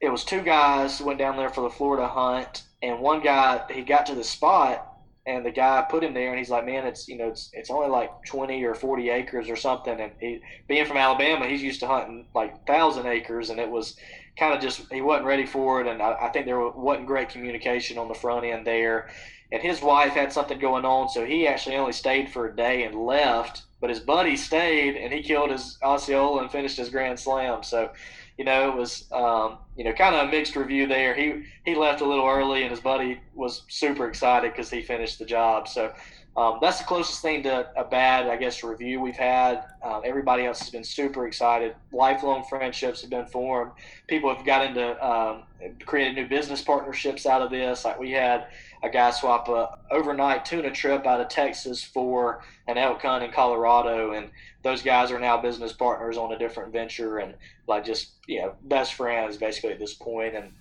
it 0.00 0.10
was 0.10 0.24
two 0.24 0.42
guys 0.42 1.00
went 1.00 1.18
down 1.18 1.36
there 1.36 1.50
for 1.50 1.62
the 1.62 1.70
Florida 1.70 2.08
hunt, 2.08 2.62
and 2.82 3.00
one 3.00 3.22
guy 3.22 3.62
he 3.70 3.82
got 3.82 4.06
to 4.06 4.14
the 4.14 4.24
spot, 4.24 4.86
and 5.26 5.44
the 5.44 5.50
guy 5.50 5.84
put 5.88 6.02
him 6.02 6.14
there, 6.14 6.30
and 6.30 6.38
he's 6.38 6.50
like, 6.50 6.64
man, 6.64 6.86
it's 6.86 7.06
you 7.08 7.16
know 7.16 7.28
it's 7.28 7.50
it's 7.52 7.70
only 7.70 7.88
like 7.88 8.10
twenty 8.24 8.64
or 8.64 8.74
forty 8.74 9.10
acres 9.10 9.48
or 9.48 9.56
something, 9.56 10.00
and 10.00 10.12
he 10.20 10.40
being 10.68 10.86
from 10.86 10.96
Alabama, 10.96 11.46
he's 11.46 11.62
used 11.62 11.80
to 11.80 11.86
hunting 11.86 12.26
like 12.34 12.66
thousand 12.66 13.06
acres, 13.06 13.50
and 13.50 13.60
it 13.60 13.70
was 13.70 13.96
kind 14.38 14.54
of 14.54 14.60
just 14.60 14.90
he 14.90 15.00
wasn't 15.02 15.26
ready 15.26 15.46
for 15.46 15.80
it, 15.80 15.86
and 15.86 16.02
I, 16.02 16.16
I 16.22 16.28
think 16.30 16.46
there 16.46 16.68
wasn't 16.68 17.06
great 17.06 17.28
communication 17.28 17.98
on 17.98 18.08
the 18.08 18.14
front 18.14 18.46
end 18.46 18.66
there 18.66 19.10
and 19.52 19.62
his 19.62 19.82
wife 19.82 20.12
had 20.12 20.32
something 20.32 20.58
going 20.58 20.84
on, 20.84 21.08
so 21.08 21.24
he 21.24 21.46
actually 21.46 21.76
only 21.76 21.92
stayed 21.92 22.30
for 22.30 22.46
a 22.46 22.54
day 22.54 22.84
and 22.84 22.94
left. 22.94 23.62
But 23.80 23.90
his 23.90 24.00
buddy 24.00 24.36
stayed, 24.36 24.96
and 24.96 25.12
he 25.12 25.22
killed 25.22 25.50
his 25.50 25.78
Osceola 25.82 26.42
and 26.42 26.52
finished 26.52 26.76
his 26.76 26.90
Grand 26.90 27.18
Slam. 27.18 27.62
So, 27.62 27.90
you 28.36 28.44
know, 28.44 28.68
it 28.68 28.76
was 28.76 29.10
um, 29.10 29.58
you 29.76 29.84
know 29.84 29.92
kind 29.92 30.14
of 30.14 30.28
a 30.28 30.30
mixed 30.30 30.54
review 30.54 30.86
there. 30.86 31.14
He 31.14 31.44
he 31.64 31.74
left 31.74 32.00
a 32.00 32.06
little 32.06 32.26
early, 32.26 32.62
and 32.62 32.70
his 32.70 32.80
buddy 32.80 33.20
was 33.34 33.62
super 33.68 34.06
excited 34.06 34.52
because 34.52 34.70
he 34.70 34.82
finished 34.82 35.18
the 35.18 35.24
job. 35.24 35.66
So, 35.66 35.92
um, 36.36 36.58
that's 36.60 36.78
the 36.78 36.84
closest 36.84 37.22
thing 37.22 37.42
to 37.42 37.68
a 37.76 37.84
bad, 37.84 38.28
I 38.28 38.36
guess, 38.36 38.62
review 38.62 39.00
we've 39.00 39.16
had. 39.16 39.64
Um, 39.82 40.02
everybody 40.04 40.44
else 40.44 40.60
has 40.60 40.70
been 40.70 40.84
super 40.84 41.26
excited. 41.26 41.74
Lifelong 41.92 42.44
friendships 42.44 43.00
have 43.00 43.10
been 43.10 43.26
formed. 43.26 43.72
People 44.06 44.32
have 44.34 44.44
got 44.46 44.64
into 44.64 45.04
um, 45.04 45.42
created 45.84 46.14
new 46.14 46.28
business 46.28 46.62
partnerships 46.62 47.26
out 47.26 47.42
of 47.42 47.50
this. 47.50 47.84
Like 47.84 47.98
we 47.98 48.12
had 48.12 48.46
a 48.82 48.88
guy 48.88 49.10
swap 49.10 49.48
a 49.48 49.78
overnight 49.90 50.44
tuna 50.44 50.70
trip 50.70 51.06
out 51.06 51.20
of 51.20 51.28
Texas 51.28 51.82
for 51.82 52.42
an 52.66 52.78
elk 52.78 53.02
hunt 53.02 53.24
in 53.24 53.30
Colorado, 53.30 54.12
and 54.12 54.30
those 54.62 54.82
guys 54.82 55.10
are 55.10 55.20
now 55.20 55.36
business 55.36 55.72
partners 55.72 56.16
on 56.16 56.32
a 56.32 56.38
different 56.38 56.72
venture 56.72 57.18
and 57.18 57.34
like 57.66 57.84
just 57.84 58.12
you 58.26 58.40
know 58.40 58.54
best 58.62 58.94
friends 58.94 59.36
basically 59.36 59.72
at 59.72 59.78
this 59.78 59.94
point. 59.94 60.34
and 60.34 60.52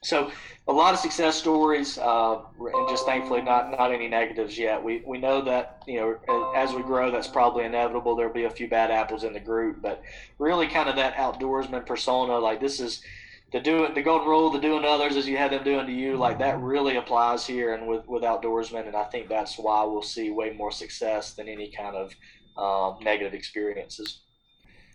so 0.00 0.30
a 0.68 0.72
lot 0.72 0.94
of 0.94 1.00
success 1.00 1.36
stories 1.36 1.98
uh, 1.98 2.38
and 2.60 2.88
just 2.88 3.04
thankfully 3.04 3.42
not 3.42 3.70
not 3.72 3.90
any 3.92 4.06
negatives 4.06 4.56
yet 4.56 4.82
we 4.82 5.02
we 5.04 5.18
know 5.18 5.42
that 5.42 5.82
you 5.88 5.98
know 5.98 6.52
as 6.54 6.72
we 6.72 6.82
grow 6.82 7.10
that's 7.10 7.26
probably 7.26 7.64
inevitable 7.64 8.14
there'll 8.14 8.32
be 8.32 8.44
a 8.44 8.50
few 8.50 8.68
bad 8.68 8.92
apples 8.92 9.24
in 9.24 9.32
the 9.32 9.40
group 9.40 9.82
but 9.82 10.00
really 10.38 10.68
kind 10.68 10.88
of 10.88 10.94
that 10.94 11.16
outdoorsman 11.16 11.84
persona 11.84 12.38
like 12.38 12.60
this 12.60 12.78
is 12.78 13.02
the 13.52 13.60
do 13.60 13.84
it, 13.84 13.94
the 13.94 14.02
golden 14.02 14.28
rule 14.28 14.52
to 14.52 14.60
doing 14.60 14.84
others 14.84 15.16
as 15.16 15.26
you 15.26 15.36
had 15.36 15.52
them 15.52 15.64
doing 15.64 15.86
to 15.86 15.92
you 15.92 16.16
like 16.16 16.38
that 16.38 16.60
really 16.60 16.96
applies 16.96 17.46
here 17.46 17.74
and 17.74 17.86
with 17.86 18.06
with 18.06 18.22
outdoorsmen 18.22 18.86
and 18.86 18.94
i 18.94 19.04
think 19.04 19.26
that's 19.26 19.56
why 19.58 19.82
we'll 19.84 20.02
see 20.02 20.30
way 20.30 20.50
more 20.50 20.70
success 20.70 21.32
than 21.32 21.48
any 21.48 21.70
kind 21.70 21.96
of 21.96 22.14
um, 22.58 22.98
negative 23.02 23.34
experiences. 23.34 24.20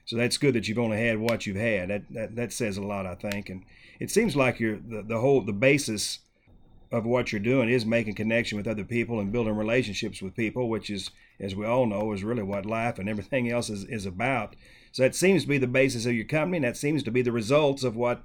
So 0.06 0.18
that's 0.18 0.38
good 0.38 0.54
that 0.56 0.68
you've 0.68 0.80
only 0.80 0.98
had 0.98 1.18
what 1.18 1.48
you've 1.48 1.56
had. 1.56 1.90
That, 1.90 2.04
that 2.12 2.36
that 2.36 2.54
says 2.54 2.78
a 2.78 2.82
lot, 2.82 3.06
I 3.06 3.16
think. 3.16 3.50
And 3.50 3.64
it 4.00 4.12
seems 4.12 4.36
like 4.36 4.60
you're 4.60 4.78
the, 4.78 5.02
the 5.02 5.20
whole 5.20 5.42
the 5.42 5.54
basis 5.54 6.20
of 6.92 7.06
what 7.06 7.32
you're 7.32 7.40
doing 7.40 7.70
is 7.70 7.86
making 7.86 8.14
connection 8.14 8.58
with 8.58 8.68
other 8.68 8.84
people 8.84 9.20
and 9.20 9.32
building 9.32 9.56
relationships 9.56 10.22
with 10.22 10.36
people, 10.36 10.70
which 10.70 10.90
is, 10.90 11.10
as 11.40 11.56
we 11.56 11.66
all 11.66 11.88
know, 11.88 12.12
is 12.12 12.24
really 12.24 12.44
what 12.44 12.66
life 12.66 13.00
and 13.00 13.10
everything 13.10 13.50
else 13.50 13.70
is, 13.70 13.86
is 13.86 14.06
about. 14.06 14.56
So 14.92 15.02
that 15.02 15.16
seems 15.16 15.44
to 15.44 15.48
be 15.48 15.58
the 15.58 15.66
basis 15.66 16.06
of 16.06 16.14
your 16.14 16.26
company, 16.26 16.58
and 16.58 16.66
that 16.66 16.78
seems 16.78 17.02
to 17.02 17.12
be 17.12 17.24
the 17.24 17.32
results 17.32 17.84
of 17.84 17.96
what 17.96 18.24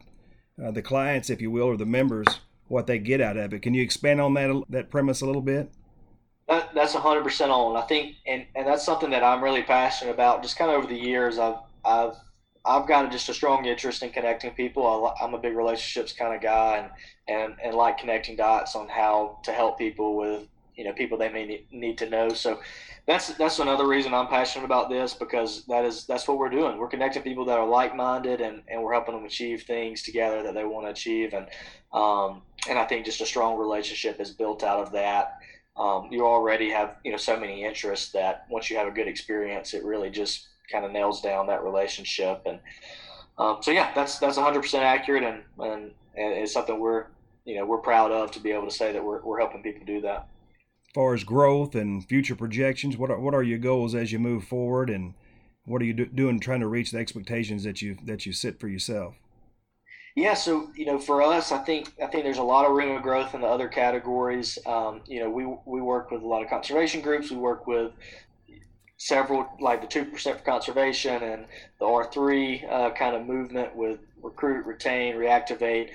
uh, 0.63 0.71
the 0.71 0.83
clients, 0.83 1.31
if 1.31 1.41
you 1.41 1.51
will, 1.51 1.65
or 1.65 1.77
the 1.77 1.87
members, 1.87 2.27
what 2.69 2.87
they 2.87 2.99
get 2.99 3.21
out 3.21 3.37
of 3.37 3.53
it. 3.53 3.63
Can 3.63 3.75
you 3.75 3.83
expand 3.83 4.21
on 4.21 4.35
that 4.35 4.63
that 4.69 4.91
premise 4.91 5.21
a 5.21 5.27
little 5.27 5.43
bit? 5.43 5.71
That, 6.49 6.75
that's 6.75 6.95
100% 6.95 7.51
on. 7.51 7.77
I 7.77 7.83
think, 7.83 8.17
and, 8.27 8.47
and 8.57 8.67
that's 8.67 8.85
something 8.85 9.11
that 9.11 9.23
I'm 9.23 9.45
really 9.45 9.63
passionate 9.63 10.13
about. 10.13 10.43
Just 10.43 10.57
kind 10.57 10.71
of 10.71 10.79
over 10.79 10.87
the 10.87 10.99
years, 10.99 11.39
I've, 11.39 11.57
I've, 11.85 12.15
I've 12.65 12.89
got 12.89 13.13
just 13.13 13.29
a 13.29 13.35
strong 13.35 13.67
interest 13.67 14.03
in 14.03 14.11
connecting 14.11 14.53
people. 14.53 15.15
I, 15.21 15.25
am 15.25 15.35
a 15.35 15.39
big 15.39 15.55
relationships 15.55 16.13
kind 16.13 16.35
of 16.35 16.41
guy 16.41 16.79
and, 16.79 16.91
and, 17.29 17.55
and 17.63 17.75
like 17.75 17.99
connecting 17.99 18.37
dots 18.37 18.75
on 18.75 18.89
how 18.89 19.41
to 19.45 19.53
help 19.53 19.79
people 19.79 20.17
with, 20.17 20.47
you 20.79 20.85
know, 20.85 20.93
people 20.93 21.19
they 21.19 21.29
may 21.29 21.67
need 21.71 21.99
to 21.99 22.09
know. 22.09 22.31
So 22.31 22.61
that's, 23.07 23.29
that's 23.35 23.59
another 23.59 23.87
reason 23.87 24.15
I'm 24.15 24.29
passionate 24.29 24.65
about 24.65 24.89
this 24.89 25.13
because 25.13 25.67
that 25.67 25.85
is, 25.85 26.07
that's 26.07 26.27
what 26.27 26.39
we're 26.39 26.49
doing. 26.49 26.79
We're 26.79 26.89
connecting 26.89 27.23
people 27.23 27.45
that 27.47 27.59
are 27.59 27.67
like-minded 27.67 28.41
and, 28.41 28.63
and 28.69 28.83
we're 28.83 28.93
helping 28.93 29.15
them 29.15 29.25
achieve 29.25 29.65
things 29.65 30.03
together 30.03 30.43
that 30.43 30.55
they 30.55 30.65
want 30.65 30.87
to 30.87 30.91
achieve. 30.91 31.35
And, 31.35 31.47
um, 31.93 32.43
and 32.69 32.79
I 32.79 32.85
think 32.87 33.05
just 33.05 33.21
a 33.21 33.27
strong 33.27 33.59
relationship 33.59 34.21
is 34.21 34.31
built 34.31 34.63
out 34.63 34.81
of 34.81 34.93
that 34.93 35.39
um, 35.79 36.09
you 36.11 36.27
already 36.27 36.71
have 36.71 36.97
you 37.05 37.13
know 37.13 37.17
so 37.17 37.39
many 37.39 37.65
interests 37.65 38.11
that 38.13 38.47
once 38.51 38.69
you 38.69 38.77
have 38.77 38.89
a 38.89 38.91
good 38.91 39.07
experience, 39.07 39.75
it 39.75 39.85
really 39.85 40.11
just 40.11 40.49
kind 40.71 40.85
of 40.85 40.91
nails 40.91 41.23
down 41.23 41.47
that 41.47 41.63
relationship. 41.63 42.43
And 42.47 42.59
um, 43.39 43.59
so 43.63 43.71
yeah, 43.71 43.93
that's 43.95 44.19
that's 44.19 44.37
100% 44.37 44.75
accurate, 44.81 45.23
and, 45.23 45.43
and 45.61 45.93
and 46.17 46.35
it's 46.35 46.53
something 46.53 46.81
we're 46.81 47.07
you 47.45 47.57
know 47.57 47.65
we're 47.65 47.79
proud 47.79 48.11
of 48.11 48.33
to 48.33 48.41
be 48.41 48.51
able 48.51 48.67
to 48.67 48.75
say 48.75 48.93
that 48.93 49.05
we're 49.05 49.23
we're 49.23 49.39
helping 49.39 49.63
people 49.63 49.87
do 49.87 50.01
that. 50.01 50.29
Far 50.95 51.15
as 51.15 51.23
growth 51.23 51.75
and 51.75 52.07
future 52.09 52.35
projections, 52.35 52.97
what 52.97 53.11
are 53.11 53.21
what 53.21 53.35
are 53.35 53.43
your 53.43 53.59
goals 53.59 53.95
as 53.95 54.11
you 54.11 54.19
move 54.19 54.45
forward, 54.45 54.89
and 54.91 55.15
what 55.65 55.83
are 55.83 55.85
you 55.85 55.93
do, 55.93 56.07
doing 56.07 56.41
trying 56.41 56.61
to 56.61 56.67
reach 56.67 56.91
the 56.91 56.99
expectations 56.99 57.65
that 57.65 57.83
you 57.83 57.97
that 58.05 58.27
you 58.27 58.33
set 58.33 58.59
for 58.59 58.69
yourself? 58.69 59.15
Yeah, 60.17 60.35
so 60.35 60.71
you 60.75 60.87
know, 60.87 60.99
for 60.99 61.23
us, 61.23 61.53
I 61.53 61.59
think 61.59 61.93
I 62.03 62.07
think 62.07 62.25
there's 62.25 62.39
a 62.39 62.43
lot 62.43 62.67
of 62.67 62.73
room 62.73 62.97
of 62.97 63.03
growth 63.03 63.35
in 63.35 63.43
the 63.43 63.47
other 63.47 63.69
categories. 63.69 64.59
Um, 64.67 65.03
you 65.07 65.21
know, 65.21 65.31
we 65.31 65.47
we 65.65 65.81
work 65.81 66.11
with 66.11 66.23
a 66.23 66.27
lot 66.27 66.43
of 66.43 66.49
conservation 66.49 67.01
groups. 67.03 67.31
We 67.31 67.37
work 67.37 67.67
with 67.67 67.93
several, 68.97 69.49
like 69.61 69.81
the 69.81 69.87
two 69.87 70.05
percent 70.05 70.39
for 70.39 70.45
conservation 70.45 71.23
and 71.23 71.47
the 71.79 71.87
R 71.87 72.11
three 72.11 72.65
uh, 72.69 72.91
kind 72.91 73.15
of 73.15 73.27
movement 73.27 73.77
with 73.77 74.01
recruit, 74.21 74.67
retain, 74.67 75.15
reactivate. 75.15 75.91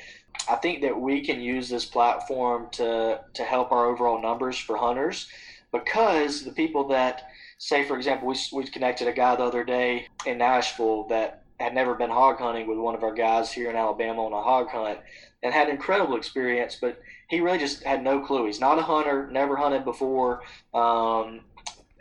I 0.49 0.55
think 0.55 0.81
that 0.81 0.99
we 0.99 1.25
can 1.25 1.39
use 1.39 1.69
this 1.69 1.85
platform 1.85 2.67
to 2.73 3.21
to 3.33 3.43
help 3.43 3.71
our 3.71 3.85
overall 3.85 4.21
numbers 4.21 4.57
for 4.57 4.77
hunters 4.77 5.27
because 5.71 6.43
the 6.43 6.51
people 6.51 6.87
that 6.89 7.29
say, 7.57 7.85
for 7.85 7.97
example, 7.97 8.27
we 8.27 8.35
we 8.51 8.65
connected 8.65 9.07
a 9.07 9.13
guy 9.13 9.35
the 9.35 9.43
other 9.43 9.63
day 9.63 10.07
in 10.25 10.37
Nashville 10.37 11.07
that 11.07 11.43
had 11.59 11.73
never 11.73 11.95
been 11.95 12.09
hog 12.09 12.39
hunting 12.39 12.67
with 12.67 12.77
one 12.77 12.95
of 12.95 13.03
our 13.03 13.13
guys 13.13 13.51
here 13.51 13.69
in 13.69 13.75
Alabama 13.75 14.25
on 14.25 14.33
a 14.33 14.41
hog 14.41 14.67
hunt 14.69 14.99
and 15.41 15.53
had 15.53 15.69
incredible 15.69 16.15
experience, 16.15 16.77
but 16.79 16.99
he 17.29 17.39
really 17.39 17.57
just 17.57 17.83
had 17.83 18.03
no 18.03 18.19
clue. 18.19 18.45
He's 18.45 18.59
not 18.59 18.79
a 18.79 18.81
hunter, 18.81 19.29
never 19.31 19.55
hunted 19.55 19.85
before, 19.85 20.41
um, 20.73 21.41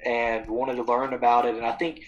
and 0.04 0.48
wanted 0.48 0.76
to 0.76 0.82
learn 0.82 1.12
about 1.12 1.46
it. 1.46 1.54
And 1.54 1.64
I 1.64 1.72
think 1.72 2.02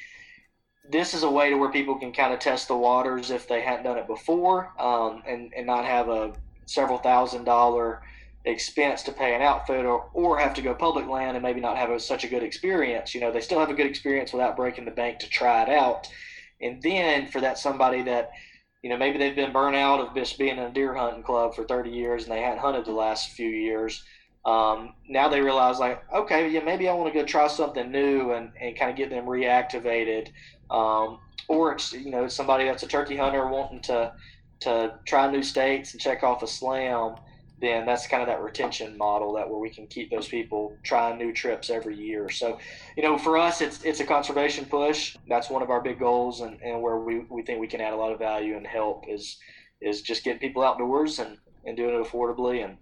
this 0.91 1.15
is 1.15 1.23
a 1.23 1.31
way 1.31 1.51
to 1.51 1.57
where 1.57 1.71
people 1.71 1.97
can 1.99 2.13
kind 2.13 2.33
of 2.33 2.41
test 2.41 2.69
the 2.69 2.77
waters 2.77 3.31
if 3.31 3.49
they 3.49 3.61
hadn't 3.63 3.85
done 3.85 3.99
it 3.99 4.07
before 4.07 4.73
um, 4.79 5.23
and, 5.27 5.53
and 5.57 5.67
not 5.67 5.85
have 5.85 6.09
a 6.09 6.33
several 6.67 6.99
thousand 6.99 7.45
dollar 7.45 8.03
expense 8.45 9.03
to 9.03 9.13
pay 9.13 9.35
an 9.35 9.41
outfit 9.41 9.87
or, 9.87 10.11
or 10.13 10.39
have 10.39 10.53
to 10.53 10.61
go 10.61 10.75
public 10.75 11.07
land 11.07 11.37
and 11.37 11.43
maybe 11.43 11.61
not 11.61 11.79
have 11.79 11.91
a, 11.91 11.99
such 11.99 12.25
a 12.25 12.29
good 12.29 12.43
experience. 12.43 13.15
You 13.15 13.23
know, 13.23 13.33
they 13.33 13.41
still 13.41 13.59
have 13.59 13.71
a 13.71 13.75
good 13.75 13.87
experience 13.87 14.33
without 14.33 14.57
breaking 14.57 14.85
the 14.85 14.91
bank 14.91 15.19
to 15.21 15.29
try 15.29 15.63
it 15.63 15.71
out 15.71 16.09
and 16.61 16.83
then 16.83 17.27
for 17.27 17.41
that 17.41 17.59
somebody 17.59 18.03
that, 18.03 18.31
you 18.83 18.91
know, 18.91 18.97
maybe 18.97 19.19
they've 19.19 19.37
been 19.37 19.53
burnt 19.53 19.77
out 19.77 20.01
of 20.01 20.15
just 20.15 20.39
being 20.39 20.57
in 20.57 20.65
a 20.65 20.71
deer 20.71 20.95
hunting 20.95 21.23
club 21.23 21.55
for 21.55 21.65
30 21.65 21.91
years 21.91 22.25
and 22.25 22.33
they 22.33 22.41
hadn't 22.41 22.61
hunted 22.61 22.85
the 22.85 22.93
last 22.93 23.31
few 23.31 23.49
years. 23.49 24.03
Um, 24.45 24.95
now 25.09 25.29
they 25.29 25.41
realize 25.41 25.79
like, 25.79 26.03
okay, 26.13 26.51
yeah, 26.51 26.61
maybe 26.61 26.89
I 26.89 26.95
want 26.95 27.13
to 27.13 27.19
go 27.19 27.25
try 27.25 27.47
something 27.49 27.91
new 27.91 28.33
and, 28.33 28.51
and 28.61 28.79
kind 28.79 28.91
of 28.91 28.97
get 28.97 29.11
them 29.11 29.25
reactivated. 29.25 30.29
Um, 30.71 31.19
or 31.49 31.73
it's, 31.73 31.93
you 31.93 32.11
know, 32.11 32.29
somebody 32.29 32.65
that's 32.65 32.83
a 32.83 32.89
turkey 32.89 33.17
hunter 33.17 33.47
wanting 33.49 33.83
to, 33.83 34.13
to 34.61 34.99
try 35.07 35.31
new 35.31 35.43
states 35.43 35.93
and 35.93 36.01
check 36.01 36.23
off 36.23 36.43
a 36.43 36.47
slam 36.47 37.17
then 37.61 37.87
that's 37.87 38.07
kind 38.07 38.23
of 38.23 38.29
that 38.29 38.43
retention 38.43 38.97
model 38.99 39.33
that 39.35 39.49
where 39.49 39.59
we 39.59 39.71
can 39.71 39.87
keep 39.87 40.11
those 40.11 40.29
people 40.29 40.77
trying 40.83 41.19
new 41.19 41.33
trips 41.33 41.71
every 41.71 41.97
year. 41.97 42.29
So, 42.29 42.59
you 42.97 43.03
know, 43.03 43.17
for 43.17 43.39
us, 43.39 43.61
it's 43.61 43.83
it's 43.85 44.01
a 44.01 44.05
conservation 44.05 44.65
push. 44.65 45.17
That's 45.29 45.51
one 45.51 45.63
of 45.63 45.71
our 45.71 45.81
big 45.81 45.99
goals, 45.99 46.41
and, 46.41 46.61
and 46.63 46.83
where 46.83 46.99
we, 46.99 47.21
we 47.31 47.43
think 47.43 47.61
we 47.61 47.67
can 47.67 47.81
add 47.81 47.93
a 47.93 47.97
lot 47.97 48.13
of 48.13 48.19
value 48.19 48.57
and 48.57 48.67
help 48.67 49.05
is 49.09 49.39
is 49.81 50.03
just 50.03 50.25
getting 50.25 50.41
people 50.41 50.63
outdoors 50.63 51.19
and, 51.19 51.39
and 51.65 51.77
doing 51.77 51.95
it 51.95 52.07
affordably 52.07 52.65
and 52.65 52.77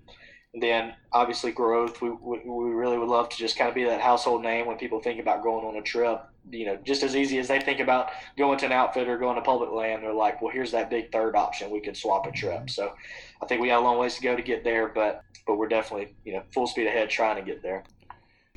and 0.54 0.62
then 0.62 0.94
obviously 1.12 1.52
growth. 1.52 2.02
We, 2.02 2.10
we, 2.10 2.40
we 2.44 2.70
really 2.70 2.98
would 2.98 3.08
love 3.08 3.28
to 3.30 3.36
just 3.36 3.56
kind 3.56 3.68
of 3.68 3.74
be 3.74 3.84
that 3.84 4.00
household 4.00 4.42
name 4.42 4.66
when 4.66 4.76
people 4.76 5.00
think 5.00 5.20
about 5.20 5.42
going 5.42 5.64
on 5.64 5.76
a 5.76 5.82
trip. 5.82 6.20
You 6.50 6.66
know, 6.66 6.78
just 6.84 7.02
as 7.02 7.14
easy 7.14 7.38
as 7.38 7.48
they 7.48 7.60
think 7.60 7.80
about 7.80 8.10
going 8.36 8.58
to 8.58 8.66
an 8.66 8.72
outfit 8.72 9.08
or 9.08 9.16
going 9.16 9.36
to 9.36 9.42
public 9.42 9.70
land, 9.70 10.02
they're 10.02 10.12
like, 10.12 10.42
well, 10.42 10.52
here's 10.52 10.72
that 10.72 10.90
big 10.90 11.12
third 11.12 11.36
option. 11.36 11.70
We 11.70 11.80
could 11.80 11.96
swap 11.96 12.26
a 12.26 12.32
trip. 12.32 12.68
So 12.68 12.92
I 13.40 13.46
think 13.46 13.60
we 13.60 13.68
got 13.68 13.80
a 13.80 13.84
long 13.84 13.98
ways 13.98 14.16
to 14.16 14.22
go 14.22 14.36
to 14.36 14.42
get 14.42 14.64
there, 14.64 14.88
but 14.88 15.22
but 15.46 15.56
we're 15.56 15.68
definitely 15.68 16.14
you 16.24 16.34
know 16.34 16.42
full 16.52 16.66
speed 16.66 16.86
ahead 16.86 17.10
trying 17.10 17.36
to 17.36 17.42
get 17.42 17.62
there. 17.62 17.84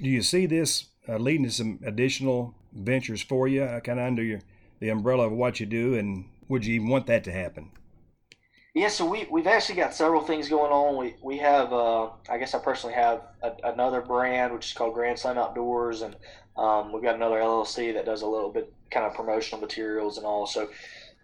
Do 0.01 0.09
you 0.09 0.21
see 0.21 0.45
this 0.45 0.85
uh, 1.07 1.17
leading 1.17 1.45
to 1.45 1.51
some 1.51 1.79
additional 1.85 2.53
ventures 2.73 3.21
for 3.21 3.47
you, 3.47 3.63
uh, 3.63 3.79
kind 3.79 3.99
of 3.99 4.05
under 4.07 4.23
your 4.23 4.41
the 4.79 4.89
umbrella 4.89 5.27
of 5.27 5.31
what 5.31 5.59
you 5.59 5.65
do, 5.65 5.95
and 5.95 6.25
would 6.47 6.65
you 6.65 6.75
even 6.75 6.89
want 6.89 7.07
that 7.07 7.23
to 7.23 7.31
happen? 7.31 7.71
Yeah, 8.73 8.89
so 8.89 9.05
we, 9.05 9.25
we've 9.31 9.47
actually 9.47 9.75
got 9.75 9.93
several 9.93 10.21
things 10.21 10.49
going 10.49 10.71
on. 10.71 10.97
We, 10.97 11.15
we 11.21 11.37
have, 11.37 11.71
uh, 11.71 12.09
I 12.29 12.37
guess 12.37 12.53
I 12.53 12.59
personally 12.59 12.93
have 12.95 13.21
a, 13.41 13.53
another 13.63 14.01
brand, 14.01 14.53
which 14.53 14.67
is 14.67 14.73
called 14.73 14.93
Grand 14.93 15.17
Slam 15.17 15.37
Outdoors, 15.37 16.01
and 16.01 16.13
um, 16.57 16.91
we've 16.91 17.03
got 17.03 17.15
another 17.15 17.37
LLC 17.37 17.93
that 17.93 18.05
does 18.05 18.21
a 18.21 18.27
little 18.27 18.49
bit 18.49 18.71
kind 18.91 19.05
of 19.05 19.13
promotional 19.13 19.59
materials 19.59 20.17
and 20.17 20.25
all. 20.25 20.45
So, 20.45 20.69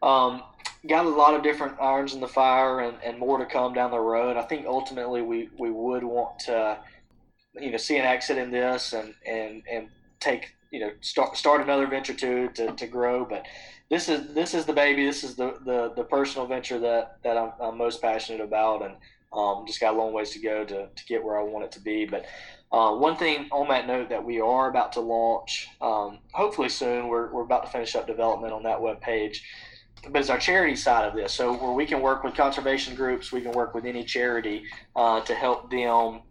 um, 0.01 0.43
got 0.87 1.05
a 1.05 1.09
lot 1.09 1.35
of 1.35 1.43
different 1.43 1.79
irons 1.79 2.13
in 2.13 2.19
the 2.19 2.27
fire 2.27 2.79
and, 2.81 2.97
and 3.03 3.19
more 3.19 3.37
to 3.37 3.45
come 3.45 3.73
down 3.73 3.91
the 3.91 3.99
road. 3.99 4.35
I 4.35 4.41
think 4.43 4.65
ultimately 4.65 5.21
we, 5.21 5.49
we 5.57 5.69
would 5.69 6.03
want 6.03 6.39
to, 6.39 6.79
you 7.53 7.71
know, 7.71 7.77
see 7.77 7.97
an 7.97 8.05
exit 8.05 8.37
in 8.37 8.51
this 8.51 8.93
and, 8.93 9.13
and, 9.25 9.61
and 9.71 9.89
take, 10.19 10.53
you 10.71 10.79
know, 10.79 10.91
start, 11.01 11.37
start 11.37 11.61
another 11.61 11.85
venture 11.85 12.15
to, 12.15 12.47
to, 12.49 12.71
to 12.71 12.87
grow. 12.87 13.25
But 13.25 13.45
this 13.91 14.07
is 14.07 14.33
this 14.33 14.53
is 14.53 14.65
the 14.65 14.71
baby. 14.73 15.05
This 15.05 15.21
is 15.21 15.35
the 15.35 15.57
the, 15.65 15.91
the 15.97 16.05
personal 16.05 16.47
venture 16.47 16.79
that 16.79 17.17
that 17.23 17.37
I'm, 17.37 17.51
I'm 17.59 17.77
most 17.77 18.01
passionate 18.01 18.39
about, 18.39 18.83
and 18.83 18.95
um, 19.33 19.65
just 19.65 19.79
got 19.79 19.93
a 19.93 19.97
long 19.97 20.13
ways 20.13 20.31
to 20.31 20.39
go 20.39 20.65
to, 20.65 20.87
to 20.87 21.05
get 21.05 21.23
where 21.23 21.39
I 21.39 21.43
want 21.43 21.65
it 21.65 21.71
to 21.73 21.79
be. 21.79 22.05
But 22.05 22.25
uh, 22.71 22.95
one 22.95 23.17
thing 23.17 23.47
on 23.51 23.67
that 23.69 23.87
note 23.87 24.09
that 24.09 24.23
we 24.23 24.39
are 24.39 24.69
about 24.69 24.93
to 24.93 25.01
launch, 25.01 25.67
um, 25.81 26.19
hopefully 26.31 26.69
soon. 26.69 27.07
We're 27.07 27.31
we're 27.31 27.43
about 27.43 27.65
to 27.65 27.71
finish 27.71 27.95
up 27.95 28.07
development 28.07 28.53
on 28.53 28.63
that 28.63 28.81
web 28.81 29.01
page. 29.01 29.43
But 30.09 30.19
it's 30.19 30.31
our 30.31 30.39
charity 30.39 30.75
side 30.75 31.05
of 31.07 31.13
this, 31.13 31.31
so 31.31 31.53
where 31.53 31.73
we 31.73 31.85
can 31.85 32.01
work 32.01 32.23
with 32.23 32.33
conservation 32.33 32.95
groups, 32.95 33.31
we 33.31 33.41
can 33.41 33.51
work 33.51 33.75
with 33.75 33.85
any 33.85 34.03
charity 34.03 34.63
uh, 34.95 35.21
to 35.21 35.35
help 35.35 35.69
them 35.69 36.21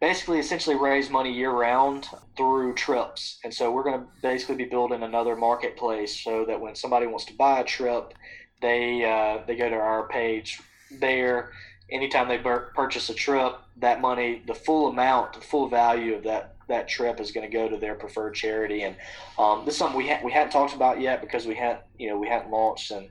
basically 0.00 0.38
essentially 0.38 0.76
raise 0.76 1.08
money 1.08 1.32
year 1.32 1.50
round 1.50 2.08
through 2.36 2.74
trips. 2.74 3.38
And 3.44 3.52
so 3.52 3.70
we're 3.72 3.84
going 3.84 4.00
to 4.00 4.06
basically 4.22 4.56
be 4.56 4.64
building 4.64 5.02
another 5.02 5.36
marketplace 5.36 6.22
so 6.22 6.44
that 6.46 6.60
when 6.60 6.74
somebody 6.74 7.06
wants 7.06 7.24
to 7.26 7.34
buy 7.34 7.60
a 7.60 7.64
trip, 7.64 8.12
they 8.60 9.04
uh, 9.04 9.44
they 9.46 9.56
go 9.56 9.68
to 9.68 9.76
our 9.76 10.08
page 10.08 10.60
there. 11.00 11.52
Anytime 11.90 12.28
they 12.28 12.38
bur- 12.38 12.72
purchase 12.74 13.08
a 13.10 13.14
trip, 13.14 13.58
that 13.78 14.00
money, 14.00 14.42
the 14.46 14.54
full 14.54 14.88
amount, 14.88 15.34
the 15.34 15.40
full 15.40 15.68
value 15.68 16.14
of 16.14 16.24
that 16.24 16.56
that 16.68 16.88
trip 16.88 17.20
is 17.20 17.30
going 17.30 17.48
to 17.48 17.56
go 17.56 17.68
to 17.68 17.76
their 17.76 17.94
preferred 17.94 18.34
charity. 18.34 18.82
And 18.82 18.96
um, 19.38 19.64
this 19.64 19.74
is 19.74 19.78
something 19.78 19.96
we 19.96 20.08
ha- 20.08 20.20
we 20.24 20.32
hadn't 20.32 20.50
talked 20.50 20.74
about 20.74 21.00
yet 21.00 21.20
because 21.20 21.46
we 21.46 21.54
hadn't 21.54 21.82
you 21.98 22.08
know 22.08 22.18
we 22.18 22.28
hadn't 22.28 22.50
launched 22.50 22.90
and 22.90 23.08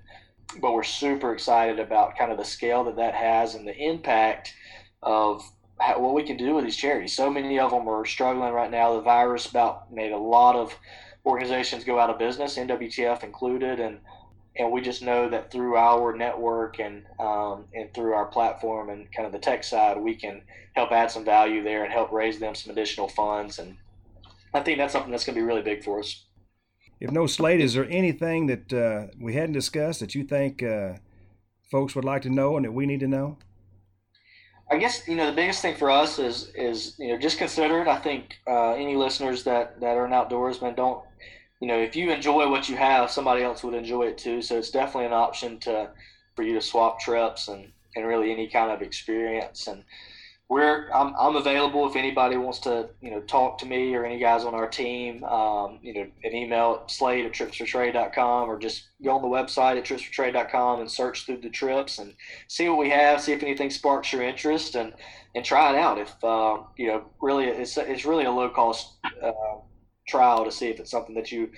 but 0.61 0.73
we're 0.73 0.83
super 0.83 1.33
excited 1.33 1.79
about 1.79 2.17
kind 2.17 2.31
of 2.31 2.37
the 2.37 2.45
scale 2.45 2.83
that 2.83 2.97
that 2.97 3.15
has 3.15 3.55
and 3.55 3.67
the 3.67 3.75
impact 3.75 4.53
of 5.01 5.43
how, 5.79 5.99
what 5.99 6.13
we 6.13 6.23
can 6.23 6.37
do 6.37 6.53
with 6.55 6.65
these 6.65 6.75
charities. 6.75 7.15
So 7.15 7.29
many 7.29 7.59
of 7.59 7.71
them 7.71 7.87
are 7.87 8.05
struggling 8.05 8.53
right 8.53 8.71
now. 8.71 8.93
The 8.93 9.01
virus 9.01 9.49
about 9.49 9.91
made 9.91 10.11
a 10.11 10.17
lot 10.17 10.55
of 10.55 10.77
organizations 11.25 11.83
go 11.83 11.99
out 11.99 12.09
of 12.09 12.19
business, 12.19 12.57
NWTF 12.57 13.23
included, 13.23 13.79
and 13.79 13.99
and 14.57 14.71
we 14.71 14.81
just 14.81 15.01
know 15.01 15.29
that 15.29 15.51
through 15.51 15.75
our 15.75 16.15
network 16.15 16.79
and 16.79 17.03
um, 17.19 17.65
and 17.73 17.93
through 17.93 18.13
our 18.13 18.25
platform 18.25 18.89
and 18.89 19.11
kind 19.11 19.25
of 19.25 19.31
the 19.31 19.39
tech 19.39 19.63
side, 19.63 19.97
we 19.97 20.15
can 20.15 20.41
help 20.73 20.91
add 20.91 21.11
some 21.11 21.25
value 21.25 21.63
there 21.63 21.83
and 21.83 21.91
help 21.91 22.11
raise 22.11 22.39
them 22.39 22.55
some 22.55 22.71
additional 22.71 23.07
funds. 23.07 23.59
And 23.59 23.77
I 24.53 24.61
think 24.61 24.77
that's 24.77 24.93
something 24.93 25.11
that's 25.11 25.25
going 25.25 25.35
to 25.35 25.41
be 25.41 25.45
really 25.45 25.61
big 25.61 25.83
for 25.83 25.99
us. 25.99 26.25
If 26.99 27.11
no 27.11 27.27
Slade, 27.27 27.59
is 27.59 27.73
there 27.73 27.87
anything 27.89 28.47
that 28.47 28.73
uh, 28.73 29.07
we 29.19 29.33
hadn't 29.33 29.53
discussed 29.53 29.99
that 29.99 30.15
you 30.15 30.23
think 30.23 30.63
uh, 30.63 30.93
folks 31.69 31.95
would 31.95 32.05
like 32.05 32.21
to 32.21 32.29
know 32.29 32.55
and 32.55 32.65
that 32.65 32.71
we 32.71 32.85
need 32.85 33.01
to 33.01 33.07
know? 33.07 33.37
I 34.71 34.77
guess 34.77 35.07
you 35.07 35.15
know 35.15 35.27
the 35.27 35.35
biggest 35.35 35.61
thing 35.61 35.75
for 35.75 35.91
us 35.91 36.17
is 36.17 36.51
is 36.55 36.95
you 36.97 37.09
know 37.09 37.19
just 37.19 37.37
consider 37.37 37.81
it. 37.81 37.87
I 37.87 37.97
think 37.97 38.37
uh, 38.47 38.71
any 38.73 38.95
listeners 38.95 39.43
that 39.43 39.79
that 39.81 39.95
are 39.97 40.05
an 40.05 40.11
outdoorsman 40.11 40.75
don't 40.75 41.04
you 41.59 41.67
know 41.67 41.79
if 41.79 41.95
you 41.95 42.11
enjoy 42.11 42.49
what 42.49 42.69
you 42.69 42.75
have, 42.75 43.11
somebody 43.11 43.43
else 43.43 43.63
would 43.63 43.73
enjoy 43.73 44.07
it 44.07 44.17
too. 44.17 44.41
So 44.41 44.57
it's 44.57 44.71
definitely 44.71 45.07
an 45.07 45.13
option 45.13 45.59
to 45.61 45.91
for 46.35 46.43
you 46.43 46.53
to 46.53 46.61
swap 46.61 46.99
trips 46.99 47.47
and 47.47 47.71
and 47.95 48.05
really 48.05 48.31
any 48.31 48.47
kind 48.47 48.71
of 48.71 48.81
experience. 48.81 49.67
And 49.67 49.83
we're 50.47 50.91
I'm, 50.91 51.15
I'm 51.17 51.35
available 51.37 51.87
if 51.87 51.95
anybody 51.95 52.37
wants 52.37 52.59
to 52.59 52.89
you 53.01 53.09
know 53.09 53.21
talk 53.21 53.57
to 53.59 53.65
me 53.65 53.95
or 53.95 54.05
any 54.05 54.19
guys 54.19 54.43
on 54.43 54.53
our 54.53 54.67
team. 54.67 55.23
Um, 55.23 55.79
you 55.81 55.93
know 55.93 56.07
an 56.23 56.35
email 56.35 56.81
at 56.83 56.91
slade 56.91 57.25
at 57.25 57.31
tripsfortrade.com 57.31 58.49
or 58.49 58.59
just 58.59 58.89
go 59.03 59.15
on 59.15 59.21
the 59.21 59.27
website 59.27 59.77
at 59.77 59.85
tripsfortrade.com 59.85 60.81
and 60.81 60.91
search 60.91 61.25
through 61.25 61.37
the 61.37 61.49
trips 61.49 61.99
and 61.99 62.13
see 62.47 62.69
what 62.69 62.77
we 62.77 62.89
have 62.89 63.21
see 63.21 63.31
if 63.31 63.41
anything 63.41 63.69
sparks 63.69 64.11
your 64.11 64.21
interest 64.21 64.75
and 64.75 64.93
and 65.35 65.43
try 65.43 65.73
it 65.73 65.79
out. 65.79 65.97
If 65.97 66.23
uh, 66.23 66.57
you 66.77 66.87
know 66.87 67.05
really 67.21 67.45
it's, 67.45 67.77
it's 67.77 68.05
really 68.05 68.25
a 68.25 68.31
low 68.31 68.49
cost 68.49 68.97
uh, 69.23 69.31
trial 70.07 70.45
to 70.45 70.51
see 70.51 70.67
if 70.67 70.79
it's 70.79 70.91
something 70.91 71.15
that 71.15 71.31
you 71.31 71.49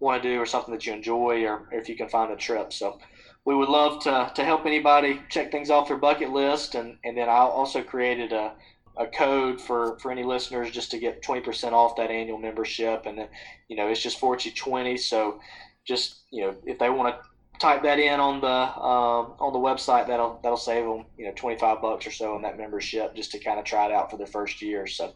want 0.00 0.22
to 0.22 0.28
do 0.28 0.40
or 0.40 0.46
something 0.46 0.72
that 0.72 0.86
you 0.86 0.92
enjoy 0.92 1.44
or 1.44 1.68
if 1.72 1.88
you 1.88 1.96
can 1.96 2.08
find 2.08 2.32
a 2.32 2.36
trip 2.36 2.72
so 2.72 2.98
we 3.46 3.54
would 3.54 3.68
love 3.68 4.02
to, 4.02 4.30
to 4.34 4.44
help 4.44 4.66
anybody 4.66 5.22
check 5.30 5.50
things 5.52 5.70
off 5.70 5.88
their 5.88 5.96
bucket 5.96 6.30
list. 6.30 6.74
And, 6.74 6.98
and 7.04 7.16
then 7.16 7.28
I 7.28 7.38
also 7.38 7.80
created 7.80 8.32
a, 8.32 8.52
a 8.96 9.06
code 9.06 9.60
for, 9.60 9.98
for 10.00 10.10
any 10.10 10.24
listeners 10.24 10.70
just 10.72 10.90
to 10.90 10.98
get 10.98 11.22
20% 11.22 11.72
off 11.72 11.96
that 11.96 12.10
annual 12.10 12.38
membership. 12.38 13.06
And 13.06 13.28
you 13.68 13.76
know, 13.76 13.86
it's 13.86 14.02
just 14.02 14.18
420. 14.18 14.96
So 14.96 15.40
just, 15.86 16.24
you 16.32 16.42
know, 16.44 16.56
if 16.66 16.80
they 16.80 16.90
want 16.90 17.14
to 17.14 17.58
type 17.60 17.84
that 17.84 18.00
in 18.00 18.18
on 18.18 18.40
the, 18.40 18.48
um, 18.48 19.34
on 19.38 19.52
the 19.52 19.60
website, 19.60 20.08
that'll, 20.08 20.40
that'll 20.42 20.58
save 20.58 20.84
them, 20.84 21.04
you 21.16 21.26
know, 21.26 21.32
25 21.36 21.80
bucks 21.80 22.04
or 22.04 22.10
so 22.10 22.34
on 22.34 22.42
that 22.42 22.58
membership 22.58 23.14
just 23.14 23.30
to 23.30 23.38
kind 23.38 23.60
of 23.60 23.64
try 23.64 23.86
it 23.86 23.92
out 23.92 24.10
for 24.10 24.16
their 24.16 24.26
first 24.26 24.60
year. 24.60 24.88
So 24.88 25.04
if 25.04 25.14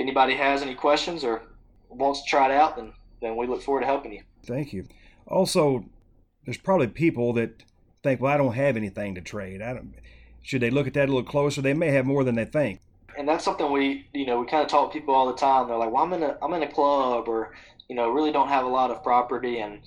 anybody 0.00 0.34
has 0.34 0.62
any 0.62 0.74
questions 0.74 1.22
or 1.22 1.42
wants 1.88 2.22
to 2.22 2.28
try 2.28 2.46
it 2.46 2.52
out, 2.52 2.76
then, 2.76 2.92
then 3.20 3.36
we 3.36 3.46
look 3.46 3.62
forward 3.62 3.80
to 3.80 3.86
helping 3.86 4.12
you. 4.12 4.22
Thank 4.44 4.72
you. 4.72 4.86
Also, 5.26 5.84
there's 6.44 6.56
probably 6.56 6.86
people 6.86 7.32
that 7.34 7.62
think, 8.02 8.20
well, 8.20 8.32
I 8.32 8.36
don't 8.36 8.54
have 8.54 8.76
anything 8.76 9.14
to 9.16 9.20
trade. 9.20 9.60
I 9.60 9.74
don't. 9.74 9.94
Should 10.42 10.62
they 10.62 10.70
look 10.70 10.86
at 10.86 10.94
that 10.94 11.08
a 11.08 11.12
little 11.12 11.24
closer? 11.24 11.60
They 11.60 11.74
may 11.74 11.88
have 11.88 12.06
more 12.06 12.22
than 12.22 12.36
they 12.36 12.44
think. 12.44 12.80
And 13.18 13.26
that's 13.28 13.44
something 13.44 13.72
we, 13.72 14.06
you 14.12 14.26
know, 14.26 14.38
we 14.38 14.46
kind 14.46 14.62
of 14.62 14.68
talk 14.68 14.92
to 14.92 14.98
people 14.98 15.14
all 15.14 15.26
the 15.26 15.36
time. 15.36 15.66
They're 15.66 15.76
like, 15.76 15.90
well, 15.90 16.04
I'm 16.04 16.12
in 16.12 16.22
a, 16.22 16.38
I'm 16.40 16.52
in 16.52 16.62
a 16.62 16.70
club, 16.70 17.28
or 17.28 17.54
you 17.88 17.96
know, 17.96 18.10
really 18.10 18.30
don't 18.30 18.48
have 18.48 18.64
a 18.64 18.68
lot 18.68 18.90
of 18.90 19.02
property, 19.02 19.58
and 19.58 19.80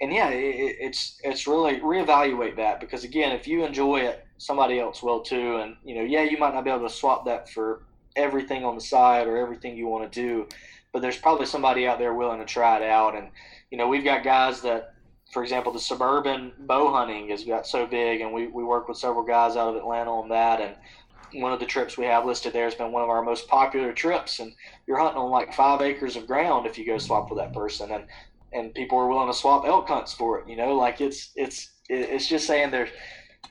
and 0.00 0.12
yeah, 0.12 0.28
it, 0.28 0.76
it's 0.78 1.18
it's 1.24 1.46
really 1.46 1.80
reevaluate 1.80 2.56
that 2.56 2.80
because 2.80 3.02
again, 3.02 3.32
if 3.32 3.48
you 3.48 3.64
enjoy 3.64 4.00
it, 4.00 4.24
somebody 4.38 4.78
else 4.78 5.02
will 5.02 5.20
too, 5.20 5.56
and 5.56 5.76
you 5.84 5.94
know, 5.94 6.02
yeah, 6.02 6.22
you 6.22 6.38
might 6.38 6.54
not 6.54 6.64
be 6.64 6.70
able 6.70 6.86
to 6.86 6.94
swap 6.94 7.24
that 7.24 7.48
for 7.48 7.82
everything 8.14 8.64
on 8.64 8.74
the 8.74 8.80
side 8.80 9.26
or 9.26 9.36
everything 9.36 9.76
you 9.76 9.88
want 9.88 10.12
to 10.12 10.20
do, 10.20 10.46
but 10.94 11.02
there's 11.02 11.18
probably 11.18 11.44
somebody 11.44 11.86
out 11.86 11.98
there 11.98 12.14
willing 12.14 12.38
to 12.40 12.46
try 12.46 12.78
it 12.78 12.82
out, 12.82 13.14
and 13.14 13.28
you 13.70 13.76
know, 13.76 13.88
we've 13.88 14.04
got 14.04 14.24
guys 14.24 14.62
that 14.62 14.94
for 15.34 15.42
example, 15.42 15.72
the 15.72 15.80
suburban 15.80 16.52
bow 16.60 16.92
hunting 16.92 17.28
has 17.30 17.44
got 17.44 17.66
so 17.66 17.86
big, 17.86 18.20
and 18.20 18.32
we, 18.32 18.46
we 18.46 18.62
work 18.62 18.88
with 18.88 18.96
several 18.96 19.24
guys 19.24 19.56
out 19.56 19.70
of 19.70 19.76
Atlanta 19.76 20.12
on 20.12 20.28
that. 20.28 20.60
And 20.60 21.42
one 21.42 21.52
of 21.52 21.58
the 21.58 21.66
trips 21.66 21.98
we 21.98 22.04
have 22.04 22.24
listed 22.24 22.52
there 22.52 22.64
has 22.64 22.76
been 22.76 22.92
one 22.92 23.02
of 23.02 23.08
our 23.08 23.20
most 23.20 23.48
popular 23.48 23.92
trips. 23.92 24.38
And 24.38 24.54
you're 24.86 24.98
hunting 24.98 25.20
on 25.20 25.30
like 25.30 25.52
five 25.52 25.80
acres 25.80 26.14
of 26.14 26.28
ground 26.28 26.66
if 26.66 26.78
you 26.78 26.86
go 26.86 26.98
swap 26.98 27.30
with 27.30 27.40
that 27.40 27.52
person, 27.52 27.90
and 27.90 28.04
and 28.52 28.72
people 28.74 28.96
are 28.96 29.08
willing 29.08 29.26
to 29.26 29.36
swap 29.36 29.66
elk 29.66 29.88
hunts 29.88 30.14
for 30.14 30.38
it. 30.38 30.48
You 30.48 30.54
know, 30.54 30.76
like 30.76 31.00
it's 31.00 31.32
it's 31.34 31.72
it's 31.88 32.28
just 32.28 32.46
saying 32.46 32.70
there's 32.70 32.90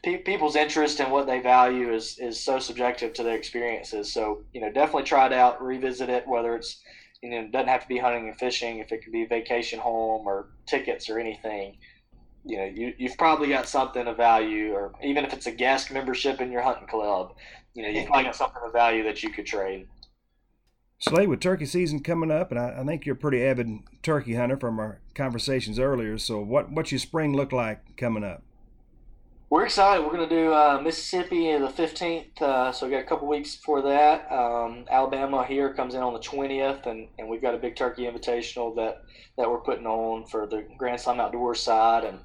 people's 0.03 0.55
interest 0.55 0.99
and 1.01 1.11
what 1.11 1.27
they 1.27 1.39
value 1.39 1.93
is 1.93 2.17
is 2.17 2.39
so 2.39 2.59
subjective 2.59 3.11
to 3.13 3.23
their 3.23 3.35
experiences. 3.35 4.13
So 4.13 4.43
you 4.53 4.61
know, 4.61 4.71
definitely 4.71 5.03
try 5.03 5.25
it 5.25 5.33
out, 5.33 5.61
revisit 5.61 6.09
it, 6.09 6.25
whether 6.25 6.55
it's 6.55 6.81
you 7.23 7.29
know, 7.29 7.39
it 7.39 7.51
doesn't 7.53 7.69
have 7.69 7.81
to 7.81 7.87
be 7.87 7.97
hunting 7.97 8.27
and 8.27 8.37
fishing. 8.37 8.79
If 8.79 8.91
it 8.91 9.01
could 9.01 9.13
be 9.13 9.25
vacation 9.25 9.79
home 9.79 10.27
or 10.27 10.49
tickets 10.65 11.09
or 11.09 11.17
anything, 11.17 11.77
you 12.43 12.57
know, 12.57 12.65
you, 12.65 12.93
you've 12.97 13.17
probably 13.17 13.47
got 13.47 13.65
something 13.65 14.05
of 14.05 14.17
value, 14.17 14.73
or 14.73 14.91
even 15.01 15.23
if 15.23 15.31
it's 15.31 15.45
a 15.45 15.51
guest 15.51 15.89
membership 15.89 16.41
in 16.41 16.51
your 16.51 16.61
hunting 16.61 16.85
club, 16.85 17.33
you 17.73 17.81
know, 17.81 17.87
you've 17.87 18.07
probably 18.07 18.25
got 18.25 18.35
something 18.35 18.61
of 18.65 18.73
value 18.73 19.03
that 19.03 19.23
you 19.23 19.29
could 19.29 19.45
trade. 19.45 19.87
Slade, 20.99 21.29
with 21.29 21.39
turkey 21.39 21.65
season 21.65 22.01
coming 22.01 22.29
up, 22.29 22.51
and 22.51 22.59
I, 22.59 22.79
I, 22.79 22.83
think 22.83 23.05
you're 23.05 23.15
a 23.15 23.17
pretty 23.17 23.41
avid 23.43 23.69
turkey 24.03 24.35
hunter 24.35 24.57
from 24.57 24.79
our 24.79 24.99
conversations 25.15 25.79
earlier. 25.79 26.17
So, 26.17 26.39
what 26.41 26.71
what's 26.71 26.91
your 26.91 26.99
spring 26.99 27.33
look 27.33 27.51
like 27.51 27.97
coming 27.97 28.23
up? 28.23 28.43
We're 29.53 29.65
excited. 29.65 30.03
We're 30.03 30.11
going 30.11 30.27
to 30.27 30.35
do 30.35 30.51
uh, 30.51 30.81
Mississippi 30.83 31.55
the 31.55 31.67
15th, 31.67 32.41
uh, 32.41 32.71
so 32.71 32.87
we 32.87 32.91
got 32.91 33.01
a 33.01 33.05
couple 33.05 33.27
weeks 33.27 33.53
for 33.53 33.83
that. 33.83 34.25
Um, 34.31 34.85
Alabama 34.89 35.45
here 35.45 35.71
comes 35.75 35.93
in 35.93 36.01
on 36.01 36.11
the 36.11 36.19
20th, 36.19 36.87
and, 36.87 37.07
and 37.19 37.29
we've 37.29 37.39
got 37.39 37.53
a 37.53 37.59
big 37.59 37.75
turkey 37.75 38.05
invitational 38.05 38.75
that, 38.77 39.03
that 39.37 39.47
we're 39.47 39.59
putting 39.59 39.85
on 39.85 40.25
for 40.25 40.47
the 40.47 40.65
Grand 40.79 40.99
Slam 40.99 41.19
Outdoors 41.19 41.59
side, 41.59 42.03
and 42.03 42.17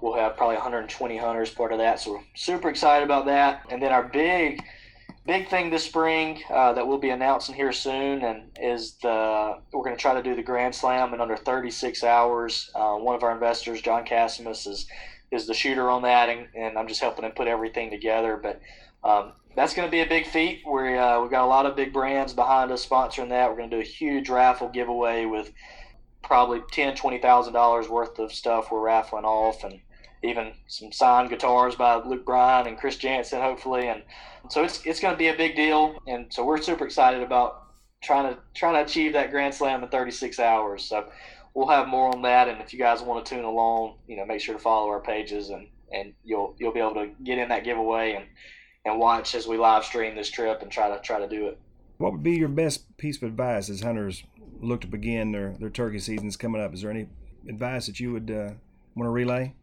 we'll 0.00 0.14
have 0.14 0.38
probably 0.38 0.54
120 0.54 1.18
hunters 1.18 1.50
part 1.50 1.72
of 1.72 1.78
that. 1.78 2.00
So 2.00 2.12
we're 2.12 2.24
super 2.34 2.70
excited 2.70 3.04
about 3.04 3.26
that. 3.26 3.66
And 3.68 3.82
then 3.82 3.92
our 3.92 4.04
big 4.04 4.64
big 5.26 5.48
thing 5.48 5.70
this 5.70 5.84
spring 5.84 6.42
uh, 6.50 6.72
that 6.72 6.88
we'll 6.88 6.98
be 6.98 7.10
announcing 7.10 7.54
here 7.54 7.72
soon, 7.72 8.24
and 8.24 8.44
is 8.58 8.94
the 9.02 9.58
we're 9.72 9.84
going 9.84 9.94
to 9.94 10.00
try 10.00 10.14
to 10.14 10.22
do 10.22 10.34
the 10.34 10.42
Grand 10.42 10.74
Slam 10.74 11.12
in 11.12 11.20
under 11.20 11.36
36 11.36 12.02
hours. 12.02 12.70
Uh, 12.74 12.94
one 12.94 13.14
of 13.14 13.22
our 13.22 13.32
investors, 13.32 13.82
John 13.82 14.04
Cassimus, 14.04 14.66
is 14.66 14.86
is 15.32 15.46
the 15.46 15.54
shooter 15.54 15.90
on 15.90 16.02
that, 16.02 16.28
and, 16.28 16.46
and 16.54 16.78
I'm 16.78 16.86
just 16.86 17.00
helping 17.00 17.24
him 17.24 17.32
put 17.32 17.48
everything 17.48 17.90
together. 17.90 18.38
But 18.40 18.60
um, 19.02 19.32
that's 19.56 19.74
going 19.74 19.88
to 19.88 19.90
be 19.90 20.00
a 20.00 20.06
big 20.06 20.26
feat. 20.26 20.62
We 20.70 20.96
uh, 20.96 21.20
we've 21.20 21.30
got 21.30 21.44
a 21.44 21.46
lot 21.46 21.66
of 21.66 21.74
big 21.74 21.92
brands 21.92 22.32
behind 22.32 22.70
us 22.70 22.86
sponsoring 22.86 23.30
that. 23.30 23.50
We're 23.50 23.56
going 23.56 23.70
to 23.70 23.76
do 23.76 23.82
a 23.82 23.84
huge 23.84 24.28
raffle 24.28 24.68
giveaway 24.68 25.24
with 25.24 25.50
probably 26.22 26.60
ten, 26.70 26.94
twenty 26.94 27.18
thousand 27.18 27.54
dollars 27.54 27.88
worth 27.88 28.18
of 28.18 28.32
stuff 28.32 28.70
we're 28.70 28.80
raffling 28.80 29.24
off, 29.24 29.64
and 29.64 29.80
even 30.22 30.52
some 30.68 30.92
signed 30.92 31.30
guitars 31.30 31.74
by 31.74 31.96
Luke 31.96 32.24
Bryan 32.24 32.66
and 32.66 32.78
Chris 32.78 32.96
Janson, 32.96 33.40
hopefully. 33.40 33.88
And 33.88 34.02
so 34.50 34.62
it's 34.62 34.84
it's 34.84 35.00
going 35.00 35.14
to 35.14 35.18
be 35.18 35.28
a 35.28 35.36
big 35.36 35.56
deal, 35.56 35.96
and 36.06 36.32
so 36.32 36.44
we're 36.44 36.60
super 36.60 36.84
excited 36.84 37.22
about 37.22 37.62
trying 38.02 38.34
to 38.34 38.40
trying 38.54 38.74
to 38.74 38.82
achieve 38.82 39.12
that 39.14 39.30
Grand 39.30 39.54
Slam 39.54 39.82
in 39.82 39.88
36 39.88 40.38
hours. 40.38 40.84
So 40.84 41.06
we'll 41.54 41.68
have 41.68 41.88
more 41.88 42.14
on 42.14 42.22
that. 42.22 42.48
And 42.48 42.60
if 42.60 42.72
you 42.72 42.78
guys 42.78 43.02
want 43.02 43.24
to 43.24 43.34
tune 43.34 43.44
along, 43.44 43.96
you 44.06 44.16
know, 44.16 44.24
make 44.24 44.40
sure 44.40 44.54
to 44.54 44.60
follow 44.60 44.88
our 44.88 45.00
pages 45.00 45.50
and, 45.50 45.68
and 45.92 46.14
you'll 46.24 46.54
you'll 46.58 46.72
be 46.72 46.80
able 46.80 46.94
to 46.94 47.10
get 47.22 47.38
in 47.38 47.48
that 47.48 47.64
giveaway 47.64 48.14
and, 48.14 48.24
and 48.84 48.98
watch 48.98 49.34
as 49.34 49.46
we 49.46 49.58
live 49.58 49.84
stream 49.84 50.14
this 50.14 50.30
trip 50.30 50.62
and 50.62 50.70
try 50.70 50.88
to 50.88 51.00
try 51.02 51.18
to 51.18 51.28
do 51.28 51.48
it. 51.48 51.58
What 51.98 52.12
would 52.12 52.22
be 52.22 52.36
your 52.36 52.48
best 52.48 52.96
piece 52.96 53.18
of 53.18 53.24
advice 53.24 53.68
as 53.68 53.82
hunters 53.82 54.24
look 54.60 54.80
to 54.80 54.86
begin 54.86 55.32
their, 55.32 55.54
their 55.58 55.70
turkey 55.70 55.98
seasons 55.98 56.36
coming 56.36 56.60
up? 56.60 56.72
Is 56.74 56.82
there 56.82 56.90
any 56.90 57.06
advice 57.48 57.86
that 57.86 58.00
you 58.00 58.12
would 58.12 58.30
uh, 58.30 58.50
want 58.94 59.06
to 59.06 59.10
relay? 59.10 59.54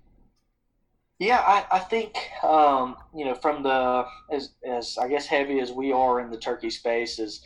Yeah, 1.18 1.40
I, 1.46 1.66
I 1.78 1.80
think 1.80 2.16
um, 2.44 2.96
you 3.14 3.26
know 3.26 3.36
from 3.36 3.64
the 3.64 4.06
as 4.32 4.52
as 4.66 4.98
I 4.98 5.08
guess 5.08 5.26
heavy 5.26 5.60
as 5.60 5.72
we 5.72 5.92
are 5.92 6.22
in 6.22 6.30
the 6.30 6.38
turkey 6.38 6.70
space 6.70 7.20
is 7.20 7.42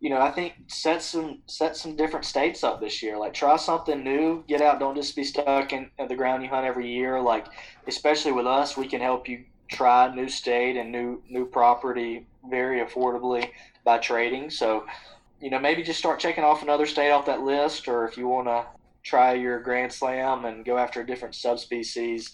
you 0.00 0.10
know, 0.10 0.20
I 0.20 0.30
think 0.30 0.54
set 0.68 1.02
some 1.02 1.42
set 1.46 1.76
some 1.76 1.96
different 1.96 2.24
states 2.24 2.62
up 2.62 2.80
this 2.80 3.02
year. 3.02 3.18
Like 3.18 3.34
try 3.34 3.56
something 3.56 4.04
new. 4.04 4.44
Get 4.46 4.60
out. 4.60 4.78
Don't 4.78 4.94
just 4.94 5.16
be 5.16 5.24
stuck 5.24 5.72
in, 5.72 5.90
the 6.08 6.14
ground 6.14 6.42
you 6.42 6.48
hunt 6.48 6.66
every 6.66 6.88
year. 6.88 7.20
Like 7.20 7.46
especially 7.86 8.32
with 8.32 8.46
us, 8.46 8.76
we 8.76 8.86
can 8.86 9.00
help 9.00 9.28
you 9.28 9.44
try 9.68 10.12
new 10.14 10.28
state 10.28 10.76
and 10.76 10.92
new 10.92 11.22
new 11.28 11.46
property 11.46 12.26
very 12.48 12.80
affordably 12.84 13.50
by 13.84 13.98
trading. 13.98 14.50
So, 14.50 14.86
you 15.40 15.50
know, 15.50 15.58
maybe 15.58 15.82
just 15.82 15.98
start 15.98 16.20
checking 16.20 16.44
off 16.44 16.62
another 16.62 16.86
state 16.86 17.10
off 17.10 17.26
that 17.26 17.42
list, 17.42 17.88
or 17.88 18.06
if 18.06 18.16
you 18.16 18.28
want 18.28 18.46
to 18.46 18.66
try 19.02 19.34
your 19.34 19.60
Grand 19.60 19.92
Slam 19.92 20.44
and 20.44 20.64
go 20.64 20.78
after 20.78 21.00
a 21.00 21.06
different 21.06 21.34
subspecies, 21.34 22.32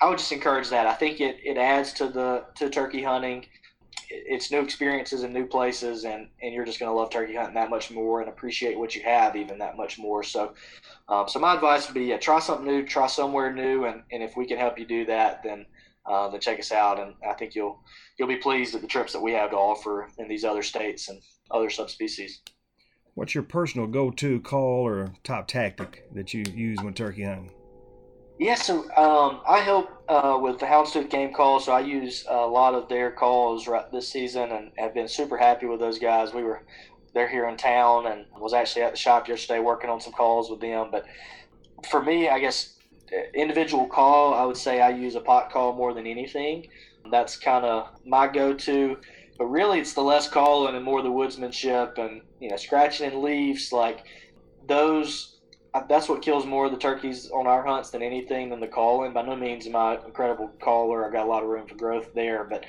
I 0.00 0.08
would 0.08 0.18
just 0.18 0.32
encourage 0.32 0.70
that. 0.70 0.86
I 0.86 0.94
think 0.94 1.20
it, 1.20 1.36
it 1.44 1.58
adds 1.58 1.92
to 1.94 2.08
the 2.08 2.44
to 2.56 2.70
turkey 2.70 3.02
hunting. 3.02 3.46
It's 4.10 4.50
new 4.50 4.60
experiences 4.60 5.22
and 5.22 5.32
new 5.32 5.46
places, 5.46 6.04
and, 6.04 6.28
and 6.42 6.54
you're 6.54 6.64
just 6.64 6.78
going 6.78 6.90
to 6.90 6.94
love 6.94 7.10
turkey 7.10 7.34
hunting 7.34 7.54
that 7.54 7.70
much 7.70 7.90
more 7.90 8.20
and 8.20 8.28
appreciate 8.28 8.78
what 8.78 8.94
you 8.94 9.02
have 9.02 9.36
even 9.36 9.58
that 9.58 9.76
much 9.76 9.98
more. 9.98 10.22
So, 10.22 10.54
um, 11.08 11.28
so 11.28 11.38
my 11.38 11.54
advice 11.54 11.86
would 11.86 11.94
be 11.94 12.04
yeah, 12.04 12.18
try 12.18 12.38
something 12.38 12.66
new, 12.66 12.84
try 12.84 13.06
somewhere 13.06 13.52
new, 13.52 13.84
and, 13.84 14.02
and 14.12 14.22
if 14.22 14.36
we 14.36 14.46
can 14.46 14.58
help 14.58 14.78
you 14.78 14.86
do 14.86 15.06
that, 15.06 15.42
then 15.42 15.66
uh, 16.06 16.28
then 16.28 16.40
check 16.40 16.58
us 16.58 16.70
out, 16.70 17.00
and 17.00 17.14
I 17.26 17.32
think 17.32 17.54
you'll 17.54 17.80
you'll 18.18 18.28
be 18.28 18.36
pleased 18.36 18.74
at 18.74 18.82
the 18.82 18.86
trips 18.86 19.12
that 19.14 19.22
we 19.22 19.32
have 19.32 19.50
to 19.50 19.56
offer 19.56 20.08
in 20.18 20.28
these 20.28 20.44
other 20.44 20.62
states 20.62 21.08
and 21.08 21.22
other 21.50 21.70
subspecies. 21.70 22.40
What's 23.14 23.34
your 23.34 23.44
personal 23.44 23.86
go-to 23.86 24.40
call 24.40 24.86
or 24.86 25.14
top 25.22 25.46
tactic 25.46 26.04
that 26.14 26.34
you 26.34 26.44
use 26.52 26.78
when 26.82 26.94
turkey 26.94 27.22
hunting? 27.22 27.52
Yeah, 28.38 28.56
so 28.56 28.80
um, 28.96 29.40
I 29.46 29.60
help 29.60 29.90
uh, 30.08 30.38
with 30.40 30.58
the 30.58 30.66
Houndstooth 30.66 31.08
game 31.08 31.32
calls, 31.32 31.66
so 31.66 31.72
I 31.72 31.80
use 31.80 32.24
a 32.28 32.46
lot 32.46 32.74
of 32.74 32.88
their 32.88 33.12
calls 33.12 33.68
right 33.68 33.90
this 33.92 34.08
season, 34.08 34.50
and 34.50 34.72
have 34.76 34.92
been 34.92 35.06
super 35.06 35.36
happy 35.36 35.66
with 35.66 35.78
those 35.78 35.98
guys. 36.00 36.34
We 36.34 36.42
were 36.42 36.62
they're 37.14 37.28
here 37.28 37.48
in 37.48 37.56
town, 37.56 38.06
and 38.06 38.26
was 38.36 38.52
actually 38.52 38.82
at 38.82 38.92
the 38.92 38.98
shop 38.98 39.28
yesterday 39.28 39.60
working 39.60 39.88
on 39.88 40.00
some 40.00 40.12
calls 40.12 40.50
with 40.50 40.60
them. 40.60 40.88
But 40.90 41.06
for 41.88 42.02
me, 42.02 42.28
I 42.28 42.40
guess 42.40 42.74
individual 43.34 43.86
call, 43.86 44.34
I 44.34 44.44
would 44.44 44.56
say 44.56 44.80
I 44.80 44.90
use 44.90 45.14
a 45.14 45.20
pot 45.20 45.50
call 45.52 45.72
more 45.74 45.94
than 45.94 46.06
anything. 46.06 46.66
That's 47.10 47.36
kind 47.36 47.64
of 47.64 47.88
my 48.04 48.26
go-to. 48.26 48.96
But 49.38 49.46
really, 49.46 49.78
it's 49.78 49.94
the 49.94 50.02
less 50.02 50.28
calling 50.28 50.74
and 50.74 50.84
more 50.84 51.02
the 51.02 51.08
woodsmanship 51.08 51.98
and 51.98 52.22
you 52.40 52.50
know 52.50 52.56
scratching 52.56 53.12
and 53.12 53.22
leaves 53.22 53.72
like 53.72 54.04
those. 54.66 55.33
That's 55.88 56.08
what 56.08 56.22
kills 56.22 56.46
more 56.46 56.66
of 56.66 56.72
the 56.72 56.78
turkeys 56.78 57.30
on 57.30 57.46
our 57.46 57.64
hunts 57.64 57.90
than 57.90 58.02
anything 58.02 58.50
than 58.50 58.60
the 58.60 58.68
calling. 58.68 59.12
By 59.12 59.22
no 59.22 59.34
means 59.34 59.66
am 59.66 59.74
I 59.74 59.94
an 59.94 60.04
incredible 60.06 60.48
caller. 60.60 61.04
I've 61.04 61.12
got 61.12 61.26
a 61.26 61.28
lot 61.28 61.42
of 61.42 61.48
room 61.48 61.66
for 61.66 61.74
growth 61.74 62.14
there, 62.14 62.44
but 62.44 62.64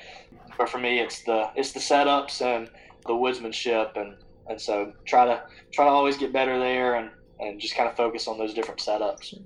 but 0.58 0.68
for 0.68 0.78
me, 0.78 0.98
it's 0.98 1.22
the 1.22 1.50
it's 1.54 1.72
the 1.72 1.80
setups 1.80 2.42
and 2.42 2.68
the 3.06 3.12
woodsmanship 3.12 3.96
and 3.96 4.16
and 4.48 4.60
so 4.60 4.92
try 5.04 5.24
to 5.24 5.42
try 5.72 5.84
to 5.84 5.90
always 5.90 6.16
get 6.16 6.32
better 6.32 6.58
there 6.58 6.96
and 6.96 7.10
and 7.38 7.60
just 7.60 7.76
kind 7.76 7.88
of 7.88 7.96
focus 7.96 8.26
on 8.26 8.38
those 8.38 8.54
different 8.54 8.80
setups. 8.80 9.38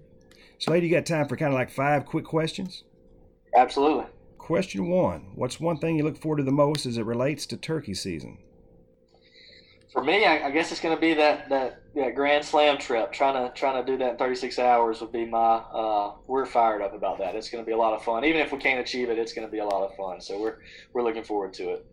Slade, 0.58 0.82
you 0.82 0.90
got 0.90 1.06
time 1.06 1.28
for 1.28 1.36
kind 1.36 1.52
of 1.52 1.58
like 1.58 1.70
five 1.70 2.06
quick 2.06 2.24
questions? 2.24 2.84
Absolutely. 3.54 4.04
Question 4.38 4.88
one 4.88 5.32
What's 5.34 5.60
one 5.60 5.78
thing 5.78 5.96
you 5.96 6.04
look 6.04 6.18
forward 6.18 6.38
to 6.38 6.42
the 6.42 6.50
most 6.50 6.86
as 6.86 6.96
it 6.96 7.04
relates 7.04 7.46
to 7.46 7.56
turkey 7.56 7.94
season? 7.94 8.38
For 9.92 10.04
me, 10.04 10.24
I, 10.24 10.46
I 10.46 10.50
guess 10.50 10.70
it's 10.70 10.80
going 10.80 10.94
to 10.94 11.00
be 11.00 11.14
that, 11.14 11.48
that 11.48 11.82
that 11.96 12.14
Grand 12.14 12.44
Slam 12.44 12.78
trip. 12.78 13.12
Trying 13.12 13.34
to 13.34 13.52
trying 13.54 13.84
to 13.84 13.90
do 13.92 13.98
that 13.98 14.12
in 14.12 14.16
36 14.16 14.58
hours 14.58 15.00
would 15.00 15.10
be 15.10 15.26
my. 15.26 15.56
Uh, 15.56 16.14
we're 16.28 16.46
fired 16.46 16.80
up 16.80 16.94
about 16.94 17.18
that. 17.18 17.34
It's 17.34 17.50
going 17.50 17.64
to 17.64 17.66
be 17.66 17.72
a 17.72 17.76
lot 17.76 17.94
of 17.94 18.04
fun. 18.04 18.24
Even 18.24 18.40
if 18.40 18.52
we 18.52 18.58
can't 18.58 18.80
achieve 18.80 19.10
it, 19.10 19.18
it's 19.18 19.32
going 19.32 19.46
to 19.46 19.50
be 19.50 19.58
a 19.58 19.64
lot 19.64 19.82
of 19.82 19.96
fun. 19.96 20.20
So 20.20 20.40
we're 20.40 20.58
we're 20.92 21.02
looking 21.02 21.24
forward 21.24 21.52
to 21.54 21.70
it. 21.70 21.86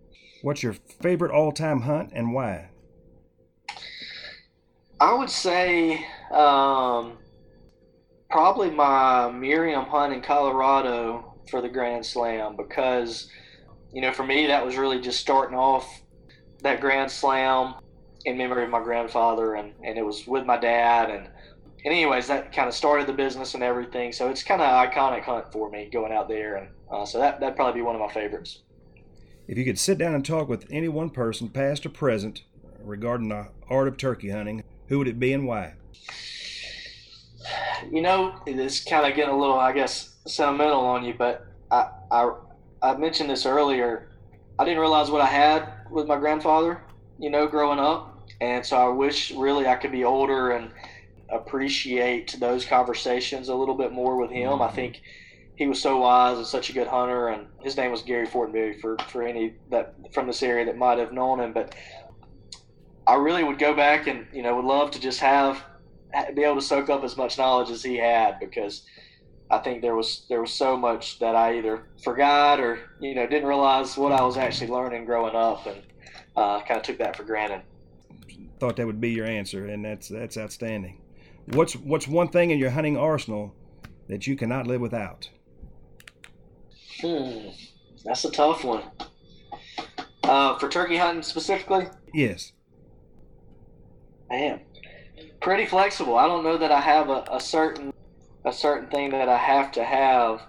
What's 0.43 0.61
your 0.61 0.75
favorite 1.01 1.31
all-time 1.31 1.81
hunt 1.81 2.11
and 2.13 2.33
why? 2.33 2.69
I 4.99 5.13
would 5.13 5.29
say 5.29 6.05
um, 6.31 7.17
probably 8.29 8.69
my 8.69 9.31
Merriam 9.31 9.85
hunt 9.85 10.13
in 10.13 10.21
Colorado 10.21 11.35
for 11.49 11.61
the 11.61 11.69
Grand 11.69 12.05
Slam 12.05 12.55
because, 12.55 13.29
you 13.91 14.01
know, 14.01 14.11
for 14.11 14.23
me, 14.23 14.47
that 14.47 14.63
was 14.63 14.77
really 14.77 14.99
just 14.99 15.19
starting 15.19 15.57
off 15.57 16.01
that 16.61 16.81
Grand 16.81 17.09
Slam 17.09 17.75
in 18.25 18.37
memory 18.37 18.63
of 18.63 18.69
my 18.69 18.81
grandfather, 18.81 19.55
and, 19.55 19.73
and 19.83 19.97
it 19.97 20.05
was 20.05 20.27
with 20.27 20.45
my 20.45 20.57
dad. 20.57 21.09
And, 21.09 21.27
and 21.85 21.93
anyways, 21.93 22.27
that 22.27 22.51
kind 22.51 22.67
of 22.67 22.73
started 22.73 23.07
the 23.07 23.13
business 23.13 23.53
and 23.53 23.63
everything. 23.63 24.11
So 24.11 24.29
it's 24.29 24.43
kind 24.43 24.61
of 24.61 24.67
iconic 24.67 25.23
hunt 25.23 25.51
for 25.51 25.69
me 25.69 25.89
going 25.91 26.11
out 26.11 26.27
there. 26.27 26.55
And 26.55 26.69
uh, 26.91 27.05
so 27.05 27.19
that, 27.19 27.39
that'd 27.39 27.55
probably 27.55 27.79
be 27.79 27.85
one 27.85 27.95
of 27.95 28.01
my 28.01 28.11
favorites. 28.11 28.63
If 29.47 29.57
you 29.57 29.63
could 29.63 29.79
sit 29.79 29.97
down 29.97 30.13
and 30.13 30.25
talk 30.25 30.49
with 30.49 30.65
any 30.69 30.89
one 30.89 31.09
person, 31.09 31.49
past 31.49 31.85
or 31.85 31.89
present, 31.89 32.43
regarding 32.83 33.29
the 33.29 33.47
art 33.69 33.87
of 33.87 33.97
turkey 33.97 34.29
hunting, 34.29 34.63
who 34.87 34.97
would 34.97 35.07
it 35.07 35.19
be 35.19 35.33
and 35.33 35.47
why? 35.47 35.75
You 37.89 38.01
know, 38.01 38.35
it's 38.45 38.83
kind 38.83 39.05
of 39.05 39.15
getting 39.15 39.33
a 39.33 39.37
little, 39.37 39.57
I 39.57 39.71
guess, 39.71 40.15
sentimental 40.25 40.81
on 40.81 41.05
you, 41.05 41.13
but 41.17 41.45
I, 41.71 41.89
I, 42.11 42.31
I 42.81 42.97
mentioned 42.97 43.29
this 43.29 43.45
earlier. 43.45 44.09
I 44.59 44.65
didn't 44.65 44.79
realize 44.79 45.09
what 45.09 45.21
I 45.21 45.27
had 45.27 45.71
with 45.89 46.07
my 46.07 46.17
grandfather, 46.17 46.81
you 47.19 47.29
know, 47.29 47.47
growing 47.47 47.79
up. 47.79 48.29
And 48.41 48.65
so 48.65 48.77
I 48.77 48.87
wish 48.89 49.31
really 49.31 49.67
I 49.67 49.75
could 49.75 49.91
be 49.91 50.03
older 50.03 50.51
and 50.51 50.71
appreciate 51.29 52.37
those 52.39 52.65
conversations 52.65 53.49
a 53.49 53.55
little 53.55 53.75
bit 53.75 53.91
more 53.91 54.15
with 54.15 54.31
him. 54.31 54.61
I 54.61 54.69
think 54.69 55.01
he 55.55 55.67
was 55.67 55.81
so 55.81 55.97
wise 55.97 56.37
and 56.37 56.45
such 56.45 56.69
a 56.69 56.73
good 56.73 56.87
hunter. 56.87 57.29
And 57.29 57.47
his 57.61 57.77
name 57.77 57.91
was 57.91 58.01
Gary 58.01 58.27
Fortenberry 58.27 58.79
for, 58.79 58.97
for 59.09 59.23
any 59.23 59.55
that 59.71 59.95
from 60.13 60.27
this 60.27 60.43
area 60.43 60.65
that 60.65 60.77
might 60.77 60.99
have 60.99 61.13
known 61.13 61.39
him. 61.39 61.53
But 61.53 61.75
I 63.05 63.15
really 63.15 63.43
would 63.43 63.59
go 63.59 63.73
back 63.73 64.07
and, 64.07 64.27
you 64.33 64.43
know, 64.43 64.55
would 64.55 64.65
love 64.65 64.91
to 64.91 64.99
just 64.99 65.19
have, 65.21 65.63
be 66.35 66.43
able 66.43 66.55
to 66.55 66.61
soak 66.61 66.89
up 66.89 67.03
as 67.03 67.17
much 67.17 67.37
knowledge 67.37 67.69
as 67.69 67.83
he 67.83 67.97
had 67.97 68.39
because– 68.39 68.83
I 69.49 69.59
think 69.59 69.81
there 69.81 69.95
was 69.95 70.25
there 70.29 70.41
was 70.41 70.51
so 70.51 70.75
much 70.75 71.19
that 71.19 71.35
I 71.35 71.57
either 71.57 71.87
forgot 72.03 72.59
or 72.59 72.79
you 72.99 73.15
know 73.15 73.25
didn't 73.27 73.47
realize 73.47 73.97
what 73.97 74.11
I 74.11 74.23
was 74.23 74.37
actually 74.37 74.71
learning 74.71 75.05
growing 75.05 75.35
up, 75.35 75.65
and 75.65 75.81
uh, 76.37 76.61
kind 76.61 76.77
of 76.79 76.83
took 76.83 76.99
that 76.99 77.17
for 77.17 77.23
granted. 77.23 77.61
Thought 78.59 78.77
that 78.77 78.85
would 78.85 79.01
be 79.01 79.09
your 79.09 79.25
answer, 79.25 79.65
and 79.65 79.83
that's 79.83 80.07
that's 80.07 80.37
outstanding. 80.37 81.01
What's 81.47 81.73
what's 81.75 82.07
one 82.07 82.29
thing 82.29 82.51
in 82.51 82.59
your 82.59 82.69
hunting 82.69 82.97
arsenal 82.97 83.53
that 84.07 84.27
you 84.27 84.35
cannot 84.35 84.67
live 84.67 84.81
without? 84.81 85.29
Hmm, 87.01 87.49
that's 88.05 88.23
a 88.25 88.31
tough 88.31 88.63
one. 88.63 88.83
Uh, 90.23 90.57
for 90.57 90.69
turkey 90.69 90.97
hunting 90.97 91.23
specifically? 91.23 91.87
Yes. 92.13 92.53
I 94.29 94.35
am 94.35 94.59
pretty 95.41 95.65
flexible. 95.65 96.17
I 96.17 96.27
don't 96.27 96.43
know 96.43 96.57
that 96.57 96.71
I 96.71 96.81
have 96.81 97.09
a, 97.09 97.23
a 97.31 97.39
certain 97.39 97.93
a 98.45 98.53
certain 98.53 98.89
thing 98.89 99.11
that 99.11 99.29
I 99.29 99.37
have 99.37 99.71
to 99.73 99.83
have. 99.83 100.41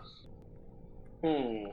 Hmm. 1.22 1.66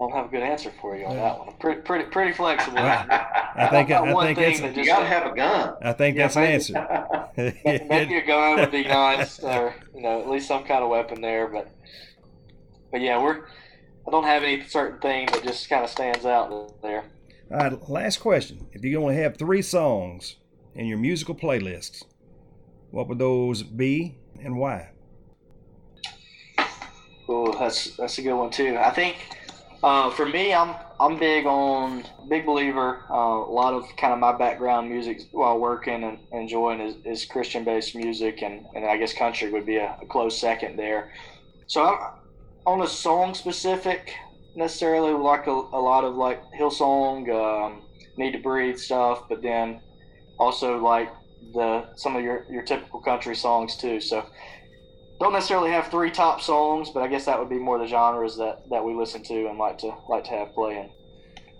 I 0.00 0.04
don't 0.04 0.12
have 0.12 0.26
a 0.26 0.28
good 0.30 0.42
answer 0.42 0.72
for 0.80 0.96
you 0.96 1.04
on 1.04 1.16
that 1.16 1.38
one. 1.38 1.48
I'm 1.50 1.56
pretty, 1.56 1.82
pretty, 1.82 2.04
pretty 2.06 2.32
flexible. 2.32 2.78
I 2.78 3.68
think, 3.70 3.90
I, 3.90 3.98
I 4.00 4.24
think 4.24 4.38
that's, 4.38 4.60
that 4.60 4.74
you 4.74 4.86
gotta 4.86 5.04
have 5.04 5.30
a 5.30 5.36
gun. 5.36 5.74
I 5.82 5.92
think 5.92 6.16
Yeah, 6.16 6.22
that's 6.28 6.36
an 6.36 6.42
maybe- 6.42 6.54
answer. 6.54 7.28
maybe 7.88 8.16
a 8.16 8.26
gun 8.26 8.60
would 8.60 8.70
be 8.70 8.84
nice, 8.84 9.40
or 9.40 9.74
you 9.94 10.00
know, 10.00 10.20
at 10.22 10.28
least 10.28 10.48
some 10.48 10.64
kind 10.64 10.82
of 10.82 10.88
weapon 10.88 11.20
there. 11.20 11.48
But, 11.48 11.70
but 12.90 13.02
yeah, 13.02 13.22
we're. 13.22 13.46
I 14.08 14.10
don't 14.10 14.24
have 14.24 14.42
any 14.42 14.64
certain 14.64 14.98
thing 15.00 15.26
that 15.26 15.42
just 15.42 15.68
kind 15.68 15.84
of 15.84 15.90
stands 15.90 16.24
out 16.24 16.80
there. 16.80 17.04
All 17.52 17.58
right, 17.58 17.90
last 17.90 18.20
question. 18.20 18.66
If 18.72 18.82
you're 18.82 18.98
going 18.98 19.14
to 19.14 19.22
have 19.22 19.36
three 19.36 19.60
songs 19.62 20.36
in 20.74 20.86
your 20.86 20.96
musical 20.98 21.34
playlists, 21.34 22.04
what 22.90 23.06
would 23.08 23.18
those 23.18 23.62
be 23.62 24.16
and 24.42 24.56
why? 24.56 24.90
Oh, 27.28 27.52
that's 27.58 27.96
that's 27.96 28.18
a 28.18 28.22
good 28.22 28.34
one 28.34 28.50
too. 28.50 28.76
I 28.76 28.90
think 28.90 29.16
uh, 29.82 30.10
for 30.10 30.26
me, 30.26 30.52
I'm 30.52 30.74
I'm 30.98 31.18
big 31.18 31.46
on 31.46 32.04
big 32.28 32.44
believer. 32.44 33.02
Uh, 33.10 33.14
a 33.14 33.52
lot 33.52 33.72
of 33.72 33.84
kind 33.96 34.12
of 34.12 34.18
my 34.18 34.36
background 34.36 34.90
music 34.90 35.22
while 35.32 35.58
working 35.58 36.04
and 36.04 36.18
enjoying 36.32 36.80
is, 36.80 36.94
is 37.04 37.24
Christian 37.24 37.64
based 37.64 37.94
music, 37.96 38.42
and, 38.42 38.66
and 38.74 38.84
I 38.84 38.96
guess 38.98 39.14
country 39.14 39.50
would 39.50 39.64
be 39.64 39.76
a, 39.76 39.96
a 40.02 40.06
close 40.06 40.38
second 40.38 40.76
there. 40.76 41.12
So 41.66 41.84
I'm, 41.84 41.98
on 42.66 42.82
a 42.82 42.86
song 42.86 43.34
specific, 43.34 44.12
necessarily 44.54 45.12
like 45.12 45.46
a, 45.46 45.50
a 45.52 45.80
lot 45.80 46.04
of 46.04 46.14
like 46.14 46.42
Hillsong, 46.52 47.30
um, 47.30 47.82
Need 48.16 48.32
to 48.32 48.38
Breathe 48.38 48.76
stuff, 48.76 49.28
but 49.28 49.40
then 49.40 49.80
also 50.38 50.78
like 50.78 51.10
the 51.54 51.88
some 51.96 52.16
of 52.16 52.22
your, 52.22 52.44
your 52.50 52.62
typical 52.62 53.00
country 53.00 53.34
songs 53.34 53.76
too. 53.76 54.00
So 54.00 54.26
don't 55.20 55.34
necessarily 55.34 55.70
have 55.70 55.88
three 55.88 56.10
top 56.10 56.40
songs, 56.40 56.90
but 56.90 57.02
I 57.02 57.06
guess 57.06 57.26
that 57.26 57.38
would 57.38 57.50
be 57.50 57.58
more 57.58 57.78
the 57.78 57.86
genres 57.86 58.36
that, 58.38 58.68
that 58.70 58.82
we 58.82 58.94
listen 58.94 59.22
to 59.24 59.48
and 59.48 59.58
like 59.58 59.78
to 59.78 59.94
like 60.08 60.24
to 60.24 60.30
have 60.30 60.52
playing. 60.54 60.90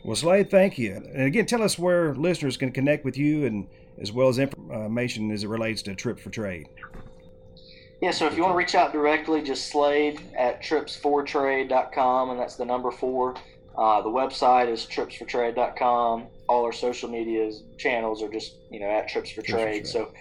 Well, 0.03 0.17
Slade, 0.17 0.51
thank 0.51 0.79
you. 0.79 0.95
And 0.95 1.23
again, 1.23 1.45
tell 1.45 1.63
us 1.63 1.79
where 1.79 2.15
listeners 2.15 2.57
can 2.57 2.73
connect 2.73 3.05
with 3.05 3.19
you 3.19 3.45
and 3.45 3.69
as 4.01 4.13
well 4.13 4.29
as 4.29 4.39
information 4.39 5.31
as 5.31 5.45
it 5.45 5.49
relates 5.49 5.83
to 5.83 5.95
Trip 5.95 6.19
for 6.19 6.31
Trade. 6.31 6.69
Yeah, 8.01 8.13
so 8.13 8.27
if 8.27 8.35
you 8.35 8.43
want 8.43 8.55
to 8.55 8.57
reach 8.57 8.75
out 8.75 8.95
directly, 8.95 9.43
just 9.43 9.69
Slade 9.69 10.23
at 10.35 10.63
tripsfortrade.com, 10.63 12.31
and 12.31 12.41
that's 12.41 12.57
the 12.57 12.65
number 12.65 12.91
four. 12.91 13.35
Uh, 13.77 14.01
the 14.01 14.09
website 14.09 14.71
is 14.71 14.87
tripsfortrade.com. 14.87 16.29
All 16.49 16.65
our 16.65 16.73
social 16.73 17.11
media 17.11 17.53
channels 17.77 18.23
are 18.23 18.31
just, 18.31 18.57
you 18.71 18.81
know, 18.81 18.87
at 18.87 19.07
Trips 19.07 19.29
for 19.31 19.43
Trips 19.43 19.51
for 19.51 19.57
Trade. 19.57 19.73
Trade. 19.73 19.87
So 19.87 20.15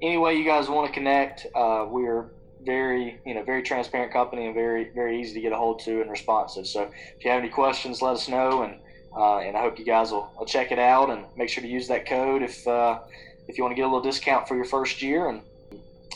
any 0.00 0.16
way 0.16 0.36
you 0.36 0.44
guys 0.44 0.70
want 0.70 0.86
to 0.86 0.92
connect, 0.92 1.46
uh, 1.54 1.86
we're 1.86 2.30
very 2.68 3.18
you 3.24 3.32
know 3.32 3.42
very 3.42 3.62
transparent 3.62 4.12
company 4.12 4.44
and 4.44 4.54
very 4.54 4.90
very 4.90 5.18
easy 5.18 5.32
to 5.32 5.40
get 5.40 5.52
a 5.52 5.56
hold 5.56 5.80
to 5.80 6.02
and 6.02 6.10
responsive. 6.10 6.66
So 6.66 6.82
if 7.16 7.24
you 7.24 7.30
have 7.30 7.40
any 7.40 7.48
questions, 7.48 8.02
let 8.02 8.12
us 8.12 8.28
know, 8.28 8.62
and 8.62 8.74
uh, 9.16 9.38
and 9.38 9.56
I 9.56 9.62
hope 9.62 9.78
you 9.78 9.86
guys 9.86 10.12
will, 10.12 10.30
will, 10.38 10.44
check 10.44 10.70
it 10.70 10.78
out 10.78 11.08
and 11.08 11.24
make 11.34 11.48
sure 11.48 11.62
to 11.62 11.68
use 11.68 11.88
that 11.88 12.06
code 12.06 12.42
if 12.42 12.68
uh, 12.68 12.98
if 13.48 13.56
you 13.56 13.64
want 13.64 13.72
to 13.72 13.76
get 13.76 13.82
a 13.82 13.88
little 13.88 14.02
discount 14.02 14.46
for 14.46 14.54
your 14.54 14.66
first 14.66 15.00
year, 15.00 15.30
and 15.30 15.40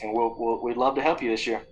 and 0.03 0.13
we'll, 0.13 0.37
we'll 0.39 0.63
we'd 0.63 0.77
love 0.77 0.95
to 0.97 1.03
help 1.03 1.23
you 1.23 1.31
this 1.31 1.47
year. 1.47 1.63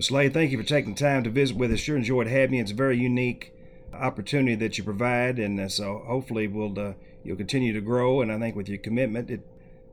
Slade, 0.00 0.32
thank 0.32 0.50
you 0.50 0.58
for 0.58 0.66
taking 0.66 0.94
the 0.94 1.00
time 1.00 1.22
to 1.24 1.30
visit 1.30 1.56
with 1.56 1.70
us. 1.70 1.80
Sure 1.80 1.96
enjoyed 1.96 2.26
having 2.26 2.54
you. 2.56 2.62
It's 2.62 2.70
a 2.70 2.74
very 2.74 2.96
unique 2.96 3.52
opportunity 3.92 4.54
that 4.54 4.78
you 4.78 4.84
provide, 4.84 5.38
and 5.38 5.60
uh, 5.60 5.68
so 5.68 6.02
hopefully 6.06 6.48
we'll 6.48 6.78
uh, 6.78 6.94
you'll 7.22 7.36
continue 7.36 7.74
to 7.74 7.82
grow. 7.82 8.22
And 8.22 8.32
I 8.32 8.38
think 8.38 8.56
with 8.56 8.68
your 8.68 8.78
commitment, 8.78 9.30
it 9.30 9.42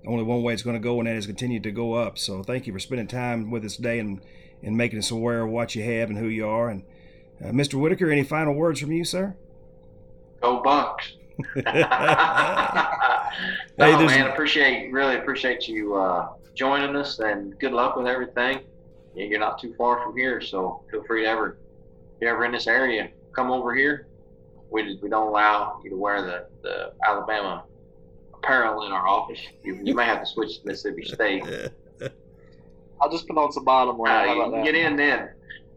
only 0.06 0.24
one 0.24 0.44
way 0.44 0.54
it's 0.54 0.64
going 0.64 0.76
to 0.76 0.80
go, 0.80 1.00
and 1.00 1.08
that 1.08 1.16
is 1.16 1.26
continue 1.26 1.60
to 1.62 1.72
go 1.72 1.94
up. 1.94 2.18
So 2.18 2.44
thank 2.44 2.68
you 2.68 2.74
for 2.74 2.80
spending 2.80 3.08
time 3.08 3.52
with 3.52 3.64
us 3.66 3.76
today 3.76 4.00
and 4.00 4.22
and 4.62 4.78
making 4.78 5.00
us 5.00 5.12
aware 5.12 5.42
of 5.42 5.50
what 5.50 5.76
you 5.76 5.84
have 5.84 6.10
and 6.10 6.18
who 6.18 6.28
you 6.28 6.48
are. 6.48 6.70
And 6.70 6.84
uh, 7.44 7.50
Mr. 7.50 7.74
Whitaker, 7.76 8.10
any 8.10 8.24
final 8.24 8.54
words 8.54 8.80
from 8.80 8.94
you, 8.94 9.04
sir? 9.04 9.36
Go 10.42 10.62
Bucks! 10.62 11.14
no, 11.56 11.64
hey, 13.78 14.06
man, 14.06 14.28
appreciate 14.28 14.92
really 14.92 15.18
appreciate 15.18 15.68
you 15.68 15.96
uh, 15.96 16.30
joining 16.54 16.96
us, 16.96 17.20
and 17.20 17.58
good 17.60 17.74
luck 17.74 17.96
with 17.96 18.08
everything. 18.08 18.62
You're 19.16 19.40
not 19.40 19.60
too 19.60 19.74
far 19.78 20.04
from 20.04 20.18
here, 20.18 20.42
so 20.42 20.84
feel 20.90 21.04
free 21.04 21.24
to 21.24 21.28
ever, 21.28 21.58
if 22.16 22.22
you're 22.22 22.32
ever 22.32 22.46
in 22.46 22.52
this 22.52 22.68
area, 22.68 23.10
come 23.36 23.52
over 23.52 23.76
here. 23.76 24.08
We, 24.72 24.98
we 25.04 25.10
don't 25.10 25.28
allow 25.28 25.80
you 25.84 25.92
to 25.92 25.96
wear 25.96 26.24
the, 26.24 26.48
the 26.64 26.94
Alabama 27.08 27.64
apparel 28.44 28.86
in 28.86 28.92
our 28.92 29.08
office. 29.08 29.40
You, 29.64 29.80
you 29.84 29.96
may 29.96 30.06
have 30.06 30.20
to 30.20 30.26
switch 30.26 30.60
to 30.62 30.68
Mississippi 30.68 31.04
State. 31.04 31.44
I'll 33.02 33.12
just 33.12 33.28
put 33.28 33.38
on 33.38 33.52
some 33.52 33.66
bottom 33.66 33.98
wear. 33.98 34.12
Uh, 34.12 34.58
you 34.58 34.64
get 34.64 34.76
in 34.76 34.96
then. 34.96 35.30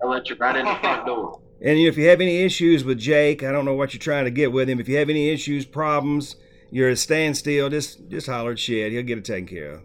I'll 0.03 0.11
let 0.11 0.29
you 0.29 0.37
right 0.37 0.57
in 0.57 0.64
the 0.64 0.75
front 0.77 1.07
door. 1.07 1.41
And 1.61 1.79
if 1.79 1.97
you 1.97 2.07
have 2.09 2.21
any 2.21 2.43
issues 2.43 2.85
with 2.85 2.99
Jake, 2.99 3.43
I 3.43 3.51
don't 3.51 3.64
know 3.64 3.75
what 3.75 3.95
you're 3.95 4.01
trying 4.01 4.25
to 4.27 4.31
get 4.31 4.53
with 4.53 4.69
him. 4.69 4.79
If 4.79 4.89
you 4.89 4.97
have 4.99 5.09
any 5.09 5.31
issues, 5.31 5.64
problems, 5.64 6.37
you're 6.71 6.89
at 6.89 6.93
a 6.93 6.97
standstill, 6.97 7.71
just 7.71 8.09
just 8.09 8.27
holler 8.27 8.53
at 8.53 8.59
Shed. 8.59 8.93
He'll 8.93 9.03
get 9.03 9.19
it 9.19 9.25
taken 9.25 9.47
care 9.47 9.71
of. 9.73 9.81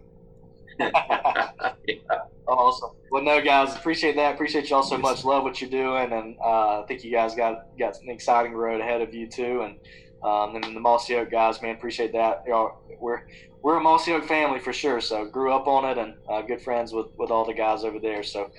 yeah. 0.78 1.96
Awesome. 2.48 2.90
Well, 3.10 3.22
no, 3.22 3.40
guys, 3.40 3.74
appreciate 3.74 4.14
that. 4.16 4.34
Appreciate 4.34 4.68
y'all 4.68 4.82
so 4.82 4.98
much. 4.98 5.24
Love 5.24 5.42
what 5.42 5.62
you're 5.62 5.70
doing, 5.70 6.12
and 6.12 6.36
uh, 6.38 6.82
I 6.82 6.84
think 6.86 7.02
you 7.02 7.10
guys 7.10 7.34
got 7.34 7.66
got 7.78 7.98
an 8.02 8.10
exciting 8.10 8.52
road 8.52 8.80
ahead 8.82 9.00
of 9.00 9.14
you 9.14 9.26
too. 9.26 9.62
And 9.62 9.76
um, 10.24 10.56
and 10.56 10.76
the 10.76 10.80
Mossy 10.80 11.16
Oak 11.16 11.30
guys, 11.30 11.60
man, 11.62 11.74
appreciate 11.74 12.12
that. 12.12 12.44
Y'all, 12.46 12.78
we're 13.00 13.22
we're 13.62 13.76
a 13.76 13.80
Mossy 13.80 14.12
Oak 14.12 14.26
family 14.26 14.58
for 14.58 14.72
sure. 14.72 15.00
So 15.00 15.24
grew 15.24 15.52
up 15.52 15.66
on 15.66 15.84
it, 15.84 15.98
and 15.98 16.14
uh, 16.28 16.42
good 16.42 16.60
friends 16.60 16.92
with 16.92 17.06
with 17.16 17.30
all 17.30 17.44
the 17.44 17.54
guys 17.54 17.84
over 17.84 17.98
there. 17.98 18.22
So 18.22 18.50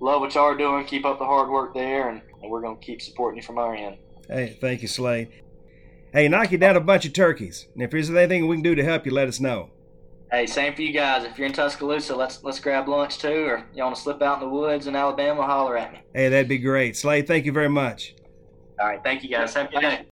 love 0.00 0.20
what 0.20 0.34
y'all 0.34 0.44
are 0.44 0.56
doing. 0.56 0.84
Keep 0.86 1.04
up 1.04 1.18
the 1.18 1.24
hard 1.24 1.50
work 1.50 1.74
there, 1.74 2.08
and, 2.08 2.22
and 2.42 2.50
we're 2.50 2.62
gonna 2.62 2.76
keep 2.76 3.02
supporting 3.02 3.36
you 3.36 3.42
from 3.42 3.58
our 3.58 3.74
end. 3.74 3.96
Hey, 4.28 4.56
thank 4.60 4.82
you, 4.82 4.88
Slade. 4.88 5.28
Hey, 6.12 6.26
knock 6.28 6.50
you 6.50 6.58
down 6.58 6.76
a 6.76 6.80
bunch 6.80 7.04
of 7.06 7.12
turkeys. 7.12 7.68
And 7.74 7.82
if 7.82 7.90
there's 7.90 8.10
anything 8.10 8.48
we 8.48 8.56
can 8.56 8.62
do 8.62 8.74
to 8.74 8.84
help 8.84 9.06
you, 9.06 9.12
let 9.12 9.28
us 9.28 9.38
know. 9.38 9.70
Hey, 10.32 10.46
same 10.46 10.74
for 10.74 10.82
you 10.82 10.92
guys. 10.92 11.24
If 11.24 11.38
you're 11.38 11.46
in 11.46 11.52
Tuscaloosa, 11.52 12.14
let's 12.14 12.42
let's 12.44 12.60
grab 12.60 12.88
lunch 12.88 13.18
too, 13.18 13.46
or 13.46 13.64
you 13.74 13.82
want 13.82 13.96
to 13.96 14.00
slip 14.00 14.22
out 14.22 14.40
in 14.40 14.48
the 14.48 14.54
woods 14.54 14.86
in 14.86 14.94
Alabama, 14.94 15.42
holler 15.42 15.76
at 15.76 15.92
me. 15.92 16.00
Hey, 16.14 16.28
that'd 16.28 16.48
be 16.48 16.58
great. 16.58 16.96
Slade, 16.96 17.26
thank 17.26 17.46
you 17.46 17.52
very 17.52 17.68
much. 17.68 18.14
All 18.80 18.86
right, 18.86 19.02
thank 19.02 19.22
you 19.22 19.28
guys. 19.28 19.54
Have 19.54 19.68
a 19.68 19.70
good 19.72 19.80
day. 19.80 20.09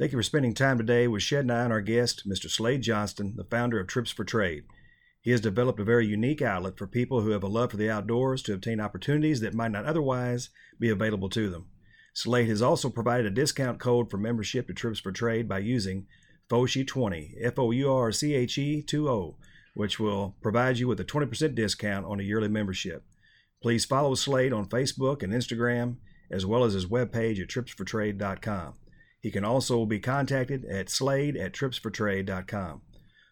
Thank 0.00 0.12
you 0.12 0.18
for 0.18 0.22
spending 0.22 0.54
time 0.54 0.78
today 0.78 1.06
with 1.08 1.22
Shed 1.22 1.40
and 1.40 1.52
I 1.52 1.64
and 1.64 1.72
our 1.74 1.82
guest, 1.82 2.26
Mr. 2.26 2.48
Slade 2.48 2.80
Johnston, 2.80 3.34
the 3.36 3.44
founder 3.44 3.78
of 3.78 3.86
Trips 3.86 4.10
for 4.10 4.24
Trade. 4.24 4.64
He 5.20 5.30
has 5.30 5.42
developed 5.42 5.78
a 5.78 5.84
very 5.84 6.06
unique 6.06 6.40
outlet 6.40 6.78
for 6.78 6.86
people 6.86 7.20
who 7.20 7.32
have 7.32 7.42
a 7.42 7.48
love 7.48 7.72
for 7.72 7.76
the 7.76 7.90
outdoors 7.90 8.40
to 8.44 8.54
obtain 8.54 8.80
opportunities 8.80 9.40
that 9.40 9.52
might 9.52 9.72
not 9.72 9.84
otherwise 9.84 10.48
be 10.78 10.88
available 10.88 11.28
to 11.28 11.50
them. 11.50 11.66
Slade 12.14 12.48
has 12.48 12.62
also 12.62 12.88
provided 12.88 13.26
a 13.26 13.30
discount 13.30 13.78
code 13.78 14.10
for 14.10 14.16
membership 14.16 14.68
to 14.68 14.72
Trips 14.72 15.00
for 15.00 15.12
Trade 15.12 15.46
by 15.46 15.58
using 15.58 16.06
FOURCHE20, 16.48 17.34
F 17.38 17.58
O 17.58 17.70
U 17.70 17.92
R 17.92 18.10
C 18.10 18.32
H 18.32 18.56
E 18.56 18.80
20, 18.80 19.34
which 19.74 20.00
will 20.00 20.34
provide 20.40 20.78
you 20.78 20.88
with 20.88 20.98
a 21.00 21.04
20% 21.04 21.54
discount 21.54 22.06
on 22.06 22.20
a 22.20 22.22
yearly 22.22 22.48
membership. 22.48 23.04
Please 23.60 23.84
follow 23.84 24.14
Slade 24.14 24.54
on 24.54 24.64
Facebook 24.64 25.22
and 25.22 25.34
Instagram, 25.34 25.96
as 26.30 26.46
well 26.46 26.64
as 26.64 26.72
his 26.72 26.86
webpage 26.86 27.38
at 27.38 27.48
tripsfortrade.com. 27.48 28.79
He 29.20 29.30
can 29.30 29.44
also 29.44 29.84
be 29.84 30.00
contacted 30.00 30.64
at 30.64 30.88
slade 30.88 31.36
at 31.36 31.52
tripsfortrade.com. 31.52 32.82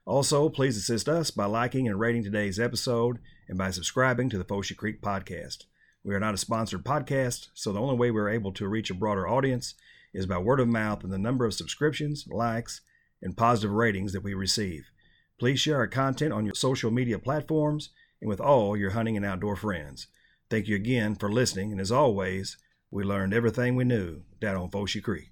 Also, 0.05 0.49
please 0.49 0.77
assist 0.77 1.09
us 1.09 1.31
by 1.31 1.45
liking 1.47 1.89
and 1.89 1.99
rating 1.99 2.23
today's 2.23 2.59
episode 2.59 3.19
and 3.49 3.59
by 3.59 3.71
subscribing 3.71 4.31
to 4.31 4.39
the 4.39 4.45
Fourche 4.45 4.75
Creek 4.77 5.03
podcast. 5.03 5.65
We 6.05 6.15
are 6.15 6.21
not 6.21 6.35
a 6.35 6.39
sponsored 6.39 6.85
podcast, 6.85 7.49
so 7.55 7.73
the 7.73 7.81
only 7.81 7.97
way 7.97 8.11
we're 8.11 8.31
able 8.31 8.53
to 8.53 8.69
reach 8.69 8.91
a 8.91 8.95
broader 8.95 9.29
audience 9.29 9.75
is 10.15 10.27
by 10.27 10.39
word 10.39 10.61
of 10.61 10.69
mouth 10.69 11.05
and 11.05 11.13
the 11.13 11.19
number 11.19 11.45
of 11.45 11.55
subscriptions, 11.55 12.27
likes, 12.31 12.81
and 13.21 13.37
positive 13.37 13.73
ratings 13.73 14.13
that 14.13 14.23
we 14.23 14.33
receive. 14.35 14.91
Please 15.39 15.61
share 15.61 15.77
our 15.77 15.87
content 15.87 16.33
on 16.33 16.45
your 16.45 16.55
social 16.55 16.91
media 16.91 17.19
platforms 17.19 17.91
and 18.21 18.29
with 18.29 18.41
all 18.41 18.77
your 18.77 18.91
hunting 18.91 19.17
and 19.17 19.27
outdoor 19.27 19.57
friends. 19.57 20.07
Thank 20.51 20.69
you 20.69 20.77
again 20.77 21.15
for 21.15 21.31
listening, 21.31 21.73
and 21.73 21.81
as 21.81 21.93
always, 21.93 22.57
we 22.91 23.05
learned 23.05 23.35
everything 23.35 23.77
we 23.77 23.85
knew 23.85 24.23
down 24.41 24.57
on 24.57 24.71
Fourche 24.71 25.01
Creek. 25.03 25.31